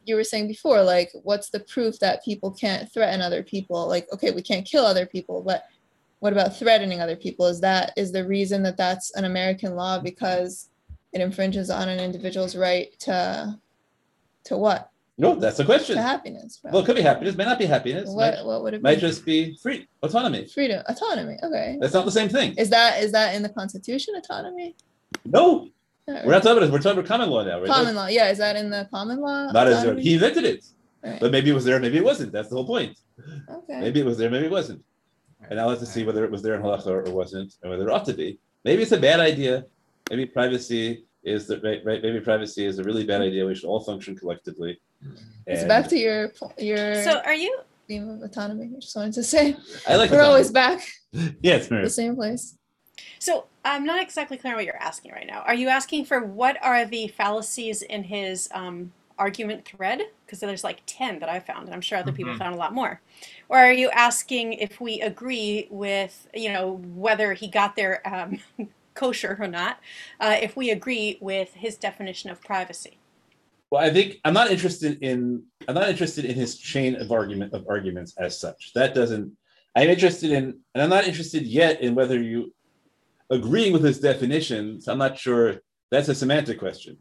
[0.06, 0.82] you were saying before?
[0.82, 3.88] Like what's the proof that people can't threaten other people?
[3.88, 5.64] Like okay we can't kill other people but
[6.20, 7.48] what about threatening other people?
[7.48, 10.70] Is that is the reason that that's an american law because
[11.14, 13.60] it infringes on an individual's right to
[14.46, 14.91] to what
[15.22, 15.96] No, that's the question.
[15.98, 18.74] to happiness Well, it could be happiness, may not be happiness, what might, what would
[18.74, 20.48] it might be just be free autonomy.
[20.48, 22.54] freedom autonomy okay That's not the same thing.
[22.58, 24.76] is that is that in the constitution autonomy
[25.26, 25.70] No,
[26.08, 26.72] Not we're not talking about it.
[26.74, 27.68] we're talking about common law now, right?
[27.70, 30.66] common law yeah is that in the common law Not as he invented it,
[31.04, 31.20] Right.
[31.20, 32.32] but maybe it was there, maybe it wasn't.
[32.32, 32.98] That's the whole point.
[33.58, 34.84] okay Maybe it was there, maybe it wasn't.
[35.50, 37.88] And now let's just see whether it was there in halacha or wasn't, and whether
[37.88, 38.30] it ought to be.
[38.64, 39.66] Maybe it's a bad idea.
[40.12, 42.02] Maybe privacy is the right, right.
[42.06, 43.46] Maybe privacy is a really bad idea.
[43.48, 44.80] We should all function collectively.
[45.48, 49.14] It's back to your po- your So are you theme of autonomy i just wanted
[49.14, 49.56] to say
[49.88, 50.12] I like.
[50.12, 50.28] we're autonomy.
[50.28, 50.82] always back
[51.42, 52.56] Yeah, it's the same place
[53.20, 55.42] So I'm not exactly clear on what you're asking right now.
[55.42, 60.02] Are you asking for what are the fallacies in his um, argument thread?
[60.26, 62.40] Because there's like 10 that I found, and I'm sure other people Mhm.
[62.40, 63.02] found a lot more.
[63.50, 68.40] Or are you asking if we agree with, you know, whether he got there um,
[68.96, 69.80] kosher or not,
[70.20, 72.98] uh, if we agree with his definition of privacy?
[73.72, 77.54] Well, I think I'm not interested in I'm not interested in his chain of argument
[77.54, 78.74] of arguments as such.
[78.74, 79.32] That doesn't.
[79.78, 82.54] I'm interested in, and I'm not interested yet in whether you
[83.30, 84.90] agreeing with his definitions.
[84.90, 85.62] I'm not sure.
[85.90, 86.98] That's a semantic question.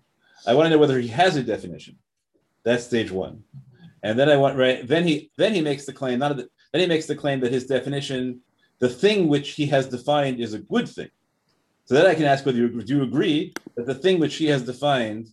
[0.46, 1.96] I want to know whether he has a definition.
[2.62, 3.42] That's stage one,
[4.04, 4.86] and then I want right.
[4.86, 6.20] Then he then he makes the claim.
[6.20, 8.42] Not that, then he makes the claim that his definition,
[8.78, 11.10] the thing which he has defined, is a good thing.
[11.86, 14.46] So then I can ask whether you do you agree that the thing which he
[14.46, 15.32] has defined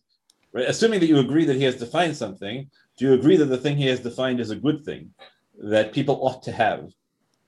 [0.53, 0.67] right?
[0.67, 3.77] Assuming that you agree that he has defined something, do you agree that the thing
[3.77, 5.13] he has defined is a good thing
[5.61, 6.91] that people ought to have?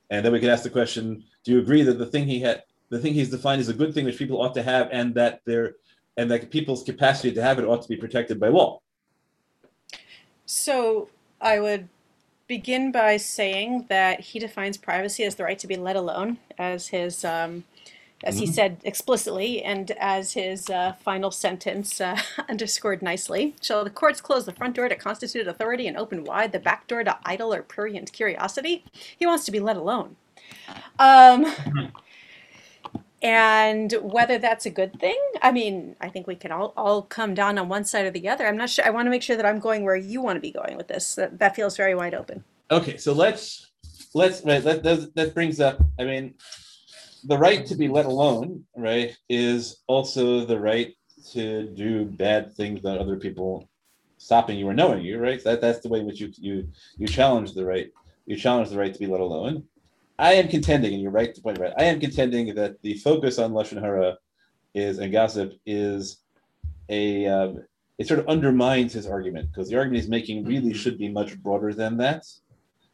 [0.10, 2.64] And then we can ask the question: Do you agree that the thing he had,
[2.90, 5.42] the thing he's defined is a good thing which people ought to have, and that
[5.46, 5.76] their
[6.18, 8.82] and that people's capacity to have it ought to be protected by law?
[10.46, 11.10] So
[11.40, 11.88] I would
[12.48, 16.88] begin by saying that he defines privacy as the right to be let alone, as
[16.88, 17.64] his, um,
[18.24, 18.54] as he Mhm.
[18.54, 22.18] said explicitly, and as his uh, final sentence uh,
[22.50, 23.56] underscored nicely.
[23.62, 26.88] Shall the courts close the front door to constituted authority and open wide the back
[26.88, 28.84] door to idle or prurient curiosity?
[29.18, 30.16] He wants to be let alone.
[31.00, 31.46] Um,
[33.22, 37.34] and whether that's a good thing, I mean, I think we can all, all come
[37.34, 38.48] down on one side or the other.
[38.48, 38.86] I'm not sure.
[38.86, 40.88] I want to make sure that I'm going where you want to be going with
[40.88, 41.16] this.
[41.16, 42.44] That, that feels very wide open.
[42.72, 43.72] Okay, so let's
[44.14, 44.64] let's right.
[44.64, 45.82] That that, that brings up.
[46.00, 46.36] I mean,
[47.24, 50.94] the right to be let alone, right, is also the right
[51.32, 53.70] to do bad things that other people
[54.18, 55.44] stopping you or knowing you, right?
[55.44, 56.68] That that's the way in which you you
[56.98, 57.92] you challenge the right.
[58.26, 59.64] You challenge the right to be let alone.
[60.18, 61.74] I am contending, and you're right to point out.
[61.78, 64.18] I am contending that the focus on lashon hara
[64.76, 66.22] is and gossip is
[66.90, 67.64] a um,
[67.98, 71.38] it sort of undermines his argument because the argument he's making really should be much
[71.42, 72.24] broader than that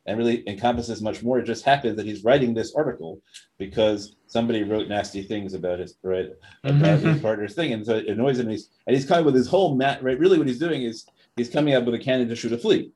[0.05, 1.39] and really encompasses much more.
[1.39, 3.19] It just happens that he's writing this article
[3.57, 6.29] because somebody wrote nasty things about his right
[6.63, 8.43] about his partner's thing, and so it annoys him.
[8.47, 10.03] And he's and he's coming with his whole mat.
[10.03, 12.57] Right, really, what he's doing is he's coming up with a cannon to shoot a
[12.57, 12.91] flea.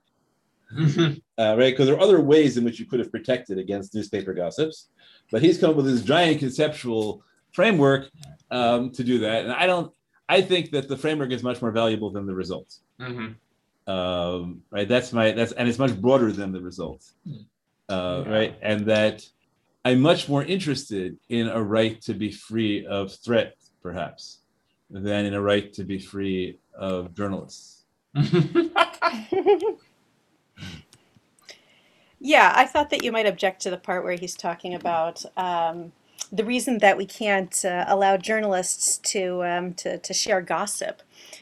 [0.77, 4.33] Uh, right, because there are other ways in which you could have protected against newspaper
[4.33, 4.89] gossips,
[5.31, 7.23] but he's come up with this giant conceptual
[7.53, 8.09] framework
[8.51, 9.43] um, to do that.
[9.45, 9.91] And I don't.
[10.27, 13.35] I think that the framework is much more valuable than the results Mhm.
[13.89, 14.87] Um, right?
[14.87, 17.13] That's my that's and it's much broader than the results,
[17.89, 18.31] uh, Yeah.
[18.31, 18.55] right?
[18.61, 19.27] And that
[19.83, 24.39] I'm much more interested in a right to be free of threat, perhaps,
[24.91, 27.85] than in a right to be free of journalists.
[32.21, 35.93] Yeah, I thought that you might object to the part where he's talking about um,
[36.31, 41.01] the reason that we can't uh, allow journalists to, um, to to share gossip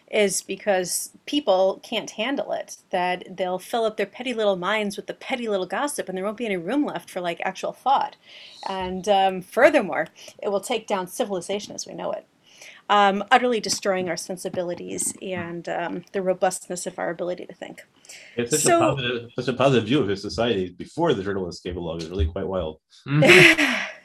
[0.09, 2.77] is because people can't handle it.
[2.91, 6.23] That they'll fill up their petty little minds with the petty little gossip, and there
[6.25, 8.15] won't be any room left for like actual thought.
[8.67, 10.07] And um, furthermore,
[10.41, 12.25] it will take down civilization as we know it.
[12.89, 17.85] Um, utterly destroying our sensibilities and um, the robustness of our ability to think.
[18.37, 21.61] It's such So- a positive, such a positive view of his society before the journalists
[21.61, 21.97] came along.
[21.97, 22.79] It's really quite wild.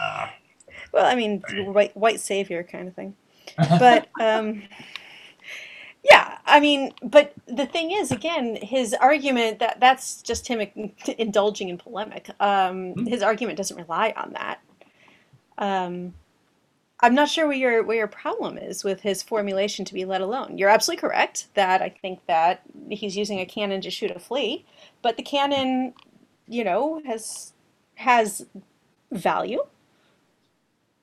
[0.00, 0.34] Ah,
[0.92, 3.16] well, I mean, white white savior kind of thing.
[3.78, 4.64] But um,
[6.04, 10.60] yeah, I mean, but the thing is, again, his argument that that's just him
[11.18, 12.30] indulging in polemic.
[12.40, 13.06] Um, Hmm.
[13.06, 14.60] his argument doesn't rely on that.
[15.58, 16.14] Um,
[17.00, 20.20] I'm not sure where your where your problem is with his formulation to be let
[20.20, 20.58] alone.
[20.58, 24.66] You're absolutely correct that I think that he's using a cannon to shoot a flea,
[25.02, 25.94] but the cannon,
[26.48, 27.52] you know, has
[27.96, 28.46] has
[29.12, 29.62] value.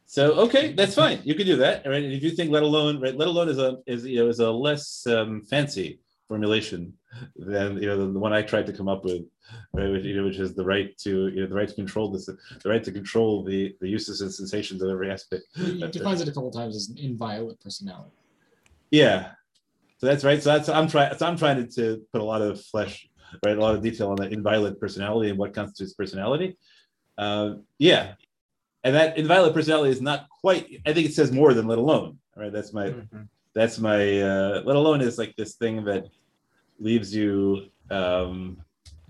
[0.05, 1.19] So okay, that's fine.
[1.23, 1.85] You can do that.
[1.85, 2.03] Right?
[2.03, 4.39] And if you think let alone, right, let alone is a is you know is
[4.39, 6.93] a less um, fancy formulation
[7.35, 9.23] than you know the, the one I tried to come up with,
[9.73, 9.89] right?
[9.91, 12.25] Which, you know, which is the right to you know the right to control this,
[12.27, 15.43] the right to control the the uses and sensations of every aspect.
[15.55, 18.11] He defines it a couple times as an inviolate personality.
[18.91, 19.31] Yeah.
[19.97, 20.41] So that's right.
[20.41, 21.17] So that's I'm trying.
[21.17, 23.07] So I'm trying to, to put a lot of flesh,
[23.45, 26.57] right, a lot of detail on that inviolate personality and what constitutes personality.
[27.17, 28.13] Uh, yeah,
[28.83, 30.81] and that inviolate personality is not quite.
[30.85, 32.19] I think it says more than let alone.
[32.35, 32.51] Right.
[32.51, 32.87] That's my.
[32.89, 33.27] Mhm.
[33.53, 34.21] That's my.
[34.21, 36.05] Uh, let alone is like this thing that
[36.79, 37.67] leaves you.
[37.89, 38.57] Um,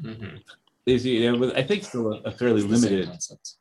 [0.01, 0.41] Mhm.
[0.85, 1.13] leaves you.
[1.19, 3.07] you know, with, I think still a, a fairly It's same limited.
[3.09, 3.55] concept.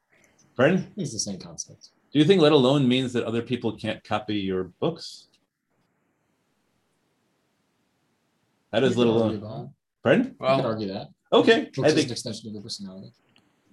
[0.57, 0.93] Pardon?
[0.97, 1.89] It's the same concept.
[2.13, 5.29] Do you think let alone means that other people can't copy your books?
[8.73, 9.41] That is let alone?
[9.41, 9.71] that.
[10.03, 10.25] Pardon?
[10.27, 11.09] You could Well, argue that.
[11.33, 13.13] Okay, Books I is think an extension of your personality.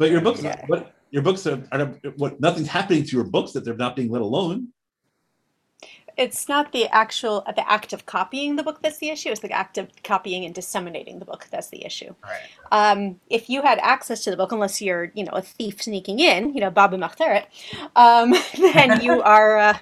[0.01, 0.59] But your books, Yeah.
[0.65, 1.85] what your books are, are
[2.17, 4.69] what nothing's happening to your books that they're not being let alone.
[6.17, 9.29] It's not the actual the act of copying the book that's the issue.
[9.29, 12.13] It's the act of copying and disseminating the book that's the issue.
[12.23, 12.41] right.
[12.71, 16.19] Um, if you had access to the book, unless you're you know a thief sneaking
[16.19, 17.45] in, you know Baba Machteret,
[17.95, 18.33] um,
[18.73, 19.77] then you are uh,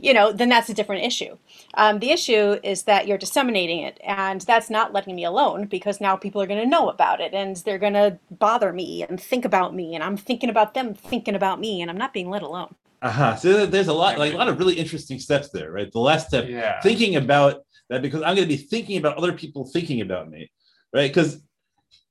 [0.00, 1.36] you know then that's a different issue.
[1.74, 6.00] Um, the issue is that you're disseminating it, and that's not letting me alone because
[6.00, 9.20] now people are going to know about it and they're going to bother me and
[9.20, 12.30] think about me, and I'm thinking about them thinking about me, and I'm not being
[12.30, 12.74] let alone.
[13.02, 13.34] Uh-huh.
[13.36, 15.90] So there's a lot, like a lot of really interesting steps there, right?
[15.90, 16.80] The last step, Yeah.
[16.80, 20.50] thinking about that because I'm going to be thinking about other people thinking about me,
[20.94, 21.10] right?
[21.10, 21.42] Because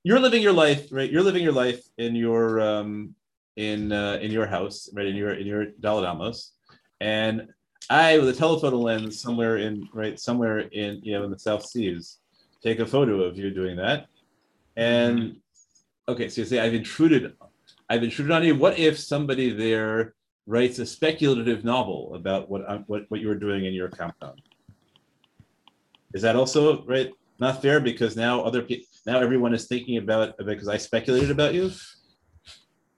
[0.03, 1.09] you're living your life, right?
[1.09, 3.15] You're living your life in your um,
[3.55, 5.05] in uh, in your house, right?
[5.05, 6.53] In your in your daled amos,
[6.99, 7.47] and
[7.89, 11.65] I, with a telephoto lens, somewhere in right somewhere in you know in the South
[11.65, 12.18] Seas,
[12.63, 14.07] take a photo of you doing that,
[14.76, 15.38] and
[16.07, 17.34] okay, so you say I've intruded,
[17.89, 18.55] I've intruded on you.
[18.55, 20.15] What if somebody there
[20.47, 24.41] writes a speculative novel about what I'm, what what you were doing in your compound?
[26.13, 27.11] Is that also right?
[27.39, 31.53] Not fair because now other people now everyone is thinking about because I speculated about
[31.53, 31.72] you.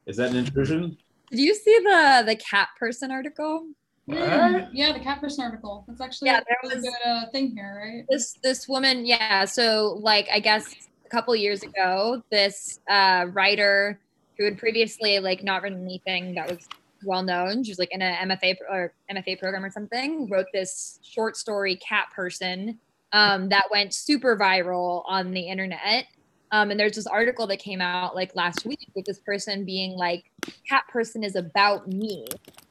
[0.05, 0.97] Is that an intrusion?
[1.31, 3.67] Did you see the the cat person article?
[4.09, 5.85] Mm, yeah, the cat person article.
[5.87, 8.05] That's actually Yeah, there really was- good uh, thing here, right?
[8.09, 9.45] This this woman, yeah.
[9.45, 10.65] So like I guess
[11.05, 14.01] a couple years ago, this uh, writer
[14.37, 16.67] who had previously like not written anything that was
[17.05, 20.99] well known, she was like in an MFA or MFA program or something, wrote this
[21.03, 22.79] short story cat person
[23.11, 26.05] um, that went super viral on the internet.
[26.51, 29.93] Um, and there's this article that came out like last week with this person being
[29.93, 30.25] like,
[30.69, 32.25] cat person is about me.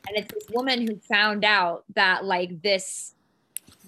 [0.06, 3.14] And it's this woman who found out that like this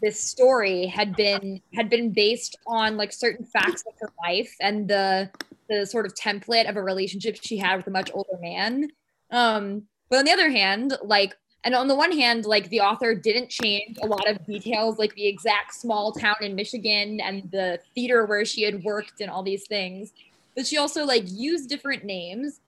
[0.01, 4.89] this story had been had been based on like certain facts of her life and
[4.89, 5.31] the
[5.69, 8.89] the sort of template of a relationship she had with a much older man.
[9.31, 13.15] Um, but on the other hand, like and on the one hand, like the author
[13.15, 17.81] didn't change a lot of details, like the exact small town in Michigan and the
[17.95, 20.13] theater where she had worked and all these things.
[20.55, 22.61] But she also like used different names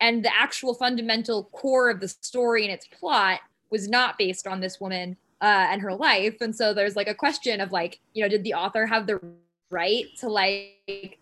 [0.00, 3.40] and the actual fundamental core of the story and its plot
[3.70, 6.40] was not based on this woman uh, and her life.
[6.40, 9.20] And so there's like a question of like, you know, did the author have the
[9.70, 11.18] right to like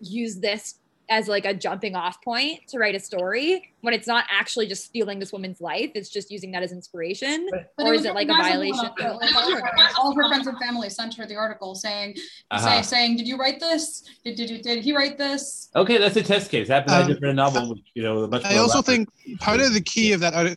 [0.00, 0.76] use this
[1.10, 4.84] as like a jumping off point to write a story when it's not actually just
[4.84, 5.90] stealing this woman's life?
[5.94, 7.48] It's just using that as inspiration.
[7.76, 8.90] But or was is it like a violation?
[8.96, 9.16] blow.
[9.16, 12.16] Like, all, of her, all her friends and family sent her the article saying,
[12.50, 12.82] Uh-huh.
[12.82, 14.04] say, saying, "Did you write this?
[14.24, 16.68] Did did you did he write this?" Okay, that's a test case.
[16.68, 16.94] Happened.
[16.94, 18.44] I Um, just read a novel, with, you know, much.
[18.44, 19.08] I also think
[19.40, 20.56] part of the key of that arti-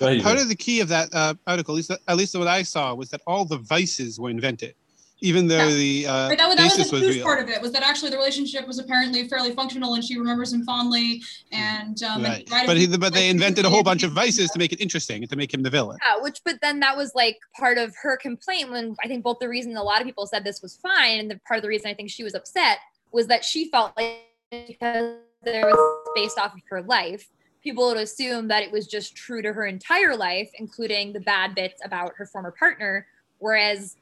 [0.00, 2.62] ahead, part of the key of that uh, article, at least, at least what I
[2.62, 4.74] saw, was that all the vices were invented,
[5.20, 5.74] even though Yeah.
[5.74, 7.24] the uh, Right, that, was- that was basis the was real.
[7.24, 10.52] part of it was that actually the relationship was apparently fairly functional and she remembers
[10.52, 11.22] him fondly
[11.52, 12.40] and um Right.
[12.42, 14.72] and right But, he, he- but they invented a whole bunch of vices to make
[14.72, 15.98] it interesting and to make him the villain.
[16.04, 19.38] Yeah, which but then that was like part of her complaint when I think both
[19.40, 21.68] the reason a lot of people said this was fine and the part of the
[21.68, 22.78] reason I think she was upset
[23.12, 24.18] was that she felt like
[24.50, 27.28] because there was based off of her life,
[27.62, 31.54] people would assume that it was just true to her entire life, including the bad
[31.54, 33.06] bits about her former partner.
[33.38, 33.96] Whereas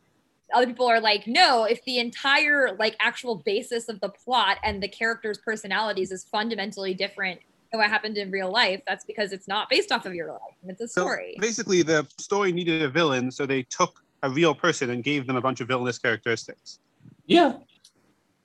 [0.55, 4.83] other people are like, no, if the entire like actual basis of the plot and
[4.83, 7.41] the characters' personalities is fundamentally different
[7.73, 10.41] than what happened in real life, that's because it's not based off of your life.
[10.67, 11.37] It's a So story.
[11.41, 15.37] basically, the story needed a villain, so they took a real person and gave them
[15.37, 16.79] a bunch of villainous characteristics.
[17.27, 17.55] Yeah.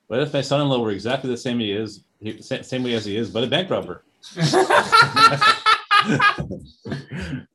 [0.08, 3.06] What if my son-in-law were exactly the same as he is, he, same way as
[3.06, 4.04] he is, but a bank robber?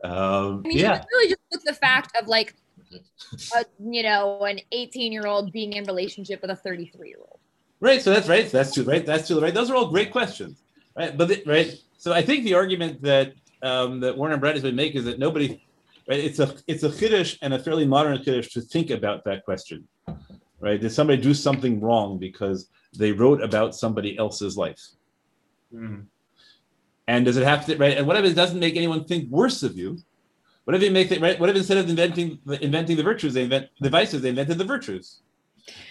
[0.05, 0.97] um, I mean, yeah.
[0.97, 2.55] it's really just took the fact of like,
[3.55, 7.39] a, you know, an 18 year old being in relationship with a 33 year old.
[7.81, 8.01] Right.
[8.01, 8.51] So that's right.
[8.51, 8.85] That's true.
[8.85, 9.05] Right.
[9.05, 9.41] That's true.
[9.41, 9.55] Right.
[9.55, 10.63] Those are all great questions.
[10.97, 11.17] Right.
[11.17, 11.79] But the, right.
[11.99, 15.19] So I think the argument that um, that Warren Brandeis has been making is that
[15.19, 15.63] nobody,
[16.09, 16.21] right?
[16.21, 19.87] It's a it's a chiddush and a fairly modern chiddush to think about that question,
[20.61, 20.81] right?
[20.81, 24.81] Did somebody do something wrong because they wrote about somebody else's life?
[27.09, 27.97] And does it have to right?
[27.97, 29.99] And whatever it doesn't make anyone think worse of you?
[30.67, 31.39] What if you make it right?
[31.39, 34.65] What if instead of inventing inventing the virtues, they invent the vices, they invented the
[34.65, 35.21] virtues,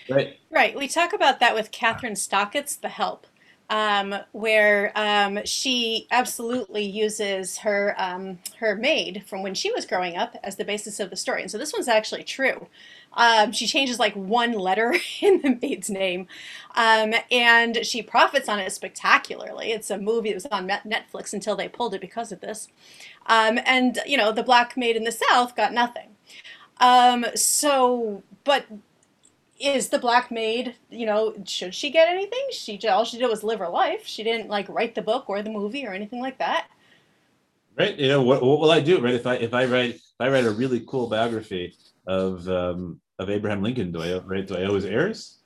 [0.09, 0.37] right?
[0.51, 0.77] Right.
[0.77, 3.25] We talk about that with Kathryn Stockett's The Help,
[3.69, 10.17] um, where um, she absolutely uses her um, her maid from when she was growing
[10.17, 11.41] up as the basis of the story.
[11.41, 12.67] And so this one's actually true.
[13.13, 16.27] Um, she changes like one letter in the maid's name,
[16.75, 19.71] um, and she profits on it spectacularly.
[19.71, 22.67] It's a movie that was on Netflix until they pulled it because of this.
[23.25, 26.09] Um, and you know, the black maid in the South got nothing.
[27.35, 28.65] So, but
[29.59, 32.47] is the black maid, you know, should she get anything?
[32.51, 34.05] She all she did was live her life.
[34.05, 36.67] She didn't like write the book or the movie or anything like that.
[37.77, 40.19] right you know what, what will i do right if i if i write if
[40.19, 41.75] i write a really cool biography
[42.07, 45.39] of um of abraham lincoln do i right do i owe his heirs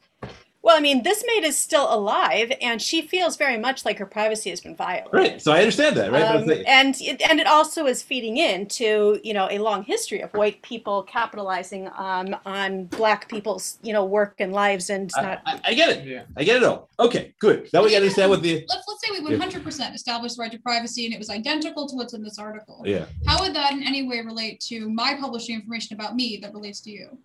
[0.61, 4.05] Well, I mean, this maid is still alive, and she feels very much like her
[4.05, 5.13] privacy has been violated.
[5.13, 5.41] right.
[5.41, 6.21] So i understand that right?
[6.23, 10.31] Um, and it, and it also is feeding into you know a long history of
[10.33, 15.41] white people capitalizing um, on black people's you know work and lives and I, not
[15.45, 16.27] I- I get it.
[16.35, 16.89] I get it all.
[16.99, 17.69] Okay good.
[17.73, 21.05] Now we understand what the Let's let's say we 100% established the right to privacy
[21.05, 22.83] and it was identical to what's in this article.
[22.85, 23.05] yeah.
[23.25, 26.81] How would that in any way relate to my publishing information about me that relates
[26.81, 27.17] to you?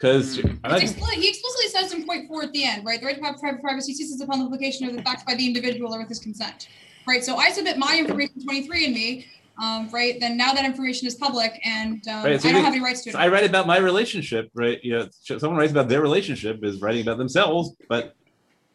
[0.00, 3.00] Because expli- he explicitly says in point four at the end, right?
[3.00, 5.46] The right to have private privacy ceases upon the publication of the facts by the
[5.46, 6.68] individual or with his consent,
[7.06, 7.22] right?
[7.22, 9.26] So I submit my information, 23andMe,
[9.62, 10.18] um, right?
[10.18, 13.02] Then now that information is public and um, Right, so I don't have any rights
[13.02, 13.12] to it.
[13.12, 14.82] So I write about my relationship, right?
[14.82, 15.08] You know,
[15.38, 18.14] someone writes about their relationship is writing about themselves, but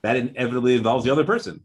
[0.04, 1.64] that inevitably involves the other person.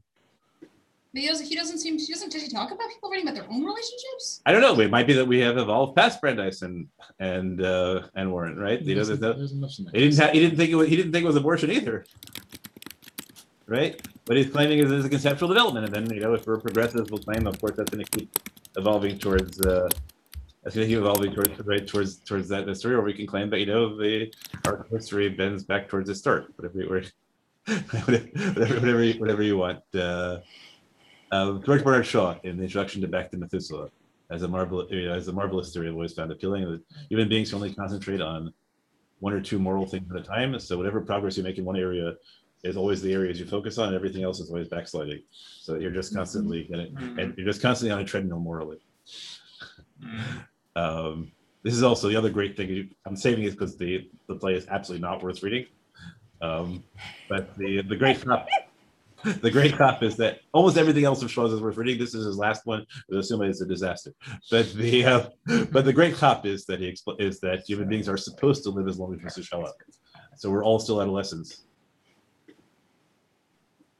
[1.12, 3.34] But he doesn't, he doesn't seem, he doesn't does he talk about people writing about
[3.34, 4.42] their own relationships?
[4.46, 4.78] I don't know.
[4.80, 6.86] It might be that we have evolved past Brandeis and
[7.18, 8.80] and uh, and Warren, right?
[8.84, 8.94] Know,
[9.54, 11.26] much in that he didn't have, he didn't think it was he didn't think it
[11.26, 12.04] was abortion either,
[13.66, 14.00] right?
[14.24, 17.10] But he's claiming it is a conceptual development, and then you know, if we're progressives,
[17.10, 18.30] we'll claim, of course, that's going to keep
[18.76, 19.60] evolving towards.
[19.60, 19.88] Uh,
[20.62, 23.66] that's going evolving towards right towards towards that history, or we can claim that you
[23.66, 24.32] know the
[24.66, 26.52] our history bends back towards the start.
[26.56, 26.88] Whatever, you-
[28.04, 28.26] whatever,
[28.80, 29.80] whatever, you- whatever you want.
[29.94, 30.38] Uh,
[31.30, 33.90] uh, George Bernard Shaw in the introduction to Back to Methuselah,
[34.30, 37.56] as a marvel, as a marvelous theory, I've always found appealing that human beings can
[37.56, 38.52] only concentrate on
[39.18, 40.58] one or two moral things at a time.
[40.60, 42.14] So whatever progress you make in one area
[42.62, 43.88] is always the areas you focus on.
[43.88, 45.22] and Everything else is always backsliding.
[45.30, 46.88] So you're just constantly gonna,
[47.20, 48.78] and you're just constantly on a treadmill morally.
[50.76, 51.32] Um,
[51.62, 52.90] this is also the other great thing.
[53.04, 55.66] I'm saving it because the the play is absolutely not worth reading.
[56.40, 56.84] Um,
[57.28, 58.46] but the the great cop,
[59.42, 61.98] the great cop is that almost everything else of Shaw's is worth reading.
[61.98, 62.86] This is his last one.
[63.12, 64.12] Assuming it's a disaster.
[64.50, 65.28] But the uh,
[65.70, 68.70] but the great cop is that he expl- is that human beings are supposed to
[68.70, 69.44] live as long as Mr.
[69.44, 69.74] Sherlock.
[70.36, 71.64] So we're all still adolescents,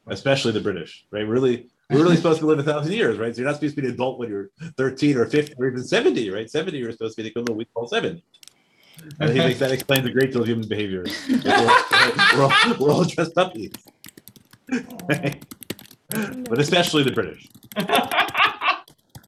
[0.07, 1.27] especially the British, right?
[1.27, 3.35] Really, we're really supposed to live a thousand years, right?
[3.35, 4.49] So you're not supposed to be an adult when you're
[4.79, 6.49] 13 or 50 or even 70, right?
[6.49, 8.23] 70, you're supposed to be the equivalent we call seven.
[9.19, 11.05] And he that explains a great deal of human behavior.
[11.45, 11.83] We're all,
[12.35, 13.73] we're all, we're all just puppies.
[16.11, 17.49] But especially the British.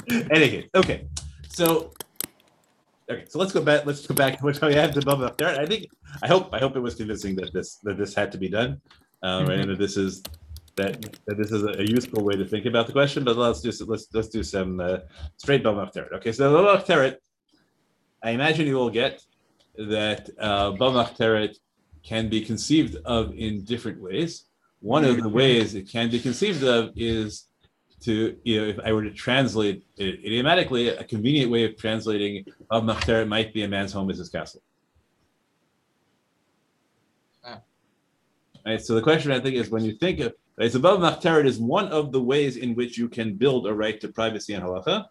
[0.08, 1.06] Anyway, okay.
[1.48, 1.92] So
[3.10, 3.86] okay, so let's go back.
[3.86, 5.48] Let's go back to what we had to above up there.
[5.48, 5.86] I think
[6.22, 8.80] I hope I hope it was convincing that this that this had to be done,
[9.22, 9.60] uh, right?
[9.60, 10.22] And that this is
[10.76, 13.24] that that this is a, useful way to think about the question.
[13.24, 14.98] But let's do s- let's let's do some uh,
[15.36, 16.12] straight Bavach Teret.
[16.14, 17.16] Okay, so Bavach Teret,
[18.22, 19.22] I imagine you will get
[19.76, 21.56] that uh, Bavach Teret
[22.02, 24.46] can be conceived of in different ways.
[24.82, 27.46] One of the ways it can be conceived of is
[28.00, 32.44] to, you know, if I were to translate it idiomatically, a convenient way of translating
[32.68, 34.60] of Teret might be a man's home is his castle.
[37.44, 37.60] Ah.
[38.66, 41.58] Right, so the question I think is when you think of so above Machteret is
[41.58, 45.06] one of the ways in which you can build a right to privacy in halacha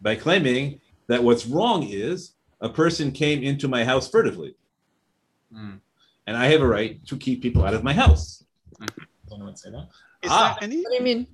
[0.00, 4.54] by claiming that what's wrong is a person came into my house furtively.
[5.52, 5.80] Mm.
[6.26, 8.45] And I have a right to keep people out of my house.
[9.36, 9.88] Someone would say that.
[10.22, 10.56] Is Ah.
[10.58, 11.26] there any What do you mean?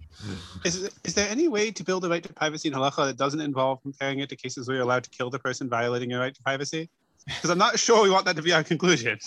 [0.65, 3.41] is, is there any way to build a right to privacy in halacha that doesn't
[3.41, 6.35] involve comparing it to cases where you're allowed to kill the person violating your right
[6.35, 6.91] to privacy?
[7.27, 9.21] Because I'm not sure we want that to be our conclusion.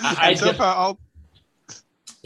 [0.00, 0.98] I- And so I- far, all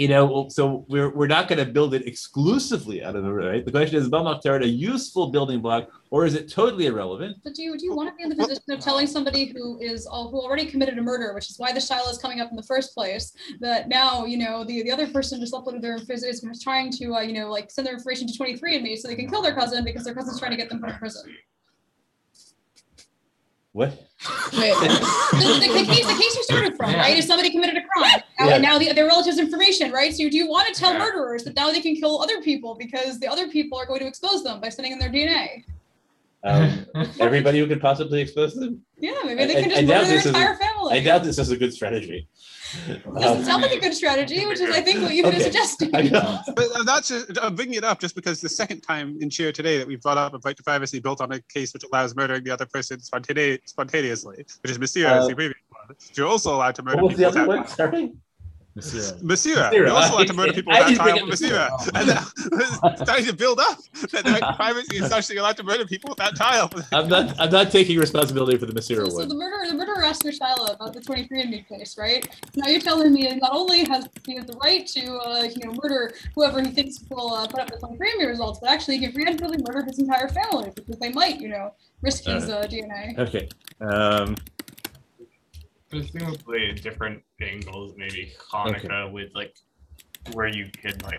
[0.01, 3.63] you know, so we're we're not going to build it exclusively out of the right.
[3.63, 7.37] The question is, is Bamachtaret a useful building block, or is it totally irrelevant?
[7.45, 9.79] But do you do you want to be in the position of telling somebody who
[9.79, 12.49] is all, who already committed a murder, which is why the she'elah is coming up
[12.49, 15.99] in the first place, that now you know the, the other person just uploaded their
[16.09, 19.29] is trying to uh, you know like send their information to 23andMe so they can
[19.29, 21.31] kill their cousin because their cousin's trying to get them put in prison.
[23.73, 24.10] What?
[24.53, 24.89] Wait, the,
[25.33, 27.01] the, the case, the case you started from, Yeah.
[27.01, 28.21] right, If somebody committed a crime.
[28.39, 28.55] Now, Yeah.
[28.55, 30.13] and now the, their relatives' information, right?
[30.15, 30.99] So do you want to tell Yeah.
[30.99, 34.07] murderers that now they can kill other people because the other people are going to
[34.07, 35.65] expose them by sending in their DNA?
[36.43, 36.87] Um,
[37.19, 38.83] everybody who could possibly expose them.
[38.99, 40.99] Yeah, maybe they I- can I just doubt murder their this is a- entire family.
[40.99, 42.29] I doubt this is a good strategy.
[43.21, 45.91] Doesn't sound like a good strategy, which is, I think, what you've been suggesting.
[45.91, 49.79] But that's just i'm bringing it up just because the second time in shiur today
[49.79, 52.45] that we brought up a right to privacy built on a case which allows murdering
[52.45, 55.97] the other person spontane- spontaneously, which is Masira, as Uh, the previous one.
[56.15, 57.67] You're also allowed to murder What was the other one?
[57.67, 58.13] Sorry.
[58.77, 59.21] Masira.
[59.23, 59.73] Masira.
[59.73, 61.91] You're also allowed to murder people I without didn't trial think Masira.
[61.95, 63.79] And now it's starting to build up
[64.13, 66.71] that the privacy is such that you're allowed to murder people without trial.
[66.93, 67.39] I'm not.
[67.41, 70.33] I'm not taking responsibility for the Masira So, so the murderer, the murderer asked your
[70.33, 72.29] she'elah about the 23andMe case, right?
[72.57, 75.75] Now you're telling me not only has he has the right to, uh, you know,
[75.83, 79.13] murder whoever he thinks will uh, put up the 23andMe results, but actually he can
[79.13, 83.19] preemptively murder his entire family because they might, you know, risk his uh, DNA.
[83.19, 83.49] Okay.
[83.81, 84.37] Um,
[85.91, 89.53] Presumably different angles, maybe Hanukkah with like
[90.35, 91.19] where you could like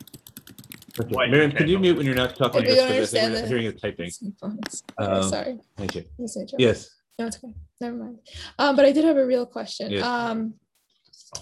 [0.98, 1.10] okay.
[1.14, 1.82] What you Miriam, could can you do.
[1.82, 2.64] mute when you're not talking?
[2.64, 4.12] If you just don't 'cause I think understand I'm the- hearing you typing.
[4.42, 5.60] Okay, Um, sorry.
[5.76, 6.04] Thank you.
[6.18, 6.56] You say, Joe.
[6.58, 6.90] Yes.
[7.20, 7.54] No, it's okay.
[7.82, 8.20] Never mind.
[8.60, 9.92] Um, but I did have a real question.
[9.92, 10.04] Yes.
[10.06, 10.54] Um,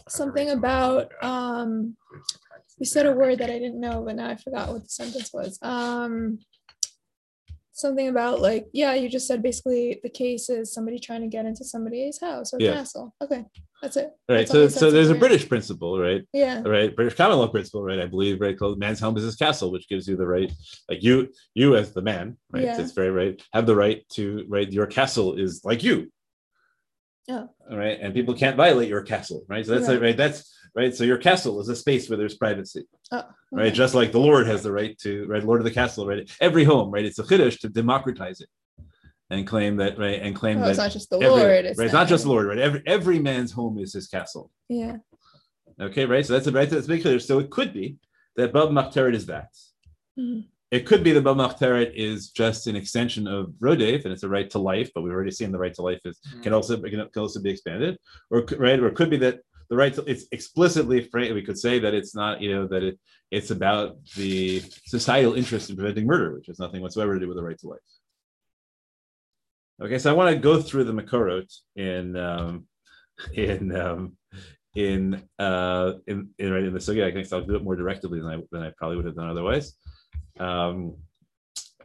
[0.07, 1.95] something about um,
[2.79, 5.31] you said a word that I didn't know, but now I forgot what the sentence
[5.31, 5.59] was.
[5.61, 6.39] Um,
[7.79, 11.45] something about like, yeah, you just said basically the case is somebody trying to get
[11.45, 12.73] into somebody's house or Yeah.
[12.73, 13.13] castle.
[13.21, 13.45] Okay,
[13.81, 14.09] that's it.
[14.27, 14.47] Right.
[14.47, 15.15] That's So, so there's a.
[15.15, 16.23] British principle, right?
[16.33, 16.61] Yeah.
[16.63, 19.71] right british common law principle right i believe right called man's home is his castle
[19.71, 20.51] which gives you the right
[20.89, 22.79] like you you as the man right Yeah.
[22.81, 26.09] it's very right have the right to right your castle is like you
[27.29, 27.45] Yeah.
[27.69, 29.93] all right and people can't violate your castle right so that's Right.
[29.93, 30.39] right, right that's
[30.75, 34.19] right so your castle is a space where there's privacy Oh, right just like the
[34.29, 37.19] lord has the right to right lord of the castle right every home right it's
[37.19, 38.49] a chiddush to democratize it
[39.29, 41.43] and claim that right and claim Oh, that it's not just the every- Lord.
[41.51, 44.51] right, It's, it's not just the lord right every every man's home is his castle
[44.67, 44.97] Yeah.
[45.81, 46.25] Okay, right.
[46.25, 46.69] So that's a right.
[46.69, 47.19] That's very clear.
[47.19, 47.95] So it could be
[48.35, 49.47] that Bab Machteret is that.
[50.19, 50.43] Mhm.
[50.71, 54.29] It could be the Bab Machteret is just an extension of Rodef, and it's a
[54.29, 54.91] right to life.
[54.93, 57.49] But we've already seen the right to life is can also can, can also be
[57.49, 57.97] expanded,
[58.29, 59.39] or right, or it could be that
[59.69, 61.33] the right to it's explicitly framed.
[61.33, 62.99] We could say that it's not you know that it
[63.31, 67.37] it's about the societal interest in preventing murder, which has nothing whatsoever to do with
[67.37, 67.79] the right to life.
[69.81, 72.67] Okay, so I want to go through the Makorot in um,
[73.33, 74.17] in um,
[74.75, 77.05] in uh in in, right, in the sugya.
[77.05, 79.29] I think I'll do it more directly than I than I probably would have done
[79.29, 79.75] otherwise.
[80.39, 80.95] Um,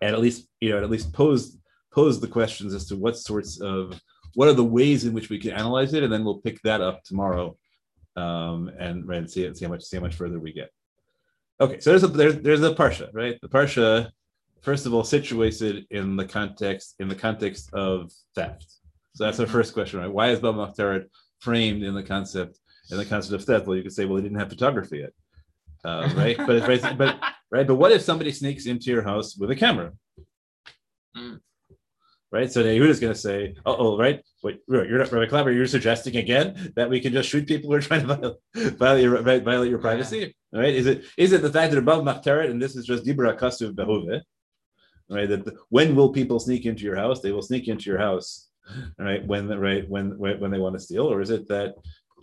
[0.01, 1.57] and at least you know at least pose
[1.93, 4.01] pose the questions as to what sorts of
[4.35, 6.81] what are the ways in which we can analyze it, and then we'll pick that
[6.81, 7.57] up tomorrow
[8.17, 10.71] um, and right and see see how much see how much further we get.
[11.61, 13.39] Okay, so there's a there's there's a parsha, right?
[13.41, 14.11] The parsha,
[14.63, 18.67] first of all, situated in the context in the context of theft.
[19.15, 20.13] So that's our first question, right?
[20.13, 21.07] Why is Bab Machteret
[21.39, 22.59] framed in the concept
[22.91, 23.67] in the concept of theft?
[23.67, 25.13] Well, you could say, well, they didn't have photography yet,
[25.85, 26.37] uh, right?
[26.37, 27.19] But it's right, but
[27.55, 29.93] right, but what if somebody sneaks into your house with a camera?
[31.17, 31.41] Mm.
[32.33, 35.69] Right, so Yehuda's going to say, "Oh, oh, right, wait, you're not Rabbi Klaver, You're
[35.69, 38.37] suggesting again that we can just shoot people who are trying to violate,
[38.77, 40.75] violate your violate your privacy, right?
[40.75, 43.77] Is it is it the fact that above Machteret, and this is just Dibra Kasuv
[43.77, 44.21] Behove,
[45.09, 45.29] right?
[45.29, 47.21] That the, when will people sneak into your house?
[47.21, 48.49] They will sneak into your house,
[48.99, 49.25] right?
[49.25, 51.75] When right when when, when they want to steal, or is it that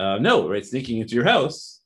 [0.02, 0.66] uh, no, right?
[0.66, 1.81] Sneaking into your house,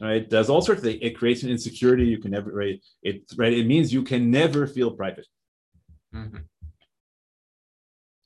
[0.00, 0.28] right?
[0.28, 1.00] Does all sorts of things.
[1.02, 2.04] It creates an insecurity.
[2.04, 2.80] You can never right.
[3.02, 3.52] It right.
[3.52, 5.26] It means you can never feel private,
[6.14, 6.44] Mhm.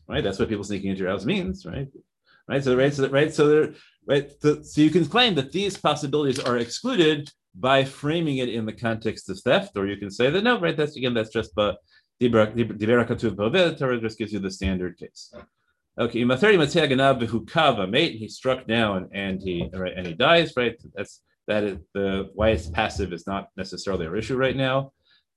[0.09, 0.23] right?
[0.23, 1.89] That's what people sneaking into your house means, right?
[2.49, 2.63] Right.
[2.63, 2.93] So right.
[2.93, 3.33] So right.
[3.33, 3.75] So there.
[4.07, 4.31] Right.
[4.41, 8.73] So, so you can claim that these possibilities are excluded by framing it in the
[8.73, 10.77] context of theft, or you can say that no, right?
[10.77, 11.79] That's again, that's just but
[12.21, 15.33] Dibera Katuv Bovet, Torah just gives you the standard case.
[15.99, 20.53] Okay, Imatheri Matzeh Ganav Behukava, mate, he struck down and he right, and he dies,
[20.57, 20.77] right?
[20.95, 24.93] That's that is the why it's passive is not necessarily our issue right now.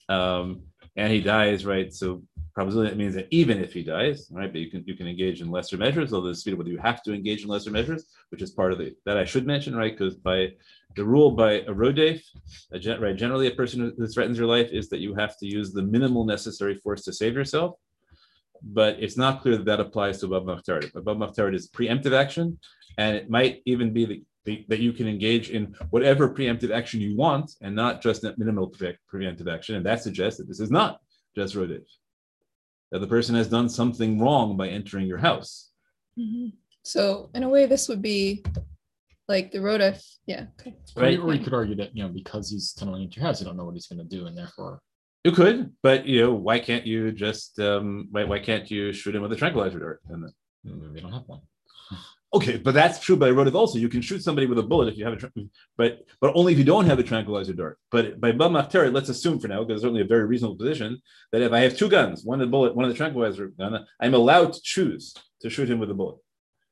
[0.09, 0.61] Um,
[0.95, 1.93] and he dies, right?
[1.93, 2.23] So
[2.55, 5.41] probably that means that even if he dies, right, but you can you can engage
[5.41, 8.51] in lesser measures, although this whether you have to engage in lesser measures, which is
[8.51, 9.95] part of the that I should mention, right?
[9.95, 10.53] Because by
[10.95, 12.21] the rule by a rodef,
[12.79, 15.45] gen, right, generally a person who- who threatens your life is that you have to
[15.45, 17.75] use the minimal necessary force to save yourself.
[18.63, 20.95] But it's not clear that that applies to above machteret.
[20.95, 22.59] Above machteret is preemptive action,
[22.97, 27.01] and it might even be the that, that you can engage in whatever preemptive action
[27.01, 29.75] you want and not just that minimal pre- preventive action.
[29.75, 31.01] And that suggests that this is not
[31.35, 31.83] just rodef.
[32.91, 35.71] That the person has done something wrong by entering your house.
[36.17, 36.53] Mhm.
[36.83, 38.43] So in a way, this would be
[39.27, 40.01] like the Rodef.
[40.25, 40.45] Yeah.
[40.57, 40.73] Okay.
[40.95, 41.19] Right.
[41.19, 43.57] Or you could argue that, you know, because he's tunneling into your house, you don't
[43.57, 44.79] know what he's gonna do and therefore.
[45.25, 49.13] You could, but you know, why can't you just um why, why can't you shoot
[49.13, 49.99] him with a tranquilizer dart?
[50.07, 51.41] And then, We don't have one.
[52.33, 53.79] Okay, but that's true by rodef also.
[53.79, 55.31] You can shoot somebody with a bullet if you have a
[55.77, 57.79] but but only if you don't have a tranquilizer dart.
[57.89, 61.01] But by Bab Machteret, let's assume for now, because it's certainly a very reasonable position,
[61.31, 63.85] that if I have two guns, one of the bullet, one of the tranquilizer gun,
[64.01, 66.17] I'm allowed to choose to shoot him with a bullet.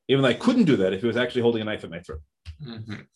[0.08, 2.00] Even though I couldn't do that if he was actually holding a knife at my
[2.00, 2.20] throat.
[2.62, 3.06] Mhm.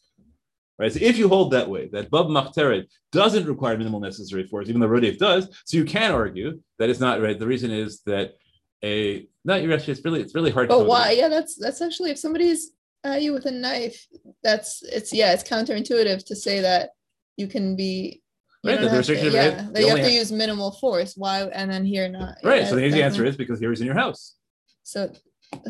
[0.78, 0.90] Right.
[0.90, 4.80] So if you hold that way, that Bab Machteret doesn't require minimal necessary force, even
[4.80, 7.38] though Rodef does, so you can argue that it's not right.
[7.38, 8.36] The reason is that
[8.84, 11.12] a not you're actually it's really it's really hard to But know why?
[11.12, 12.72] Yeah, that's that's actually if somebody's
[13.04, 14.06] at you with a knife,
[14.42, 16.90] that's it's yeah, it's counterintuitive to say that
[17.36, 18.22] you can be.
[18.62, 20.72] you Right, don't that have to- yeah, right, that you have only- to use minimal
[20.72, 21.14] force.
[21.16, 22.36] Why and then here not?
[22.44, 22.62] Right.
[22.62, 24.34] Yeah, so the easy answer is because here he's in your house.
[24.82, 25.12] So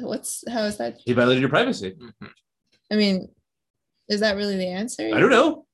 [0.00, 0.98] what's how is that?
[1.04, 1.92] He violated your privacy.
[1.92, 2.30] Mhm.
[2.92, 3.28] I mean,
[4.08, 5.06] is that really the answer?
[5.14, 5.66] I don't know.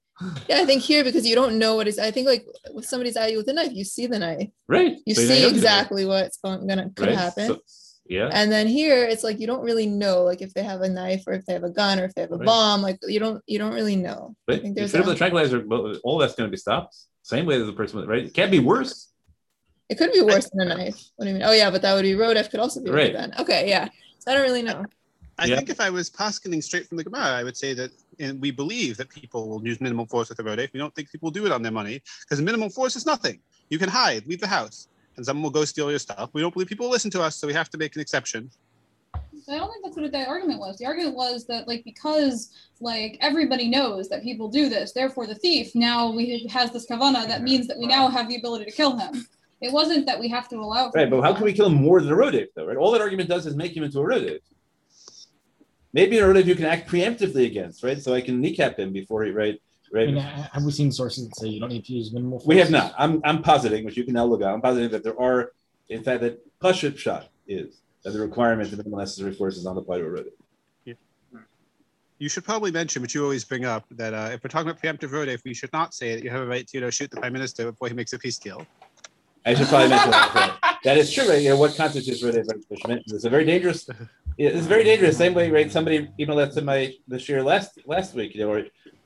[0.48, 1.98] Yeah, I think here because you don't know what is.
[1.98, 4.48] I think like when somebody's at you with a knife, you see the knife.
[4.66, 4.97] Right.
[5.05, 7.16] You So see exactly what's going gonna could right?
[7.16, 7.47] happen.
[7.48, 7.60] So-
[8.09, 8.30] yeah.
[8.32, 11.24] And then here it's like you don't really know like if they have a knife
[11.26, 12.47] or if they have a gun or if they have a Right.
[12.47, 12.80] bomb.
[12.80, 14.36] Like you don't you don't really know.
[14.48, 15.64] I think there's a- with a tranquilizer,
[16.05, 16.97] all that's going to be stopped.
[17.22, 18.24] Same way as the person with right.
[18.24, 19.09] It can't be worse.
[19.88, 20.98] It could be worse than a knife.
[21.16, 21.43] What do you mean?
[21.44, 23.12] Oh yeah, but that would be road Rodef could also be Right.
[23.12, 23.12] right.
[23.12, 23.34] then.
[23.40, 23.88] Okay, yeah.
[24.20, 24.84] So I don't really know.
[25.38, 25.56] I Yeah.
[25.56, 28.50] think if I was poskening straight from the Gemara, I would say that and we
[28.50, 30.72] believe that people will use minimal force with the rodef.
[30.72, 33.40] We don't think people will do it on their money because minimal force is nothing.
[33.68, 36.30] You can hide, leave the house, and someone will go steal your stuff.
[36.32, 38.50] We don't believe people will listen to us, so we have to make an exception.
[39.48, 40.78] I don't think that's what the argument was.
[40.78, 42.50] The argument was that like because
[42.80, 47.26] like everybody knows that people do this, therefore the thief now we has this kavana
[47.28, 49.26] that means that we now have the ability to kill him.
[49.60, 50.90] It wasn't that we have to allow.
[50.94, 52.66] Right, but how can we kill him more than a rodef, though?
[52.66, 54.40] Right, all that argument does is make him into a rodef.
[55.97, 57.98] Maybe in a rodef you can act preemptively against, right?
[57.98, 59.59] So I can kneecap him before he, right,
[59.94, 62.43] I mean, have we seen sources that say you don't need to use minimal?
[62.44, 62.94] We have not.
[62.98, 64.48] I'm, I'm positing, which you can now look at.
[64.48, 65.52] I'm positing that there are,
[65.89, 69.78] in fact, that Pashut shot is that the requirement of minimal necessary force is not
[69.78, 70.97] applied to a rodef.
[72.18, 74.82] You should probably mention, which you always bring up, that uh, if we're talking about
[74.82, 77.10] preemptive rodef, we should not say that you have a right to you know, shoot
[77.10, 78.66] the prime minister before he makes a peace deal.
[79.47, 80.59] I should probably mention that.
[80.85, 81.43] That is true, right?
[81.43, 82.47] You know, what constitutes rodef?
[82.48, 82.98] Right?
[82.98, 83.89] I It's a very dangerous.
[84.36, 85.16] Yeah, it's very dangerous.
[85.16, 85.70] Same way, right?
[85.72, 88.34] Somebody emailed that to my the share last last week.
[88.34, 88.64] You know, or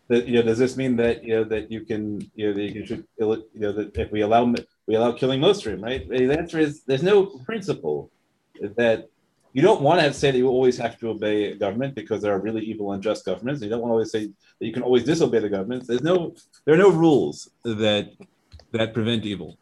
[0.09, 2.62] that you know, does this mean that you know that you can you know that
[2.62, 4.52] you can shoot you know that if we allow
[4.86, 6.09] we allow killing Mostrim, right?
[6.09, 8.11] The answer is there's no principle
[8.77, 9.09] that
[9.52, 12.40] you don't want to say that you always have to obey government because there are
[12.40, 13.62] really evil, unjust governments.
[13.62, 15.86] You don't want to always say that you can always disobey the governments.
[15.86, 16.35] There's no
[16.65, 18.11] there are no rules that
[18.73, 19.59] that prevent evil.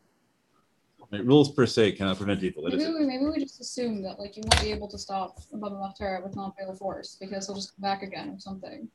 [1.10, 1.24] Right?
[1.24, 2.64] Rules per se cannot prevent evil.
[2.64, 3.00] That is Maybe it.
[3.00, 6.22] we, maybe we just assume that like you won't be able to stop Baba Mahtera
[6.22, 8.88] with non-fatal force because he'll just come back again or something.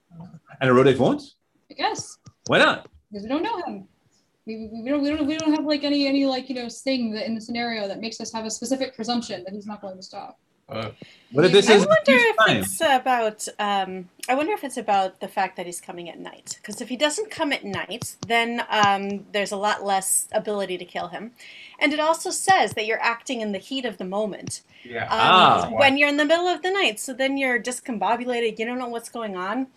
[0.61, 1.23] And a Rodef won't?
[1.71, 2.87] I guess Why not?
[3.11, 3.87] because we don't know him.
[4.45, 6.67] We, we, we don't we don't we don't have like any any like you know
[6.69, 9.81] thing that in the scenario that makes us have a specific presumption that he's not
[9.81, 10.37] going to stop.
[10.69, 10.89] Uh,
[11.31, 12.57] What if this I is wonder if time?
[12.57, 13.47] it's about.
[13.59, 16.57] Um, I wonder if it's about the fact that he's coming at night.
[16.61, 20.85] Because if he doesn't come at night, then um, there's a lot less ability to
[20.85, 21.31] kill him.
[21.79, 24.61] And it also says that you're acting in the heat of the moment.
[24.85, 25.03] yeah.
[25.03, 25.69] Um, Ah.
[25.71, 28.57] When you're in the middle of the night, so then you're discombobulated.
[28.57, 29.67] You don't know what's going on,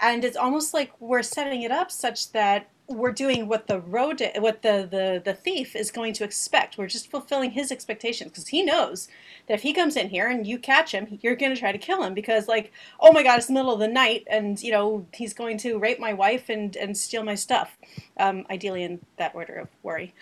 [0.00, 4.22] and it's almost like we're setting it up such that we're doing what the road,
[4.38, 6.76] what the the the thief is going to expect.
[6.76, 9.08] We're just fulfilling his expectations because he knows
[9.46, 11.78] that if he comes in here and you catch him, you're going to try to
[11.78, 14.72] kill him because like, oh my god, it's the middle of the night, and you
[14.72, 17.76] know he's going to rape my wife and and steal my stuff.
[18.18, 20.14] Um, ideally in that order of worry.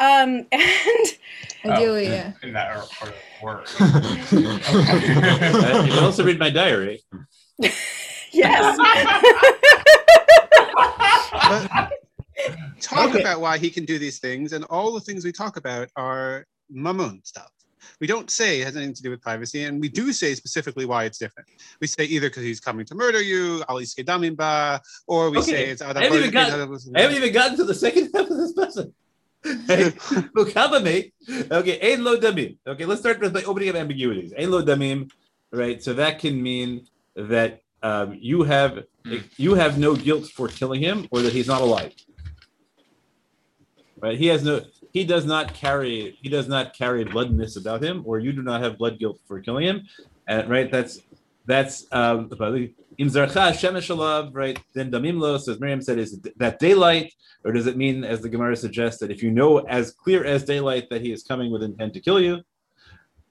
[0.00, 1.18] Um, and
[1.64, 2.32] Ideally, Oh, yeah.
[2.42, 3.66] In that or, or word.
[3.80, 4.20] Uh,
[5.86, 7.02] you can also read my diary.
[8.32, 8.78] yes.
[12.36, 13.20] But talk Okay.
[13.20, 16.46] about why he can do these things, and all the things we talk about are
[16.70, 17.50] mammon stuff.
[18.00, 20.86] We don't say it has anything to do with privacy, and we do say specifically
[20.86, 21.48] why it's different.
[21.80, 25.50] We say either because he's coming to murder you, Ali Skedamimba, or we Okay.
[25.50, 26.50] say it's I haven't even got-
[26.94, 28.94] I haven't even gotten to the second half of this person.
[29.44, 29.92] Look, lesson.
[30.34, 31.12] Mukabame.
[31.50, 32.56] Okay, ein lo damim.
[32.66, 34.32] Okay, let's start with the opening of ambiguities.
[34.38, 35.10] Ein lo damim,
[35.52, 35.82] right?
[35.82, 38.84] So that can mean that um, you have
[39.36, 41.92] you have no guilt for killing him, or that he's not alive.
[44.04, 44.18] Right?
[44.18, 44.60] He has no.
[44.92, 46.18] He does not carry.
[46.20, 49.40] He does not carry bloodness about him, or you do not have blood guilt for
[49.40, 49.88] killing him.
[50.28, 51.00] And right, that's
[51.46, 52.74] that's um, right?
[52.98, 55.38] Then damim lo.
[55.38, 57.14] So as Miriam said, is that daylight,
[57.44, 60.44] or does it mean, as the Gemara suggests, that if you know as clear as
[60.44, 62.42] daylight that he is coming with intent to kill you,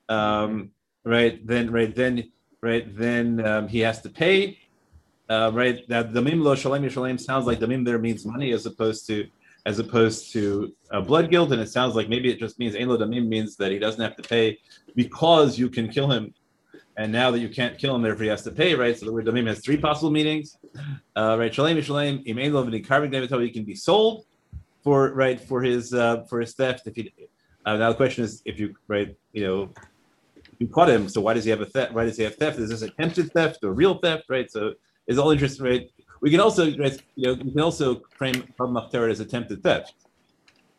[0.09, 0.71] um,
[1.05, 1.45] right?
[1.45, 2.31] Then, right then,
[2.61, 4.57] right then um, he has to pay.
[5.29, 9.27] Uh, right, that damim lo shalem sounds like damim there means money as opposed to
[9.65, 12.87] as opposed to uh, blood guilt, and it sounds like maybe it just means ein
[12.87, 14.59] damim means that he doesn't have to pay
[14.95, 16.33] because you can kill him,
[16.97, 18.97] and now that you can't kill him, therefore he has to pay, right?
[18.97, 20.57] So the word damim has three possible meanings,
[21.15, 21.53] uh, right?
[21.53, 22.65] Shalem yishalem im ein lo
[23.39, 24.25] he can be sold
[24.83, 26.85] for right for his uh, for his theft.
[26.85, 27.13] If he
[27.65, 29.73] uh, now the question is if you right you know
[30.59, 31.93] you caught him, so why does he have a theft?
[31.93, 32.59] Why does he have theft?
[32.59, 34.51] Is this attempted theft or real theft, right?
[34.51, 34.73] So
[35.07, 35.89] it's all interesting, right?
[36.23, 36.77] We can also, you
[37.17, 39.93] know, we can also frame Machteret as attempted theft,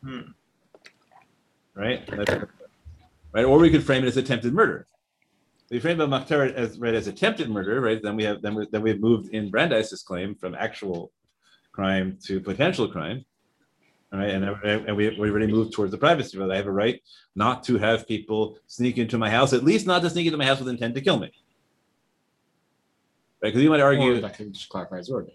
[0.02, 0.32] Hmm.
[1.74, 2.00] right?
[3.34, 4.86] Right, or we could frame it as attempted murder.
[5.66, 8.02] If we frame Machteret as right as attempted murder, right?
[8.02, 11.12] Then we have then we then we've moved in Brandeis's claim from actual
[11.72, 13.22] crime to potential crime.
[14.14, 16.38] All right, and, and we, we already moved towards the privacy.
[16.38, 17.02] But I have a right
[17.34, 20.46] not to have people sneak into my house, at least not to sneak into my
[20.46, 21.30] house with intent to kill me.
[23.44, 25.30] Right, because you might argue that could just clarify his word.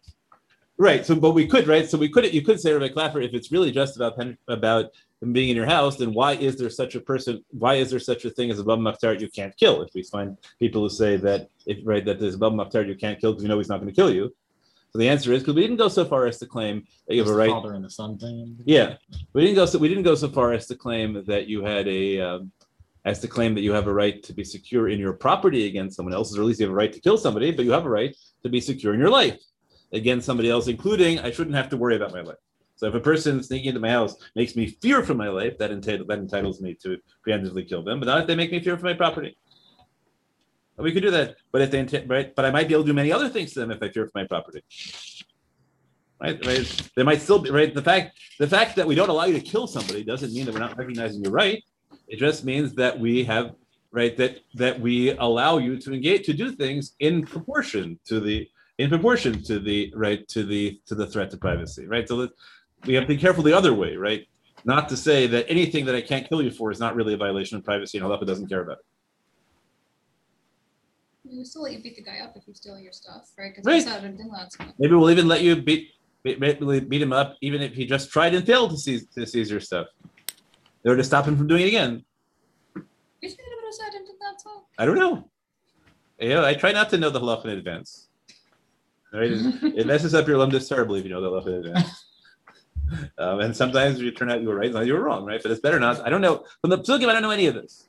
[0.79, 1.05] Right.
[1.05, 1.87] So, but we could, right?
[1.87, 4.85] So we could, you could say, Rabbi Klapper, if it's really just about pen, about
[5.21, 7.45] him being in your house, then why is there such a person?
[7.51, 9.83] Why is there such a thing as a bum maftar you can't kill?
[9.83, 12.95] If we find people who say that, if right, that there's a bum maftar you
[12.95, 14.33] can't kill because you know he's not going to kill you.
[14.91, 17.21] So the answer is because we didn't go so far as to claim that you
[17.21, 17.51] have a right.
[17.51, 18.57] Father and the son thing.
[18.65, 18.95] Yeah,
[19.33, 21.87] we didn't go so we didn't go so far as to claim that you had
[21.87, 22.51] a um,
[23.05, 25.95] as to claim that you have a right to be secure in your property against
[25.95, 27.85] someone else's, or at least you have a right to kill somebody, but you have
[27.85, 29.39] a right to be secure in your life
[29.93, 32.37] against somebody else, including I shouldn't have to worry about my life.
[32.75, 35.71] So if a person sneaking into my house makes me fear for my life, that
[35.71, 36.97] entitle, that entitles me to
[37.27, 39.37] preemptively kill them, but not if they make me fear for my property.
[40.77, 42.93] We could do that, but if they right, but I might be able to do
[42.93, 44.63] many other things to them if I fear for my property.
[46.21, 46.89] Right, right.
[46.95, 47.73] They might still be right.
[47.73, 50.53] The fact the fact that we don't allow you to kill somebody doesn't mean that
[50.53, 51.61] we're not recognizing your right.
[52.09, 53.55] It just means that we have
[53.91, 58.47] right that that we allow you to engage to do things in proportion to the
[58.79, 61.85] in proportion to the right to the to the threat to privacy.
[61.85, 62.07] Right.
[62.07, 62.31] So that
[62.85, 63.95] we have to be careful the other way.
[63.95, 64.27] Right.
[64.65, 67.17] Not to say that anything that I can't kill you for is not really a
[67.17, 68.85] violation of privacy, and Halacha doesn't care about it.
[71.23, 73.51] We'll still let you beat the guy up if he's stealing your stuff, right?
[73.51, 73.85] Because Right.
[73.85, 74.73] that's not that's not.
[74.79, 75.91] Maybe we'll even let you beat
[76.23, 79.25] beat, beat beat him up, even if he just tried and failed to seize to
[79.25, 79.87] seize your stuff.
[80.85, 82.03] Or to stop him from doing it again.
[82.75, 84.65] You should have said into that talk.
[84.77, 85.29] I don't know.
[86.19, 88.07] Yeah, I try not to know the halacha in advance.
[89.11, 89.31] Right?
[89.31, 92.05] it messes up your lumdus terribly if you know the halacha in advance.
[93.17, 95.41] um, and sometimes you turn out you were right, sometimes you were wrong, right?
[95.41, 95.99] But it's better not.
[96.05, 96.45] I don't know.
[96.61, 97.88] From the psukim, I don't know any of this.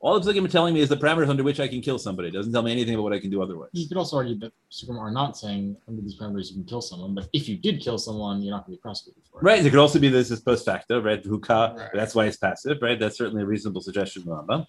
[0.00, 2.28] All the psukim are telling me is the parameters under which I can kill somebody.
[2.28, 3.70] It doesn't tell me anything about what I can do otherwise.
[3.72, 6.80] You could also argue that Supreme are not saying under these parameters you can kill
[6.80, 9.42] someone, but if you did kill someone, you're not going to be prosecuted for it.
[9.42, 9.64] Right.
[9.64, 11.22] It could also be this is post facto, right?
[11.22, 11.76] Huka.
[11.76, 11.90] Right.
[11.92, 12.98] That's why it's passive, right?
[12.98, 14.66] That's certainly a reasonable suggestion, Rambam.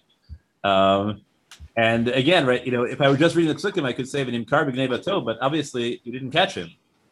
[0.64, 1.22] Um,
[1.76, 4.22] and again, right, you know, if I were just reading the psukim, I could say
[4.22, 6.70] in kar b'gnei but obviously you didn't catch him.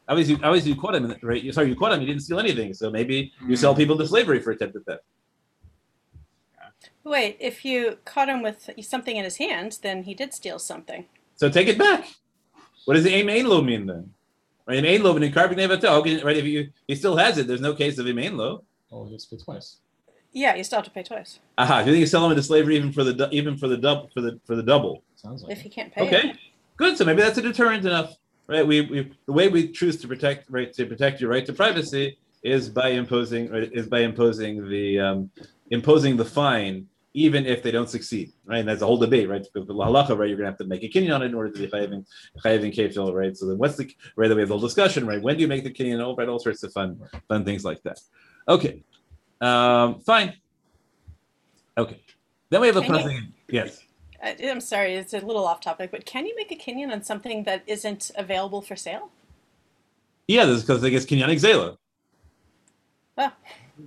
[0.09, 1.55] Obviously, obviously you caught him, right?
[1.55, 2.01] Sorry, you caught him.
[2.01, 2.75] You didn't steal anything.
[2.75, 5.03] So maybe you sell people to slavery for attempted theft.
[7.09, 11.07] Wait, if you caught him with something in his hand, then he did steal something.
[11.37, 12.07] So take it back.
[12.85, 14.11] What does the aim ain lo mean then?
[14.67, 16.37] Right, ain lo in kar b'gnei Okay, right?
[16.37, 18.63] If you he still has it, there's no case of im ain lo.
[18.93, 19.79] Oh, he gets paid twice.
[20.33, 21.81] Yeah, you still have to pay twice Aha.
[21.81, 24.11] Do you think you sell him into slavery even for the even for the double
[24.13, 25.03] for the for the double?
[25.17, 25.63] Sounds like if it.
[25.63, 26.07] he can't pay.
[26.07, 26.37] Okay, it.
[26.77, 26.99] good.
[26.99, 28.17] So maybe that's a deterrent enough,
[28.49, 28.67] right?
[28.67, 32.19] We, we the way we choose to protect right to protect your right to privacy
[32.43, 35.31] is by imposing right, is by imposing the um,
[35.71, 36.87] imposing the fine
[37.19, 38.59] even if they don't succeed, right?
[38.61, 39.45] And that's a whole debate, right?
[39.53, 40.29] Because the halacha, right?
[40.29, 42.07] You're gonna have to make a kinyan on it in order to be chayaving
[42.45, 43.37] chayaving kefil, right?
[43.37, 44.29] So then what's the right?
[44.29, 45.21] Then we have the whole discussion, right?
[45.21, 46.01] When do you make the kinyan?
[46.01, 47.99] Oh, right, all sorts of fun fun things like that.
[48.49, 48.83] Okay,
[49.41, 50.35] um, fine.
[51.77, 52.01] Okay,
[52.51, 53.33] then we have a Can you- pressing.
[53.49, 53.83] Yes.
[54.25, 57.03] Uh, I'm sorry, it's a little off topic, but can you make a kinyan on
[57.03, 59.11] something that isn't available for sale?
[60.27, 61.77] Yeah, this is because I guess kinyan exela.
[63.17, 63.33] Oh,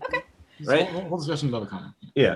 [0.06, 0.22] okay.
[0.64, 0.88] Right.
[0.88, 1.94] Whole, whole discussion about the comment.
[2.16, 2.36] Yeah,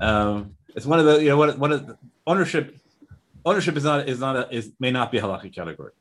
[0.00, 2.76] um, it's one of the you know one one of the ownership.
[3.46, 5.92] Ownership is not is not a, is may not be a halakhic category.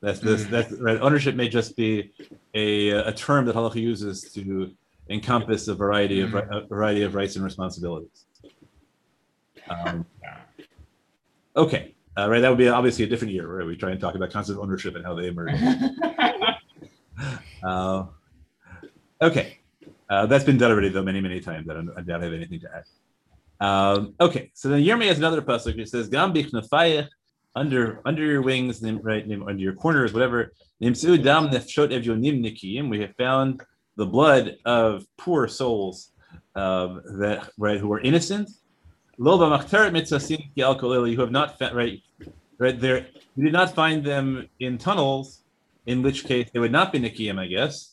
[0.00, 1.00] That's this that's right.
[1.00, 2.12] Ownership may just be
[2.54, 4.70] a a term that halakha uses to
[5.08, 8.24] encompass a variety of ri- a variety of rights and responsibilities.
[9.68, 10.06] Um,
[11.56, 12.40] okay, uh, right.
[12.40, 14.62] That would be obviously a different year where we try and talk about concept of
[14.62, 15.52] ownership and how they emerge.
[17.62, 18.06] Uh,
[19.20, 19.58] okay,
[20.08, 21.68] uh, that's been done already though many many times.
[21.68, 22.84] I don't I don't have anything to add.
[23.60, 25.78] Um, okay, so then Yirmi has another pasuk.
[25.78, 27.08] It says Gam bichnafayich
[27.54, 30.52] under under your wings, right, under your corners, whatever.
[30.82, 32.88] nimtzu dam nefshot evyonim nikiim.
[32.88, 33.62] We have found
[33.96, 36.12] the blood of poor souls
[36.54, 38.50] um, that right who are innocent.
[39.18, 41.08] Lo ela.
[41.08, 42.00] You have not found right,
[42.58, 43.06] right there.
[43.36, 45.42] You did not find them in tunnels,
[45.86, 47.92] in which case they would not be nikiim, I guess.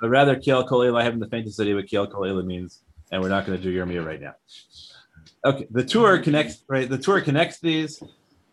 [0.00, 1.00] But rather kiel kol ela.
[1.00, 2.82] I haven't the faintest idea what kiel kol ela means,
[3.12, 4.34] and we're not going to do Yirmiyah right now.
[5.44, 6.88] Okay, the Tur connects right.
[6.88, 8.02] The Tur connects these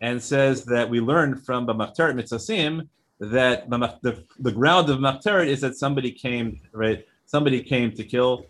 [0.02, 2.88] and says that we learned from B'machteret Mitzasim
[3.20, 7.06] that the, the ground of Machteret is that somebody came right.
[7.26, 8.46] Somebody came to kill.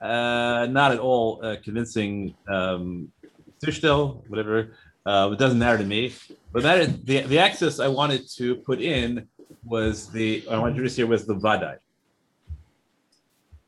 [0.00, 2.34] Uh, not at all uh, convincing.
[2.48, 3.12] Um,
[4.28, 4.76] whatever.
[5.06, 6.12] Uh, it doesn't matter to me.
[6.52, 9.28] But that is the the axis I wanted to put in
[9.64, 11.78] was the I wanted to introduce here was the Vadai.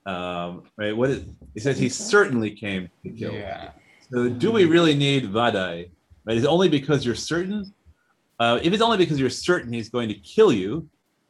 [0.06, 0.96] Um, right.
[0.96, 1.24] What is
[1.54, 3.32] he says he certainly came to kill.
[3.32, 3.70] Yeah.
[4.10, 5.90] So do we really need Vadai?
[6.24, 6.36] Right?
[6.36, 7.72] Is it only because you're certain?
[8.38, 10.88] Uh, if it's only because you're certain he's going to kill you,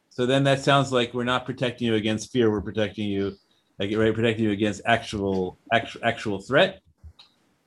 [0.09, 2.49] so then that sounds like we're not protecting you against fear.
[2.51, 3.35] We're protecting you,
[3.79, 6.81] like right, protecting you against actual actual actual threat.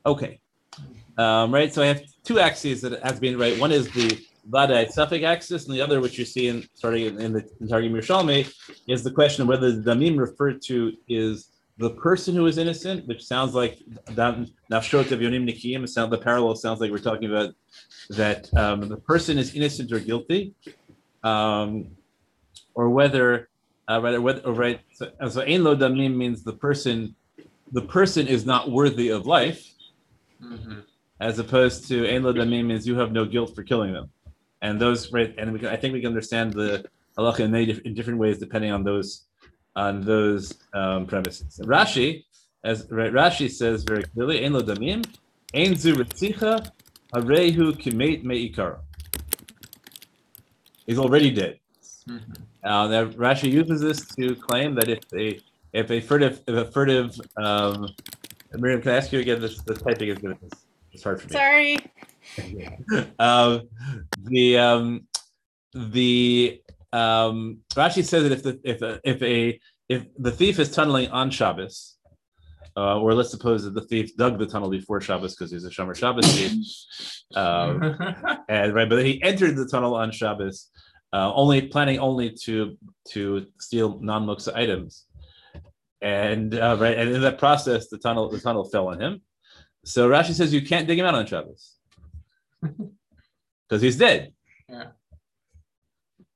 [0.04, 0.40] Okay,
[1.16, 1.72] um, right.
[1.72, 3.58] So I have two axes that have been right.
[3.58, 4.18] One is the
[4.50, 7.68] Vadai safek axis, and the other, which you see in starting in, in the in
[7.68, 8.50] Targum Yerushalmi,
[8.86, 13.06] is the question of whether the damim referred to is the person who is innocent,
[13.06, 15.88] which sounds like nafshot evyonim nikiyim.
[15.88, 17.54] Sound the parallel sounds like we're talking about
[18.10, 20.54] that um, the person is innocent or guilty,
[21.22, 21.88] um,
[22.74, 23.48] or whether
[23.88, 24.80] uh, rather whether or right.
[24.94, 27.14] So, so ein lo damim means the person
[27.72, 29.62] the person is not worthy of life,
[30.42, 30.84] Mhm.
[31.20, 34.10] as opposed to ein lo damim means you have no guilt for killing them,
[34.62, 35.34] and those right.
[35.38, 36.84] And we can, I think we can understand the
[37.16, 39.26] halacha in, many diff- in different ways depending on those
[39.76, 41.60] on those um, premises.
[41.64, 42.24] Rashi,
[42.64, 45.04] as right, Rashi says very clearly, "Ein lo damim,
[45.54, 46.70] ein zu retzicha,
[47.14, 48.80] harehu kimet meikara."
[50.86, 51.58] He's already dead.
[52.08, 52.20] Mhm.
[52.64, 55.40] Uh, now Rashi uses this to claim that if a
[55.72, 57.88] if a furtive if a furtive um,
[58.54, 59.40] Miriam, can I ask you again?
[59.40, 60.36] This this typing is gonna
[60.92, 61.78] it's hard for me Sorry.
[63.18, 63.68] um,
[64.24, 65.06] the um,
[65.74, 66.60] the
[66.92, 71.08] um, Rashi says that if the if a, if a if the thief is tunneling
[71.10, 71.96] on Shabbos,
[72.76, 75.70] uh, or let's suppose that the thief dug the tunnel before Shabbos because he's a
[75.70, 77.96] Shomer Shabbos thief, um,
[78.48, 80.70] and right, but he entered the tunnel on Shabbos,
[81.12, 82.76] uh, only planning only to
[83.10, 85.06] to steal non-muksa items,
[86.00, 89.22] and uh, right, and in that process, the tunnel the tunnel fell on him.
[89.84, 91.77] So Rashi says you can't dig him out on Shabbos
[93.68, 94.32] because he's dead.
[94.68, 94.88] Yeah.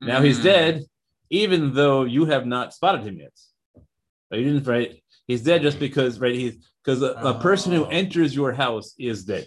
[0.01, 0.45] Now he's Mhm.
[0.45, 0.85] dead,
[1.31, 3.33] even though you have not spotted him yet.
[4.31, 4.41] Right?
[4.41, 5.03] You didn't right.
[5.27, 6.35] He's dead just because right.
[6.35, 7.89] He's because a, a person who Oh.
[7.89, 9.47] enters your house is dead.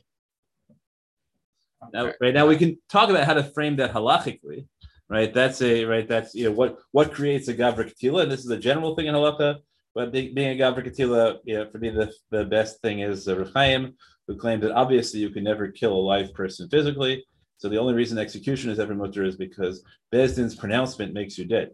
[1.94, 4.68] Now, right now we can talk about how to frame that halachically.
[5.08, 6.08] Right, that's a right.
[6.08, 9.06] That's you know what what creates a gavra katila, and this is a general thing
[9.06, 9.58] in halacha.
[9.94, 13.38] But being, a gavra katila, you know, for me the, the best thing is uh,
[13.38, 13.94] Reb Chaim,
[14.28, 17.26] who claimed that obviously you can never kill a live person physically.
[17.58, 19.84] So the only reason execution is ever mutter is because
[20.14, 21.72] Beis Din's pronouncement makes you dead.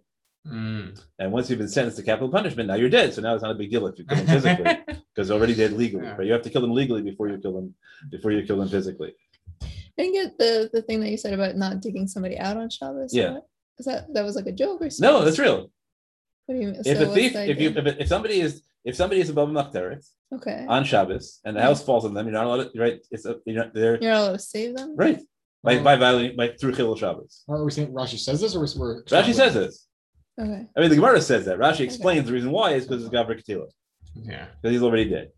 [0.47, 0.99] Mm.
[1.19, 3.13] And once you've been sentenced to capital punishment, now you're dead.
[3.13, 4.79] So now it's not a big deal if you kill them physically,
[5.15, 6.05] because already dead legally.
[6.05, 6.15] Yeah.
[6.15, 6.27] Right?
[6.27, 7.75] You have to kill them legally before you kill them
[8.09, 9.13] before you kill them physically.
[9.61, 9.67] I
[9.97, 13.13] didn't get the the thing that you said about not digging somebody out on Shabbos.
[13.13, 13.33] Yeah.
[13.33, 13.47] What?
[13.77, 15.13] Is that that was like a joke or something.
[15.13, 15.71] No, that's real.
[16.45, 16.81] What do you mean?
[16.85, 20.05] If so a thief, if you if, if somebody is if somebody is above Machteret
[20.33, 22.99] okay, on Shabbos and the house falls on them, you're not allowed to right.
[23.11, 24.95] It's a, you're not they're you're not allowed to save them.
[24.95, 25.19] right
[25.63, 25.83] by oh.
[25.83, 27.43] by violating by through Chilul Shabbos.
[27.47, 29.87] Oh, Are we saying Rashi says this, or we're Rashi says this.
[30.39, 30.65] Okay.
[30.75, 31.59] I mean, the Gemara says that.
[31.59, 33.67] Rashi explains the reason why is because it's Gavra Katila.
[34.15, 34.47] Yeah.
[34.61, 35.29] because he's already dead.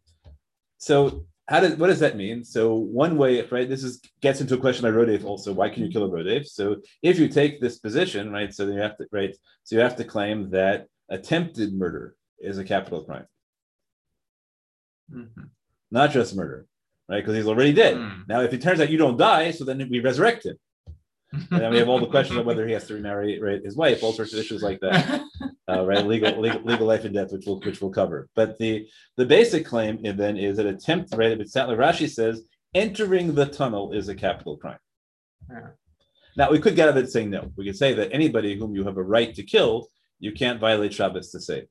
[0.77, 2.43] So how does what does that mean?
[2.43, 3.67] So one way, right?
[3.67, 5.51] This is gets into a question by Rodef also.
[5.51, 6.47] Why can you kill a Rodef?
[6.47, 8.53] So if you take this position, right?
[8.53, 9.35] So then you have to right.
[9.63, 13.27] So you have to claim that attempted murder is a capital crime,
[15.11, 15.49] Mhm.
[15.91, 16.65] not just murder,
[17.07, 17.19] right?
[17.19, 17.97] Because he's already dead.
[17.97, 18.21] Hmm.
[18.27, 20.57] Now, if it turns out you don't die, so then we resurrect him.
[21.31, 23.75] And then we have all the questions of whether he has to remarry right, his
[23.75, 25.23] wife, all sorts of issues like that.
[25.67, 26.05] uh, right?
[26.05, 28.29] Legal, legal, legal life and death, which we'll which we'll cover.
[28.35, 28.87] But the
[29.17, 31.39] the basic claim then is that attempt, right?
[31.39, 32.43] It's not Rashi says,
[32.75, 34.77] entering the tunnel is a capital crime.
[35.49, 35.69] Yeah.
[36.37, 37.51] Now we could get out of it saying no.
[37.55, 39.87] We could say that anybody whom you have a right to kill,
[40.19, 41.65] you can't violate Shabbos to save.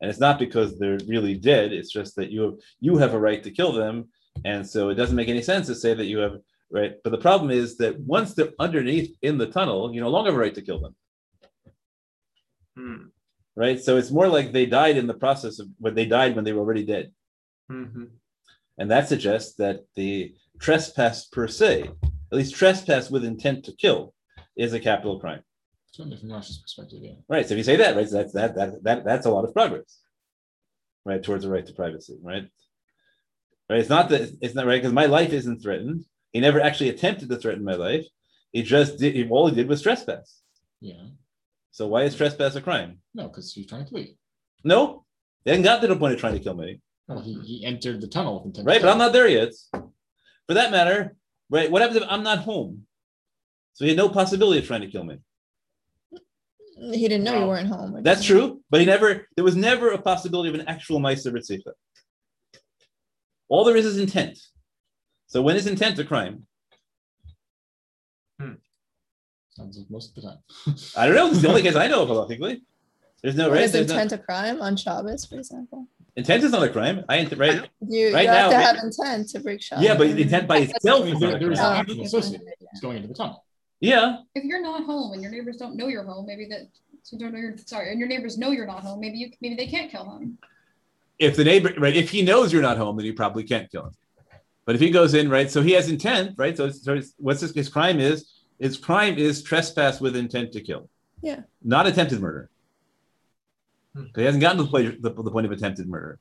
[0.00, 1.72] And it's not because they're really dead.
[1.72, 4.08] It's just that you have you have a right to kill them,
[4.44, 6.38] and so it doesn't make any sense to say that you have
[6.70, 6.94] right.
[7.02, 10.38] But the problem is that once they're underneath in the tunnel, you no longer have
[10.38, 10.94] a right to kill them
[12.76, 13.06] Hmm.
[13.56, 13.80] right?
[13.80, 16.52] So it's more like they died in the process of when they died when they
[16.52, 17.12] were already dead.
[17.68, 18.10] Mhm.
[18.78, 21.90] And that suggests that the trespass per se
[22.30, 24.14] at least trespass with intent to kill
[24.54, 25.42] is a capital crime.
[25.98, 27.14] Certainly from Rashi's perspective, yeah.
[27.28, 27.44] Right.
[27.44, 29.52] So if you say that, right, so that's that that that that's a lot of
[29.52, 29.98] progress,
[31.04, 32.44] right, towards the right to privacy, right?
[33.68, 33.80] Right.
[33.80, 36.04] It's not that it's not right because my life isn't threatened.
[36.30, 38.06] He never actually attempted to threaten my life.
[38.52, 39.16] He just did.
[39.16, 40.40] He, all he did was trespass.
[40.80, 41.02] Yeah.
[41.72, 43.00] So why is trespass a crime?
[43.12, 44.16] No, because he's trying to flee.
[44.62, 45.04] No,
[45.42, 46.80] they hadn't got to the point of trying to kill me.
[47.08, 48.66] Well, he, he entered the tunnel with intent.
[48.66, 48.92] to Right, but kill.
[48.92, 49.52] I'm not there yet.
[49.72, 51.16] For that matter,
[51.50, 51.68] right?
[51.68, 52.86] What happens if I'm not home?
[53.72, 55.18] So he had no possibility of trying to kill me.
[56.80, 58.02] He didn't know you weren't home.
[58.02, 59.26] That's true, but he never.
[59.36, 61.72] There was never a possibility of an actual Meiser Ritzifa.
[63.48, 64.38] All there is is intent.
[65.26, 66.46] So when is intent a crime?
[68.40, 68.52] Hmm.
[69.50, 70.38] Sounds like most of the time.
[70.96, 71.28] I don't know.
[71.28, 72.60] It's the only case I know of halachically.
[73.22, 73.62] There's no right.
[73.62, 75.88] is There's no, intent a crime on Shabbos, for example?
[76.14, 77.04] intent is not a crime.
[77.08, 77.68] I int- right.
[77.86, 79.84] You, Right you have now, to have intent to break Shabbos.
[79.84, 81.72] Yeah, but intent by itself I mean, is there- not a there is crime.
[81.74, 82.46] Oh, action okay, associated.
[82.46, 83.44] fine, going into the tunnel.
[83.80, 86.62] Yeah, If you're not home and your neighbors don't know you're home, maybe that
[87.02, 89.54] so don't know you're sorry, and your neighbors know you're not home, maybe you maybe
[89.54, 90.38] they can't kill him.
[91.18, 93.86] if the neighbor, right, if he knows you're not home, then he probably can't kill
[93.86, 93.94] him.
[94.64, 96.56] But if he goes in, right, so he has intent, right?
[96.56, 98.30] So, so what's his, his crime is?
[98.58, 100.90] His crime is trespass with intent to kill.
[101.22, 101.40] Yeah.
[101.62, 102.50] Not attempted murder.
[103.94, 104.04] Hmm.
[104.14, 106.18] He hasn't gotten to the the, the point of attempted murder.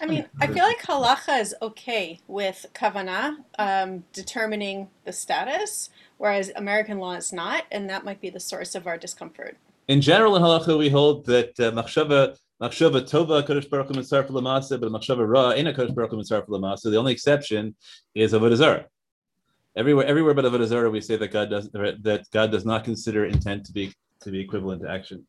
[0.00, 6.50] I mean, I feel like halacha is okay with kavana um, determining the status, whereas
[6.56, 9.56] American law is not, and that might be the source of our discomfort.
[9.88, 14.28] In general, in halacha, we hold that uh, machshava machshava tova kodesh baruch hu mitzaref
[14.30, 16.90] l'maaseh, but machshava ra ina kodesh baruch hu mitzaref l'maaseh.
[16.90, 17.74] The only exception
[18.14, 18.86] is avodah zarah.
[19.76, 23.26] Everywhere, everywhere but avodah zarah, we say that God does that God does not consider
[23.26, 23.92] intent to be
[24.22, 25.26] to be equivalent to action.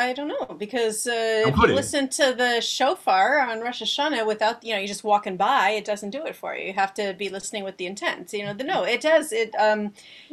[0.00, 4.64] I don't know because uh, if you listen to the shofar on Rosh Hashanah without
[4.64, 6.68] you know you just walking by, it doesn't do it for you.
[6.68, 8.32] You have to be listening with the intent.
[8.32, 9.30] You know, the, no, it does.
[9.32, 9.92] It um,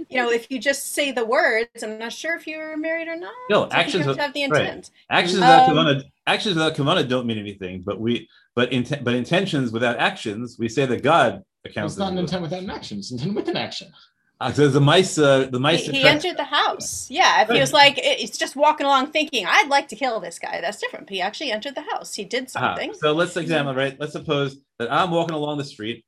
[0.10, 3.18] you know, if you just say the words, I'm not sure if you're married or
[3.18, 3.34] not.
[3.50, 4.62] No, actions You have to have the right.
[4.62, 4.92] intent.
[5.10, 7.82] Actions without Um, kavana, actions without kavana don't mean anything.
[7.82, 11.94] But we, but intent, but intentions without actions, we say that God accounts.
[11.94, 13.00] It's not an intent without an action.
[13.00, 13.92] It's intent with an action.
[14.40, 15.86] Uh, so the mice, uh, the mice.
[15.86, 17.10] He, he entered the house.
[17.10, 20.20] Yeah, if he was like, it- it's just walking along thinking, I'd like to kill
[20.20, 20.62] this guy.
[20.62, 21.10] That's different.
[21.10, 22.14] He actually entered the house.
[22.14, 22.94] He did Ah, something.
[22.94, 24.00] so let's examine, right?
[24.00, 26.06] Let's suppose that I'm walking along the street,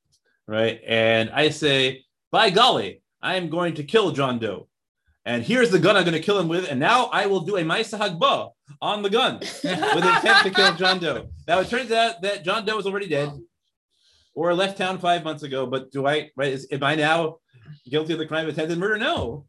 [0.48, 0.80] right?
[0.86, 4.68] And I say, by golly, I am going to kill John Doe.
[5.26, 6.70] And here's the gun I'm going to kill him with.
[6.70, 8.52] And now I will do a Maisa Hagba
[8.82, 11.30] on the gun with intent to kill John Doe.
[11.48, 13.32] Now it turns out that John Doe is already dead
[14.36, 15.66] or left town five months ago.
[15.66, 16.54] But do I, right?
[16.54, 17.38] Is, am I now
[17.90, 18.98] guilty of the crime of attempted murder?
[18.98, 19.46] No.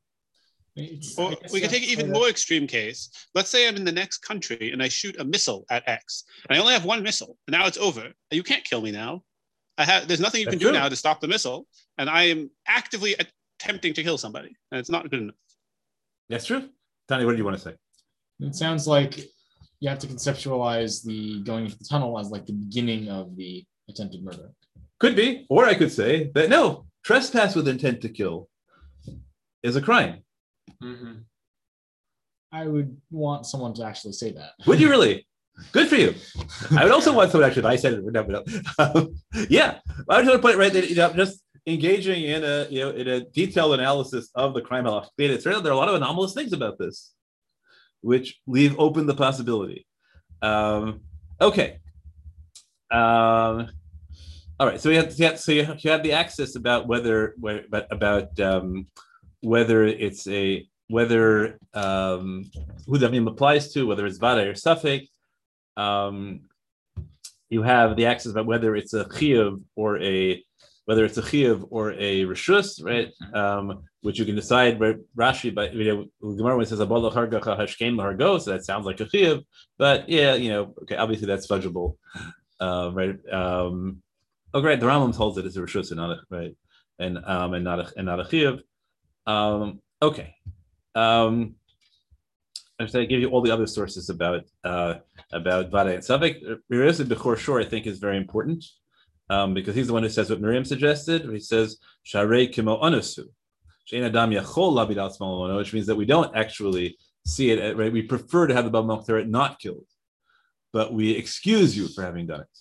[0.77, 3.11] It's- Or I guess we can take an even more extreme case.
[3.35, 6.57] Let's say I'm in the next country and I shoot a missile at X, and
[6.57, 7.37] I only have one missile.
[7.47, 8.13] And now it's over.
[8.31, 9.23] You can't kill me now.
[9.79, 10.07] I have.
[10.07, 10.79] There's nothing you That's can do true.
[10.79, 11.67] now to stop the missile,
[11.99, 13.17] and I am actively
[13.59, 15.35] attempting to kill somebody, and it's not good enough.
[16.29, 16.69] That's true.
[17.09, 17.75] Tony, what do you want to say?
[18.41, 19.19] It sounds like
[19.81, 23.65] you have to conceptualize the going into the tunnel as like the beginning of the
[23.89, 24.51] attempted murder.
[24.99, 25.47] Could be.
[25.49, 28.49] Or I could say that no, trespass with intent to kill
[29.63, 30.25] is a crime.
[30.83, 31.25] Mhm.
[32.53, 34.53] I would want someone to actually say that.
[34.67, 35.27] Would you really?
[35.73, 36.15] Good for you.
[36.77, 37.61] I would also want someone actually.
[37.61, 38.47] If I said it, no, but
[38.79, 39.13] no.
[39.49, 39.79] yeah,
[40.09, 40.85] I would just want to put it right there.
[40.85, 44.85] You know, just engaging in a you know in a detailed analysis of the crime
[44.85, 45.35] halachic data.
[45.35, 47.13] It there are a lot of anomalous things about this,
[48.01, 49.87] which leave open the possibility.
[50.43, 51.01] Um,
[51.41, 51.79] okay.
[52.91, 53.69] Um,
[54.61, 54.79] all right.
[54.79, 58.39] So you have, yeah, so you have, you have the access about whether but about
[58.39, 58.89] um,
[59.41, 62.45] whether it's a whether um,
[62.87, 65.09] who the name applies to, whether it's vada or safek.
[65.79, 66.43] Um,
[67.49, 70.45] you have the access about whether it's a chiyuv or a
[70.85, 73.09] whether it's a chiyuv or a rishus, right?
[73.33, 74.79] Um, which you can decide.
[74.79, 74.97] Right?
[75.17, 75.85] Rashi, but you
[76.21, 79.43] know, Gemara when it says "Abol hargacha hashkem lahargo," so that sounds like a chiyuv,
[79.79, 81.97] but yeah, you know, okay, obviously that's fudgeable,
[82.61, 83.17] uh, right?
[83.33, 84.03] Um,
[84.55, 86.57] oh, great, the Rambam holds it as a rishus and not a right,
[86.99, 88.61] and um, and not a and not a chiyuv.
[89.27, 90.35] Um, okay.
[90.95, 91.55] Um,
[92.87, 94.95] to give you all the other sources about uh,
[95.33, 96.59] about Vada and Safek.
[96.69, 98.65] Mirza Bechor Shor, I think, is very important
[99.29, 101.29] um, because he's the one who says what Miriam suggested.
[101.31, 103.27] He says Sharei Kimo Anusu,
[103.91, 106.97] Shein Adam Yachol Labid Atzmal which means that we don't actually
[107.27, 107.77] see it.
[107.77, 109.87] Right, we prefer to have the Bab Machteret not killed,
[110.73, 112.59] but we excuse you for having done it.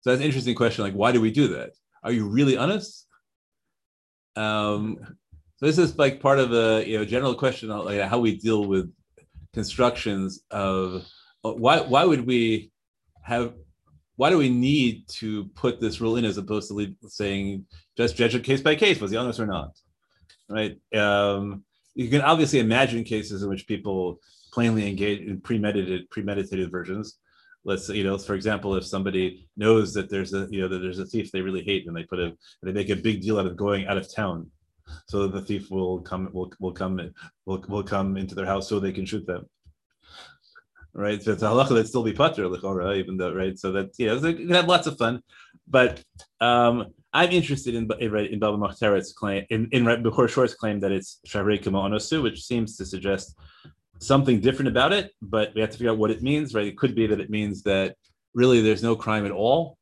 [0.00, 0.84] So that's an interesting question.
[0.84, 1.70] Like, why do we do that?
[2.02, 3.06] Are you really honest?
[4.36, 4.98] Um,
[5.56, 8.36] so this is like part of a you know general question on like how we
[8.36, 8.90] deal with
[9.52, 11.06] constructions of
[11.44, 12.70] uh, why why would we
[13.22, 13.52] have
[14.16, 17.64] why do we need to put this rule in as opposed to leave, saying
[17.96, 19.00] just judge it case by case?
[19.00, 19.70] Was he honest or not?
[20.48, 20.78] Right.
[20.94, 21.64] Um,
[21.94, 24.20] you can obviously imagine cases in which people
[24.52, 27.18] plainly engage in premeditated premeditated versions.
[27.64, 30.98] Let's you know, for example, if somebody knows that there's a you know that there's
[30.98, 33.46] a thief they really hate and they put a they make a big deal out
[33.46, 34.50] of going out of town,
[35.06, 36.98] so that the thief will come will will come
[37.44, 39.46] will will come into their house so they can shoot them.
[40.92, 43.56] Right, so it's halacha that still be pater l'chora, even though right.
[43.58, 45.22] So that you know, you can have lots of fun,
[45.68, 46.02] but
[46.40, 50.92] um, I'm interested in in, in Baba Machteret's claim in in Bechor Shor's claim that
[50.92, 53.36] it's Shavrei Onosu, which seems to suggest
[54.00, 56.66] something different about it, but we have to figure out what it means, right?
[56.66, 57.96] It could be that it means that
[58.34, 59.76] really there's no crime at all.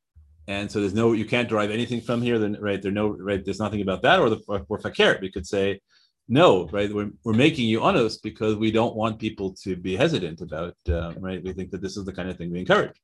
[0.49, 2.81] And so there's no, you can't derive anything from here, then right?
[2.81, 3.45] There's no, right?
[3.45, 5.19] There's nothing about that, or the or fakir.
[5.21, 5.81] We could say,
[6.27, 6.93] no, right?
[6.93, 11.13] We're, we're making you honest because we don't want people to be hesitant about, uh,
[11.19, 11.43] right?
[11.43, 12.97] We think that this is the kind of thing we encourage.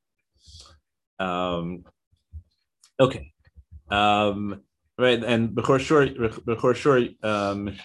[1.19, 1.85] Um,
[2.99, 3.31] okay.
[3.89, 4.61] Um,
[4.97, 5.23] right.
[5.23, 7.75] And Bechor Shor, Bechor Shor um,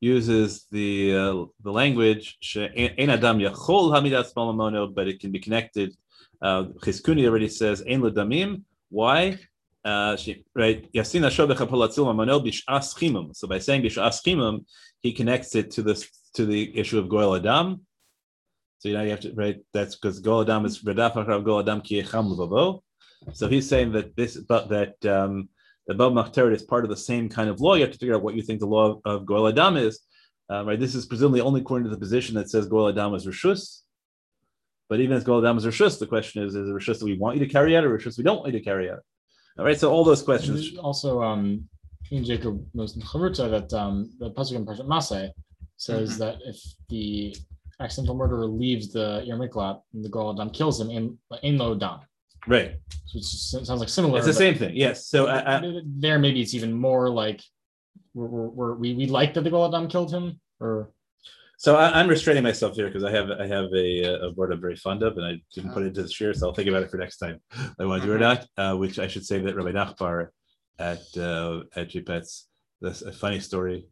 [0.00, 5.94] uses the uh, the language "ein adam yachol hamidas malamono," but it can be connected.
[6.40, 9.38] Uh, Chizkuni already says "ein ledamim." Why?
[9.84, 10.90] Uh, she, right?
[10.92, 13.34] Yasina bishas chimum.
[13.34, 14.64] So by saying bishas chimum,
[15.00, 17.86] he connects it to this to the issue of goel adam.
[18.78, 19.58] So you know you have to right.
[19.72, 22.04] That's because goel adam is redaf goel adam ki
[23.32, 25.48] So he's saying that this, but that um,
[25.86, 27.74] the Bab Machteret is part of the same kind of law.
[27.74, 30.00] You have to figure out what you think the law of, of Goel Adam is.
[30.50, 33.26] Uh, right, this is presumably only according to the position that says Goel Adam is
[33.26, 33.82] Rishus.
[34.88, 37.18] But even as Goel Adam is Rishus, the question is: Is it Rishus that we
[37.18, 39.00] want you to carry out, or Rishus we don't want you to carry out?
[39.58, 40.76] All right, so all those questions.
[40.76, 41.68] also, um,
[42.10, 45.30] in Jacob knows in Chavruta that um, the pasuk in Parshat Masei
[45.76, 46.18] says mm-hmm.
[46.20, 47.36] that if the
[47.80, 52.00] accidental murderer leaves the Yermiklat and the Goel Adam kills him, in in lo dam.
[52.46, 52.76] Right.
[53.06, 54.18] So it sounds like similar.
[54.18, 54.74] It's the same thing.
[54.74, 55.08] Yes.
[55.08, 57.42] So uh, there, maybe it's even more like
[58.14, 60.90] we're, we're, we we like that the Goel killed him, or.
[61.58, 64.60] So I, am restraining myself here because I have I have a, a word I'm
[64.60, 66.82] very fond of, and I didn't put it into the share, so I'll think about
[66.82, 67.40] it for next time.
[67.80, 68.46] I want to do or not.
[68.58, 70.28] Uh, which I should say that Rabbi Nachbar
[70.78, 72.42] at uh, at JPETS,
[72.82, 73.86] that's a funny story.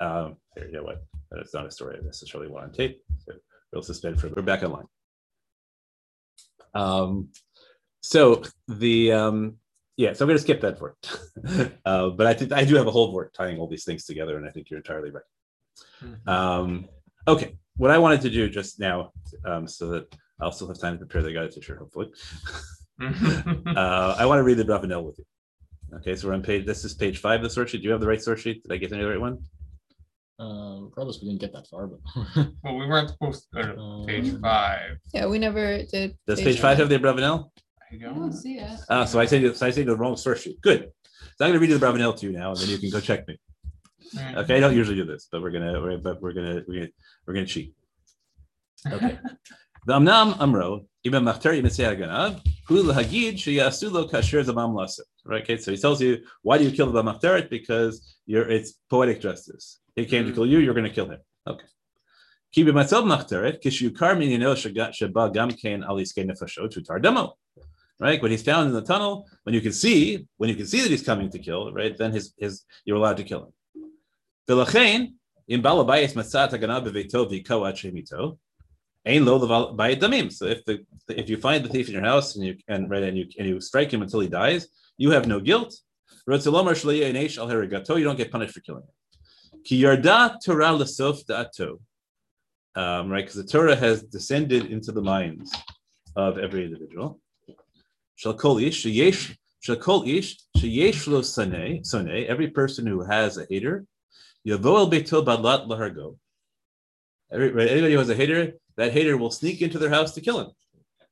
[0.00, 1.04] Um, here, you know what?
[1.36, 3.00] It's not a story I necessarily want on tape.
[3.24, 3.34] So
[3.72, 4.28] we'll suspend for.
[4.28, 4.86] We're back online.
[6.74, 7.28] Um,
[8.06, 9.56] so the um,
[9.96, 10.96] yeah, so I'm going to skip that vort.
[11.84, 14.36] uh, but I think I do have a whole vort tying all these things together,
[14.36, 15.24] and I think you're entirely right.
[16.02, 16.28] Mm-hmm.
[16.28, 16.88] Um,
[17.26, 19.12] okay, what I wanted to do just now,
[19.44, 22.12] um, so that I'll still have time to prepare the guide to share, hopefully.
[23.02, 25.24] uh, I want to read the Bravanel with you.
[25.96, 26.64] Okay, so we're on page.
[26.64, 27.78] This is page five of the source sheet.
[27.78, 28.62] Do you have the right source sheet?
[28.62, 29.38] Did I get the right one?
[30.38, 32.00] Uh, regardless, we didn't get that far, but
[32.62, 34.98] well, we weren't supposed to go to page um, five.
[35.14, 36.16] Yeah, we never did.
[36.26, 36.94] Does page, page five have the
[37.92, 38.10] Bravanel?
[38.10, 38.80] I don't see it.
[38.88, 40.60] Ah, so I say so I say the wrong source sheet.
[40.60, 40.90] Good.
[41.36, 42.90] So I'm going to read you the Bravanel to you now, and then you can
[42.90, 43.38] go check me.
[44.36, 46.88] Okay, I don't usually do this, but we're gonna, we're, but we're gonna, we're gonna,
[47.26, 47.74] we're gonna cheat.
[48.90, 49.18] Okay.
[49.86, 55.02] The Amnam Amro, Ibn Machtari Messiah Ganav, Hu Hagid Shiyasulo Kasher Zamam Lasit.
[55.24, 57.48] Right, okay, so he tells you, why do you kill the Machteret?
[57.48, 59.78] Because you're it's poetic justice.
[59.94, 61.20] He came to kill you, you're gonna kill him.
[61.46, 61.66] Okay.
[62.52, 67.36] Kibi Matzel Machteret, Kishukar Minino Shagat Shaba Gamkein Aliske Nefashot Tutar Demo
[67.98, 68.20] right?
[68.20, 70.90] When he's found in the tunnel, when you can see, when you can see that
[70.90, 71.96] he's coming to kill, right?
[71.96, 73.52] Then his his you're allowed to kill him.
[75.48, 76.52] in balabayis matzat
[79.06, 80.32] ain lo damim.
[80.32, 83.02] So if the if you find the thief in your house and you and right
[83.02, 84.68] and you and you strike him until he dies,
[84.98, 85.74] you have no guilt.
[86.28, 88.90] You don't get punished for killing him.
[92.74, 95.54] Um, right, because the Torah has descended into the minds
[96.14, 97.20] of every individual.
[98.16, 102.26] Shall kol ish sheyesh shall kol ish sheyesh lo sane sane.
[102.26, 103.84] Every person who has a hater,
[104.46, 106.16] yavo el beito badlat lahargo.
[107.30, 110.40] Every, anybody who has a hater, that hater will sneak into their house to kill
[110.40, 110.50] him.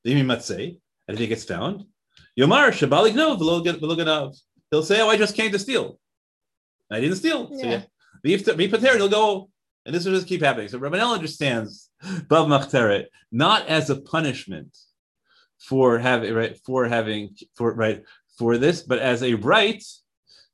[0.07, 1.85] Limi matzei, and if he gets found,
[2.39, 4.35] yomar shabalig no veloganav.
[4.71, 5.99] He'll say, "Oh, I just came to steal.
[6.91, 7.61] I didn't steal." Yeah.
[7.61, 7.69] So
[8.25, 8.97] yeah, be prepared.
[8.97, 9.51] He'll go,
[9.85, 10.69] and this will just keep happening.
[10.69, 11.91] So Rabbanel understands
[12.29, 14.75] Bab Machteret not as a punishment
[15.59, 18.03] for having right for having for right
[18.39, 19.83] for this, but as a right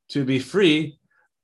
[0.09, 0.97] to be free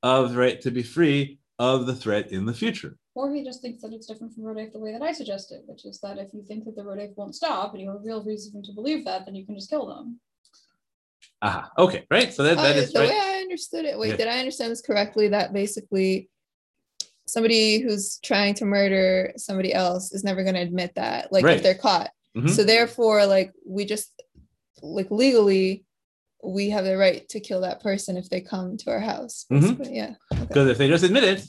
[0.03, 2.97] of right to be free of the threat in the future.
[3.15, 5.85] Or he just thinks that it's different from Rodef the way that I suggested, which
[5.85, 8.23] is that if you think that the Rodef won't stop and you have a real
[8.23, 10.19] reason to believe that, then you can just kill them.
[11.41, 11.71] Aha.
[11.79, 12.05] Okay.
[12.11, 12.31] Right.
[12.31, 13.09] So that, that uh, is the right.
[13.09, 13.97] way I understood it.
[13.97, 14.17] Wait, yeah.
[14.17, 15.29] did I understand this correctly?
[15.29, 16.29] That basically
[17.25, 21.57] somebody who's trying to murder somebody else is never going to admit that, like right.
[21.57, 22.11] if they're caught.
[22.38, 22.47] Mm-hmm.
[22.49, 24.11] So therefore, like we just
[24.81, 25.85] like legally,
[26.43, 29.45] we have the right to kill that person if they come to our house.
[29.51, 29.88] Mhm.
[29.91, 30.14] Yeah.
[30.30, 31.43] Because if they just admit it,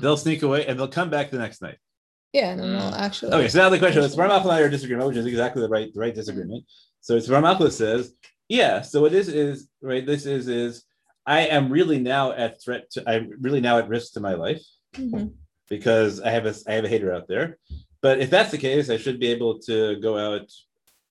[0.00, 1.78] they'll sneak away and they'll come back the next night.
[2.32, 2.54] Yeah.
[2.56, 3.32] No, no, actually.
[3.32, 5.68] Okay, so now the question is Ramalchus and I are disagreement, which is exactly the
[5.68, 6.64] right the right disagreement.
[7.00, 8.12] So it's Ramalchus says,
[8.48, 8.82] yeah.
[8.82, 10.04] So what this is right.
[10.04, 10.84] This is is
[11.26, 12.90] I am really now at threat.
[12.92, 14.62] To, I'm really now at risk to my life
[14.96, 15.32] Mhm.
[15.70, 17.58] because I have a I have a hater out there.
[18.02, 20.50] But if that's the case, I should be able to go out.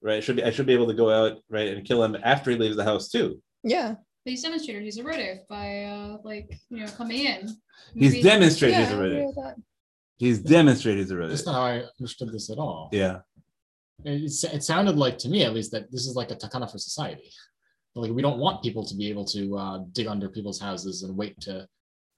[0.02, 2.16] Right, I should be I should be able to go out right and kill him
[2.24, 3.42] after he leaves the house too.
[3.64, 3.96] Yeah.
[4.24, 7.48] But he's demonstrated he's a Rodef by uh like you know coming in.
[7.96, 8.86] He's Maybe- demonstrated Yeah.
[8.86, 9.56] he's I a agree Riddick.
[10.18, 11.46] He's demonstrated he's a That's Riddick.
[11.48, 12.90] not how I understood this at all.
[12.92, 13.20] Yeah.
[14.06, 16.72] It, it, it sounded like to me, at least, that this is like a takana
[16.72, 17.32] for society.
[17.96, 21.18] Like we don't want people to be able to uh, dig under people's houses and
[21.18, 21.68] wait to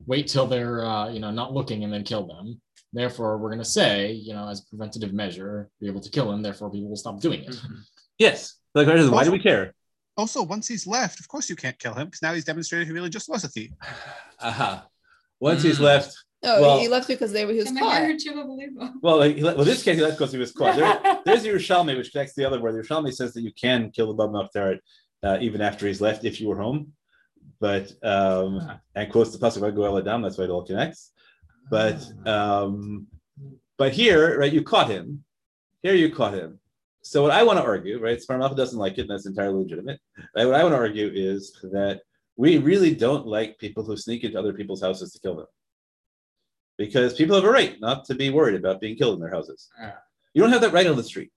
[0.05, 2.59] wait till they're uh, you know not looking and then kill them.
[2.93, 6.31] Therefore, we're going to say, you know, as a preventative measure, be able to kill
[6.31, 6.41] him.
[6.41, 7.55] Therefore, people will stop doing it.
[8.17, 8.55] Yes.
[8.73, 9.73] The question is, why do we care?
[10.17, 12.93] Also, once he's left, of course you can't kill him because now he's demonstrated he
[12.93, 13.71] really just was a thief.
[14.41, 14.87] Aha.
[15.39, 15.83] Once he's Mm.
[15.83, 18.01] left, No, Well- he left because they were he was caught.
[18.01, 18.99] here to believe him?
[19.01, 20.75] well, like, he le- well, this case he left because he was caught.
[20.77, 23.91] There, there's the Yerushalmi, which connects the other where the Yerushalmi says that you can
[23.91, 24.79] kill the Bab Machteret
[25.23, 26.93] uh, even after he's left if you were home.
[27.59, 28.79] But um, Ah.
[28.95, 31.11] and quotes the pasuk by Goel Adam, that's why it all connects.
[31.69, 33.07] But um,
[33.77, 35.23] but here, right, you caught him.
[35.81, 36.59] Here you caught him.
[37.01, 39.99] So what I want to argue, right, Sparmalcha doesn't like it, and that's entirely legitimate.
[40.35, 40.45] Right?
[40.45, 42.01] What I want to argue is that
[42.35, 45.47] we really don't like people who sneak into other people's houses to kill them.
[46.77, 49.67] Because people have a right not to be worried about being killed in their houses.
[50.33, 51.31] You don't have that right on the street.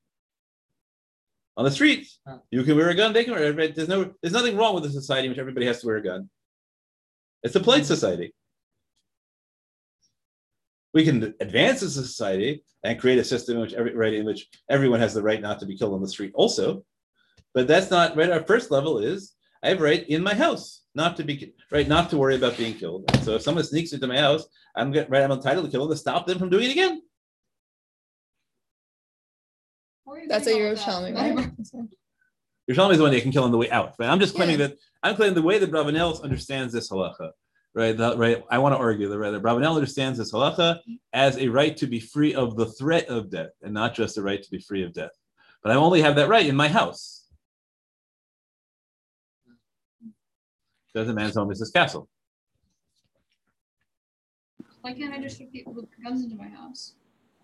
[1.56, 2.08] On the street,
[2.50, 3.74] you can wear a gun, they can wear it.
[3.74, 6.02] There's no there's nothing wrong with a society in which everybody has to wear a
[6.02, 6.30] gun.
[7.42, 8.32] It's a polite society.
[10.94, 14.26] We can advance as a society and create a system in which every right in
[14.26, 16.84] which everyone has the right not to be killed on the street also.
[17.54, 18.30] But that's not right.
[18.30, 21.88] Our first level is I have a right in my house not to be right,
[21.88, 23.04] not to worry about being killed.
[23.22, 24.44] So if someone sneaks into my house,
[24.76, 25.22] I'm get, right.
[25.22, 27.02] I'm entitled to kill them to stop them from doing it again.
[30.04, 30.78] Where are you That's a getting all of?
[30.78, 31.50] Yerushalmi, right?
[32.66, 34.34] You're telling me the one you can kill on the way out, but I'm just
[34.34, 34.68] claiming Yeah.
[34.68, 37.30] that I'm claiming the way that Bravanel understands this halacha,
[37.74, 37.96] right?
[37.96, 38.42] That, right.
[38.50, 40.78] I want to argue that rather Bravanel understands this halacha
[41.12, 44.22] as a right to be free of the threat of death, and not just a
[44.22, 45.12] right to be free of death.
[45.62, 47.26] But I only have that right in my house.
[50.94, 52.08] Does a man's home is his castle?
[54.82, 56.94] Why can't I just shoot people with guns into my house?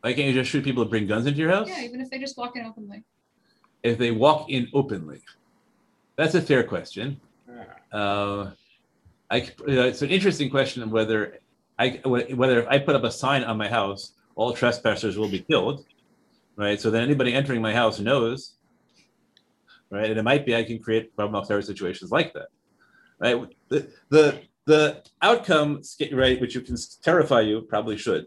[0.01, 1.69] Why can't you just shoot people that bring guns into your house?
[1.69, 3.05] Yeah, even if they just walk in openly.
[3.83, 5.23] If they walk in openly,
[6.17, 7.21] that's a fair question.
[7.49, 7.99] Yeah.
[7.99, 8.51] Uh,
[9.31, 11.39] I, c- uh, it's an interesting question of whether
[11.79, 15.41] I whether if I put up a sign on my house, all trespassers will be
[15.41, 15.85] killed,
[16.57, 16.81] right?
[16.81, 18.55] So then anybody entering my house knows,
[19.91, 20.11] right?
[20.11, 22.49] And it might be I can create problem terror situations like that,
[23.21, 23.37] right?
[23.69, 25.83] The the the outcome,
[26.13, 28.27] right, which you can terrify you, probably should,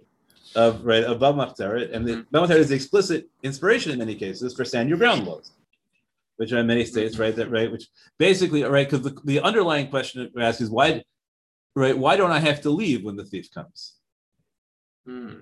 [0.55, 4.65] of right of Bab and the Bab is the explicit inspiration in many cases for
[4.65, 5.51] stand your ground laws
[6.41, 7.35] which are in many states, right?
[7.35, 7.87] That right, which
[8.17, 11.03] basically, right, because the, the underlying question we ask is why,
[11.75, 11.95] right?
[11.95, 13.93] Why don't I have to leave when the thief comes?
[15.05, 15.33] Hmm.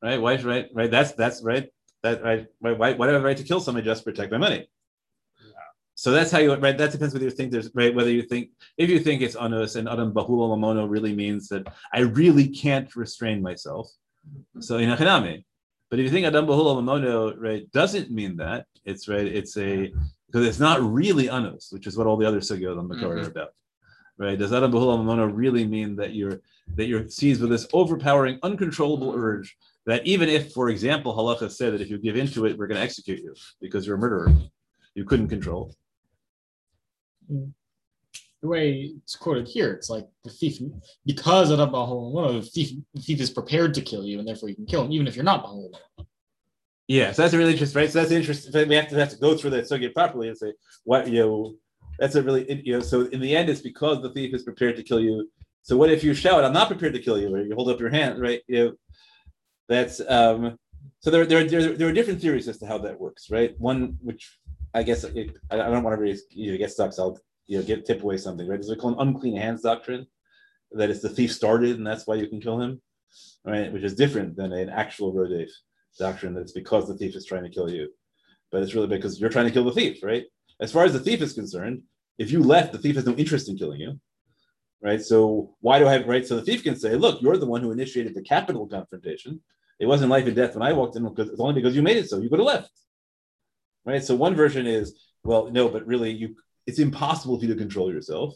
[0.00, 0.22] Right?
[0.22, 0.36] Why?
[0.36, 0.68] Right?
[0.72, 0.92] Right?
[0.92, 1.70] That's that's right.
[2.04, 2.46] That right?
[2.60, 2.70] Why?
[2.70, 4.68] Why, why do I have a right to kill somebody just to protect my money?
[5.96, 6.78] So that's how you right.
[6.78, 7.92] That depends whether you think there's right.
[7.92, 11.66] Whether you think if you think it's onus and adam bahul mamono really means that
[11.92, 13.90] I really can't restrain myself.
[14.60, 15.42] So in achanami.
[15.92, 19.26] But if you think adam bahul mamono right doesn't mean that it's right.
[19.26, 19.92] It's a
[20.26, 23.16] because it's not really onus, which is what all the other sugyot on the Torah
[23.16, 23.30] are mm-hmm.
[23.32, 23.50] about.
[24.16, 24.38] Right?
[24.38, 26.40] Does adam bahul mamono really mean that you're
[26.76, 29.54] that you're seized with this overpowering, uncontrollable urge
[29.84, 32.78] that even if, for example, halacha said that if you give into it, we're going
[32.78, 34.32] to execute you because you're a murderer,
[34.94, 35.74] you couldn't control.
[37.30, 37.52] Mm.
[38.42, 40.58] The way it's quoted here, it's like the thief,
[41.06, 44.26] because of the Bahul, one the thief, the thief is prepared to kill you, and
[44.26, 45.72] therefore you can kill him, even if you're not Bahul.
[46.88, 47.90] Yeah, so that's a really interesting, right?
[47.90, 48.68] So that's interesting.
[48.68, 50.52] We have to have to go through that sugya properly and say
[50.84, 51.54] what you know.
[51.98, 52.80] That's a really you know.
[52.80, 55.30] So in the end, it's because the thief is prepared to kill you.
[55.62, 57.78] So what if you shout, "I'm not prepared to kill you," or you hold up
[57.78, 58.42] your hand, right?
[58.48, 58.72] You know,
[59.68, 60.58] that's um.
[60.98, 63.54] So there, there, there, there are different theories as to how that works, right?
[63.60, 64.38] One which
[64.74, 67.86] I guess it, I don't want to really get stuck, so I'll you know get
[67.86, 68.56] tip away something, right?
[68.56, 70.06] There's a called unclean hands doctrine,
[70.72, 72.80] that it's the thief started and that's why you can kill him,
[73.44, 73.72] right?
[73.72, 75.50] Which is different than an actual rodef
[75.98, 77.88] doctrine that it's because the thief is trying to kill you,
[78.50, 80.24] but it's really because you're trying to kill the thief, right?
[80.60, 81.82] As far as the thief is concerned,
[82.18, 84.00] if you left, the thief has no interest in killing you,
[84.82, 85.02] right?
[85.02, 86.26] So why do I have right?
[86.26, 89.42] So the thief can say, "Look, you're the one who initiated the capital confrontation.
[89.80, 91.96] It wasn't life and death when I walked in because it's only because you made
[91.96, 92.18] it so.
[92.18, 92.70] You could have left."
[93.84, 94.02] right?
[94.02, 96.36] So one version is, well, no, but really, you
[96.66, 98.34] it's impossible for you to control yourself.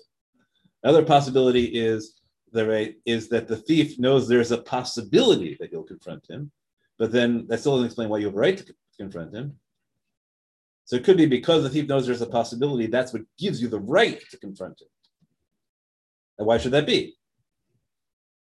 [0.82, 2.20] Another possibility is
[2.52, 6.50] the right is that the thief knows there's a possibility that you'll confront him,
[6.98, 9.56] but then that still doesn't explain why you have a right to confront him.
[10.84, 13.68] So it could be because the thief knows there's a possibility, that's what gives you
[13.68, 14.88] the right to confront him.
[16.38, 17.14] And why should that be?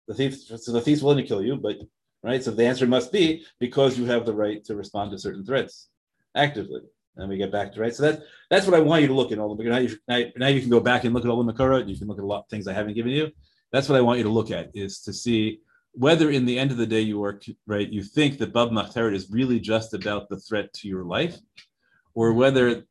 [0.08, 1.76] The thief, so the thief's willing to kill you, but
[2.22, 2.42] right.
[2.42, 5.88] So the answer must be because you have the right to respond to certain threats
[6.34, 6.82] actively.
[7.16, 7.94] And we get back to right.
[7.94, 10.22] So that's that's what I want you to look at all the now you, now,
[10.36, 12.18] now you can go back and look at all the Makara, and you can look
[12.18, 13.30] at a lot of things I haven't given you.
[13.72, 15.60] That's what I want you to look at is to see
[15.92, 19.14] whether in the end of the day you are right, you think that Bab Machteret
[19.14, 21.36] is really just about the threat to your life,
[22.14, 22.84] or whether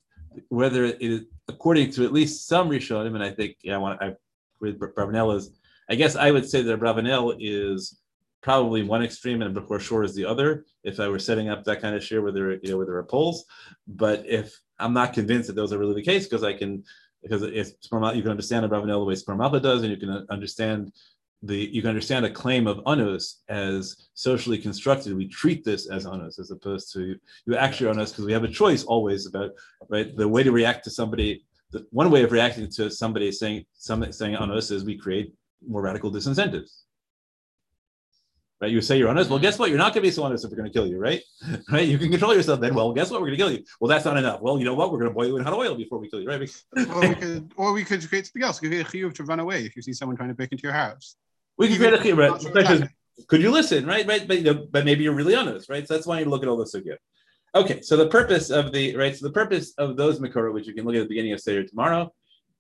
[0.49, 4.01] whether it is according to at least some Rishonim, and I think yeah, I want
[4.01, 4.13] I
[4.59, 5.51] with Bravanel is
[5.89, 7.97] I guess I would say that Bravanel is
[8.41, 10.65] probably one extreme and Bechor Shor is the other.
[10.83, 12.97] If I were setting up that kind of share where there, you know, where there
[12.97, 13.45] are polls,
[13.87, 16.83] but if I'm not convinced that those are really the case, because I can,
[17.23, 20.91] because if you can understand Bravanel the way Spermalpa does, and you can uh, understand
[21.43, 25.15] the you can understand a claim of onus as socially constructed.
[25.15, 27.15] We treat this as onus as opposed to
[27.45, 29.51] you actually onus because we have a choice always about
[29.89, 31.43] right the way to react to somebody.
[31.71, 35.33] The one way of reacting to somebody saying something saying onus is we create
[35.67, 36.83] more radical disincentives.
[38.59, 38.71] Right?
[38.71, 39.29] You say you're honest.
[39.29, 39.69] Well, guess what?
[39.69, 41.21] You're not going to be so honest if we're going to kill you, right?
[41.71, 41.87] Right?
[41.87, 42.73] You can control yourself then.
[42.73, 43.21] Well, guess what?
[43.21, 43.63] We're going to kill you.
[43.79, 44.41] Well, that's not enough.
[44.41, 44.91] Well, you know what?
[44.91, 46.63] We're going to boil you in hot oil before we kill you, right?
[46.89, 48.61] or we could, or we could create something else.
[48.61, 50.51] We could create a chiyuv to run away if you see someone trying to break
[50.51, 51.15] into your house.
[51.57, 52.89] We could create a chiyuv, right?
[53.27, 54.07] Could you listen, right?
[54.07, 55.87] Right, but you know, but maybe you're really honest, right?
[55.87, 56.97] So that's why you look at all this again.
[57.55, 60.73] Okay, so the purpose of the right, so the purpose of those makora, which you
[60.73, 62.13] can look at at the beginning of Seder tomorrow,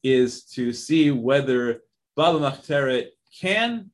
[0.03, 1.81] is to see whether
[2.15, 3.09] Bab Machteret
[3.39, 3.91] can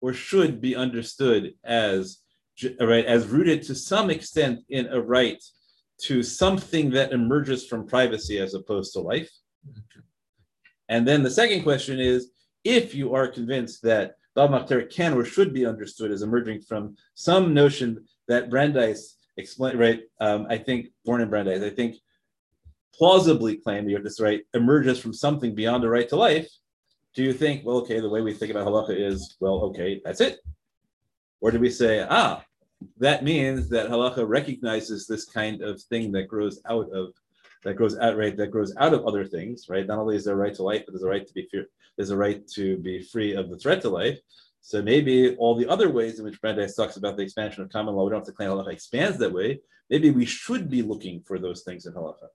[0.00, 2.20] or should be understood as
[2.80, 5.42] right as rooted to some extent in a right
[6.00, 9.30] to something that emerges from privacy as opposed to life.
[10.88, 12.30] And then the second question is
[12.64, 16.96] if you are convinced that Bab Machteret can or should be understood as emerging from
[17.14, 20.02] some notion that Brandeis explained, right?
[20.20, 21.96] Um, I think, Warren and Brandeis, I think
[22.94, 26.48] plausibly claimed you have this right emerges from something beyond the right to life,
[27.18, 30.20] do you think, well, okay, the way we think about halacha is, well, okay, that's
[30.20, 30.38] it?
[31.40, 32.44] Or do we say, ah,
[32.98, 37.08] that means that halacha recognizes this kind of thing that grows out of
[37.64, 39.84] that grows out right that grows out of other things right?
[39.84, 41.66] Not only is there a right to life but there's a right to be fear
[41.96, 44.20] there's a right to be free of the threat to life.
[44.60, 47.96] So maybe all the other ways in which Brandeis talks about the expansion of common
[47.96, 49.58] law we don't have to claim halacha expands that way.
[49.90, 52.28] Maybe we should be looking for those things in halacha.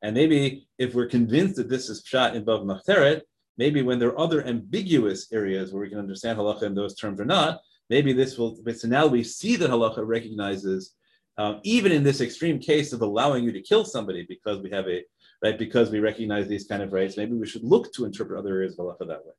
[0.00, 3.20] And maybe if we're convinced that this is shot in Bab Machteret,
[3.58, 7.20] maybe when there are other ambiguous areas where we can understand halacha in those terms
[7.20, 7.60] or not,
[7.90, 10.94] maybe this will, But so now we see that halacha recognizes,
[11.38, 14.88] um, even in this extreme case of allowing you to kill somebody because we have
[14.88, 15.02] a,
[15.42, 18.50] right, because we recognize these kind of rights, maybe we should look to interpret other
[18.50, 19.32] areas of halacha that way.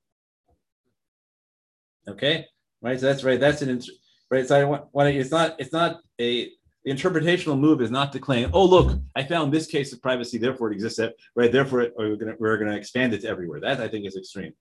[2.08, 2.46] Okay,
[2.82, 3.82] right, so that's right, that's an,
[4.30, 6.52] right, so I want, want to, it's not, it's not a,
[6.84, 10.38] the interpretational move is not to claim, oh, look, I found this case of privacy,
[10.38, 11.00] therefore it exists,
[11.36, 11.52] right?
[11.52, 13.60] Therefore, we're going we're to expand it to everywhere.
[13.62, 14.54] That I think is extreme.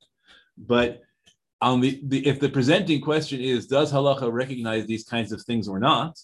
[0.57, 1.03] But
[1.61, 5.69] on the, the if the presenting question is, does halacha recognize these kinds of things
[5.69, 6.19] or not?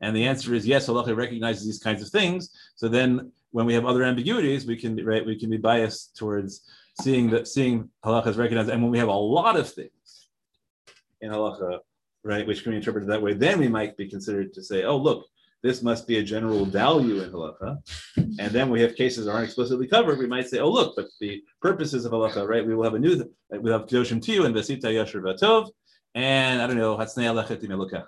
[0.00, 2.50] And the answer is yes, halacha recognizes these kinds of things.
[2.76, 6.62] So then when we have other ambiguities, we can right, we can be biased towards
[7.00, 8.70] seeing that seeing halacha is recognized.
[8.70, 10.28] And when we have a lot of things
[11.20, 11.80] in halacha,
[12.22, 14.96] right, which can be interpreted that way, then we might be considered to say, oh,
[14.96, 15.26] look,
[15.62, 17.78] this must be a general value in halacha.
[18.16, 20.18] And then we have cases that aren't explicitly covered.
[20.18, 22.66] We might say, oh, look, but the purposes of halacha, right?
[22.66, 25.70] We will have a new, we have Kedoshim Tihyu and Vesita Yashir Vatov,
[26.14, 28.06] and I don't know, Hatznea Lechet Im Elokecha.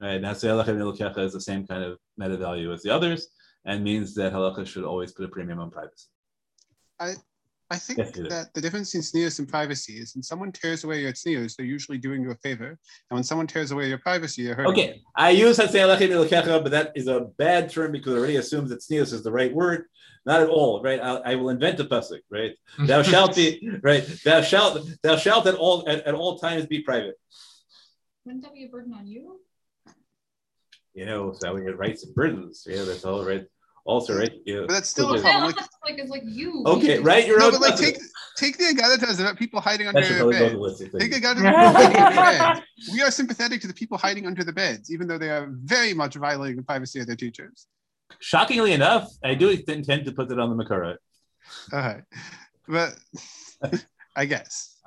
[0.00, 3.28] Right, Hatznea Lechet Im Elokecha is the same kind of meta value as the others
[3.64, 6.08] and means that halacha should always put a premium on privacy.
[7.00, 7.14] I,
[7.70, 11.02] I think yes, that the difference in tznius and privacy is when someone tears away
[11.02, 12.68] your tznius, they're usually doing you a favor.
[12.68, 14.72] And when someone tears away your privacy, you're hurting.
[14.72, 18.36] Okay, I use Hanselakin il kaka, but that is a bad term because it already
[18.36, 19.84] assumes that tznius is the right word.
[20.24, 20.98] Not at all, right?
[20.98, 22.52] I, I will invent a pasuk, right?
[22.78, 24.06] Thou shalt be, right?
[24.24, 27.16] Thou shalt, thou shalt at all at, at all times be private.
[28.24, 29.40] Wouldn't that be a burden on you?
[30.94, 32.66] You know, so we get rights and burdens.
[32.66, 33.46] Yeah, that's all right
[33.88, 34.30] also, right?
[34.44, 34.60] Yeah.
[34.66, 35.44] But that's still a problem.
[35.44, 36.62] Like, like, it's like you.
[36.66, 37.26] Okay, right?
[37.26, 37.96] You're no, but like take
[38.36, 40.78] take the Agadatas about people hiding under their beds.
[40.78, 42.62] Take the Agadatas
[42.92, 45.94] We are sympathetic to the people hiding under the beds, even though they are very
[45.94, 47.66] much violating the privacy of their teachers.
[48.20, 50.96] Shockingly enough, I do intend to put that on the Makara.
[51.72, 52.02] All right,
[52.68, 52.94] but
[54.14, 54.76] I guess.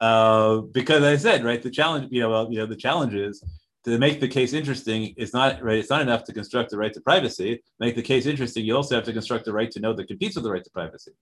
[0.00, 3.44] uh, because I said right, the challenge, you know, well, you know, the challenge is
[3.84, 5.78] to make the case interesting is not right.
[5.78, 7.62] It's not enough to construct the right to privacy.
[7.78, 10.36] Make the case interesting, you also have to construct the right to know that competes
[10.36, 11.12] with the right to privacy.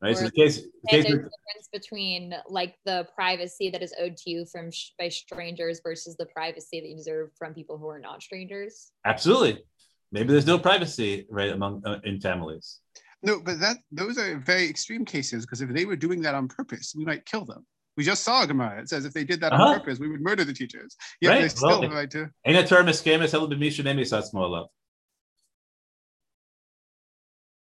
[0.00, 0.16] Right.
[0.16, 3.92] so Or the case, the case there's a difference between like the privacy that is
[4.00, 7.76] owed to you from sh- by strangers versus the privacy that you deserve from people
[7.78, 8.92] who are not strangers.
[9.04, 9.62] absolutely.
[10.10, 12.80] Maybe there's no privacy right among uh, in families.
[13.22, 16.48] No, but that those are very extreme cases because if they were doing that on
[16.48, 17.66] purpose, we might kill them.
[17.98, 18.80] We just saw a Gemara.
[18.80, 19.80] It says if they did that on Uh-huh.
[19.80, 20.96] purpose, we would murder the teachers.
[21.20, 22.30] Yet Right, they still well, have the right to.
[22.46, 24.68] Ain't a term escamus held b'misha nemisat smola.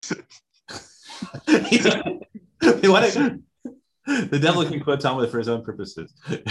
[2.82, 2.92] You
[4.30, 6.12] The devil can quote Talmud for his own purposes.
[6.28, 6.44] okay,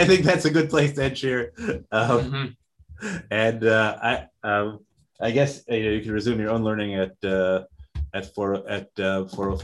[0.00, 1.52] I think that's a good place to end here.
[1.92, 2.56] Um, Mhm.
[3.30, 4.80] and uh, I, um,
[5.20, 7.64] I guess uh, you, know, you can resume your own learning at uh,
[8.14, 9.50] at four at uh, four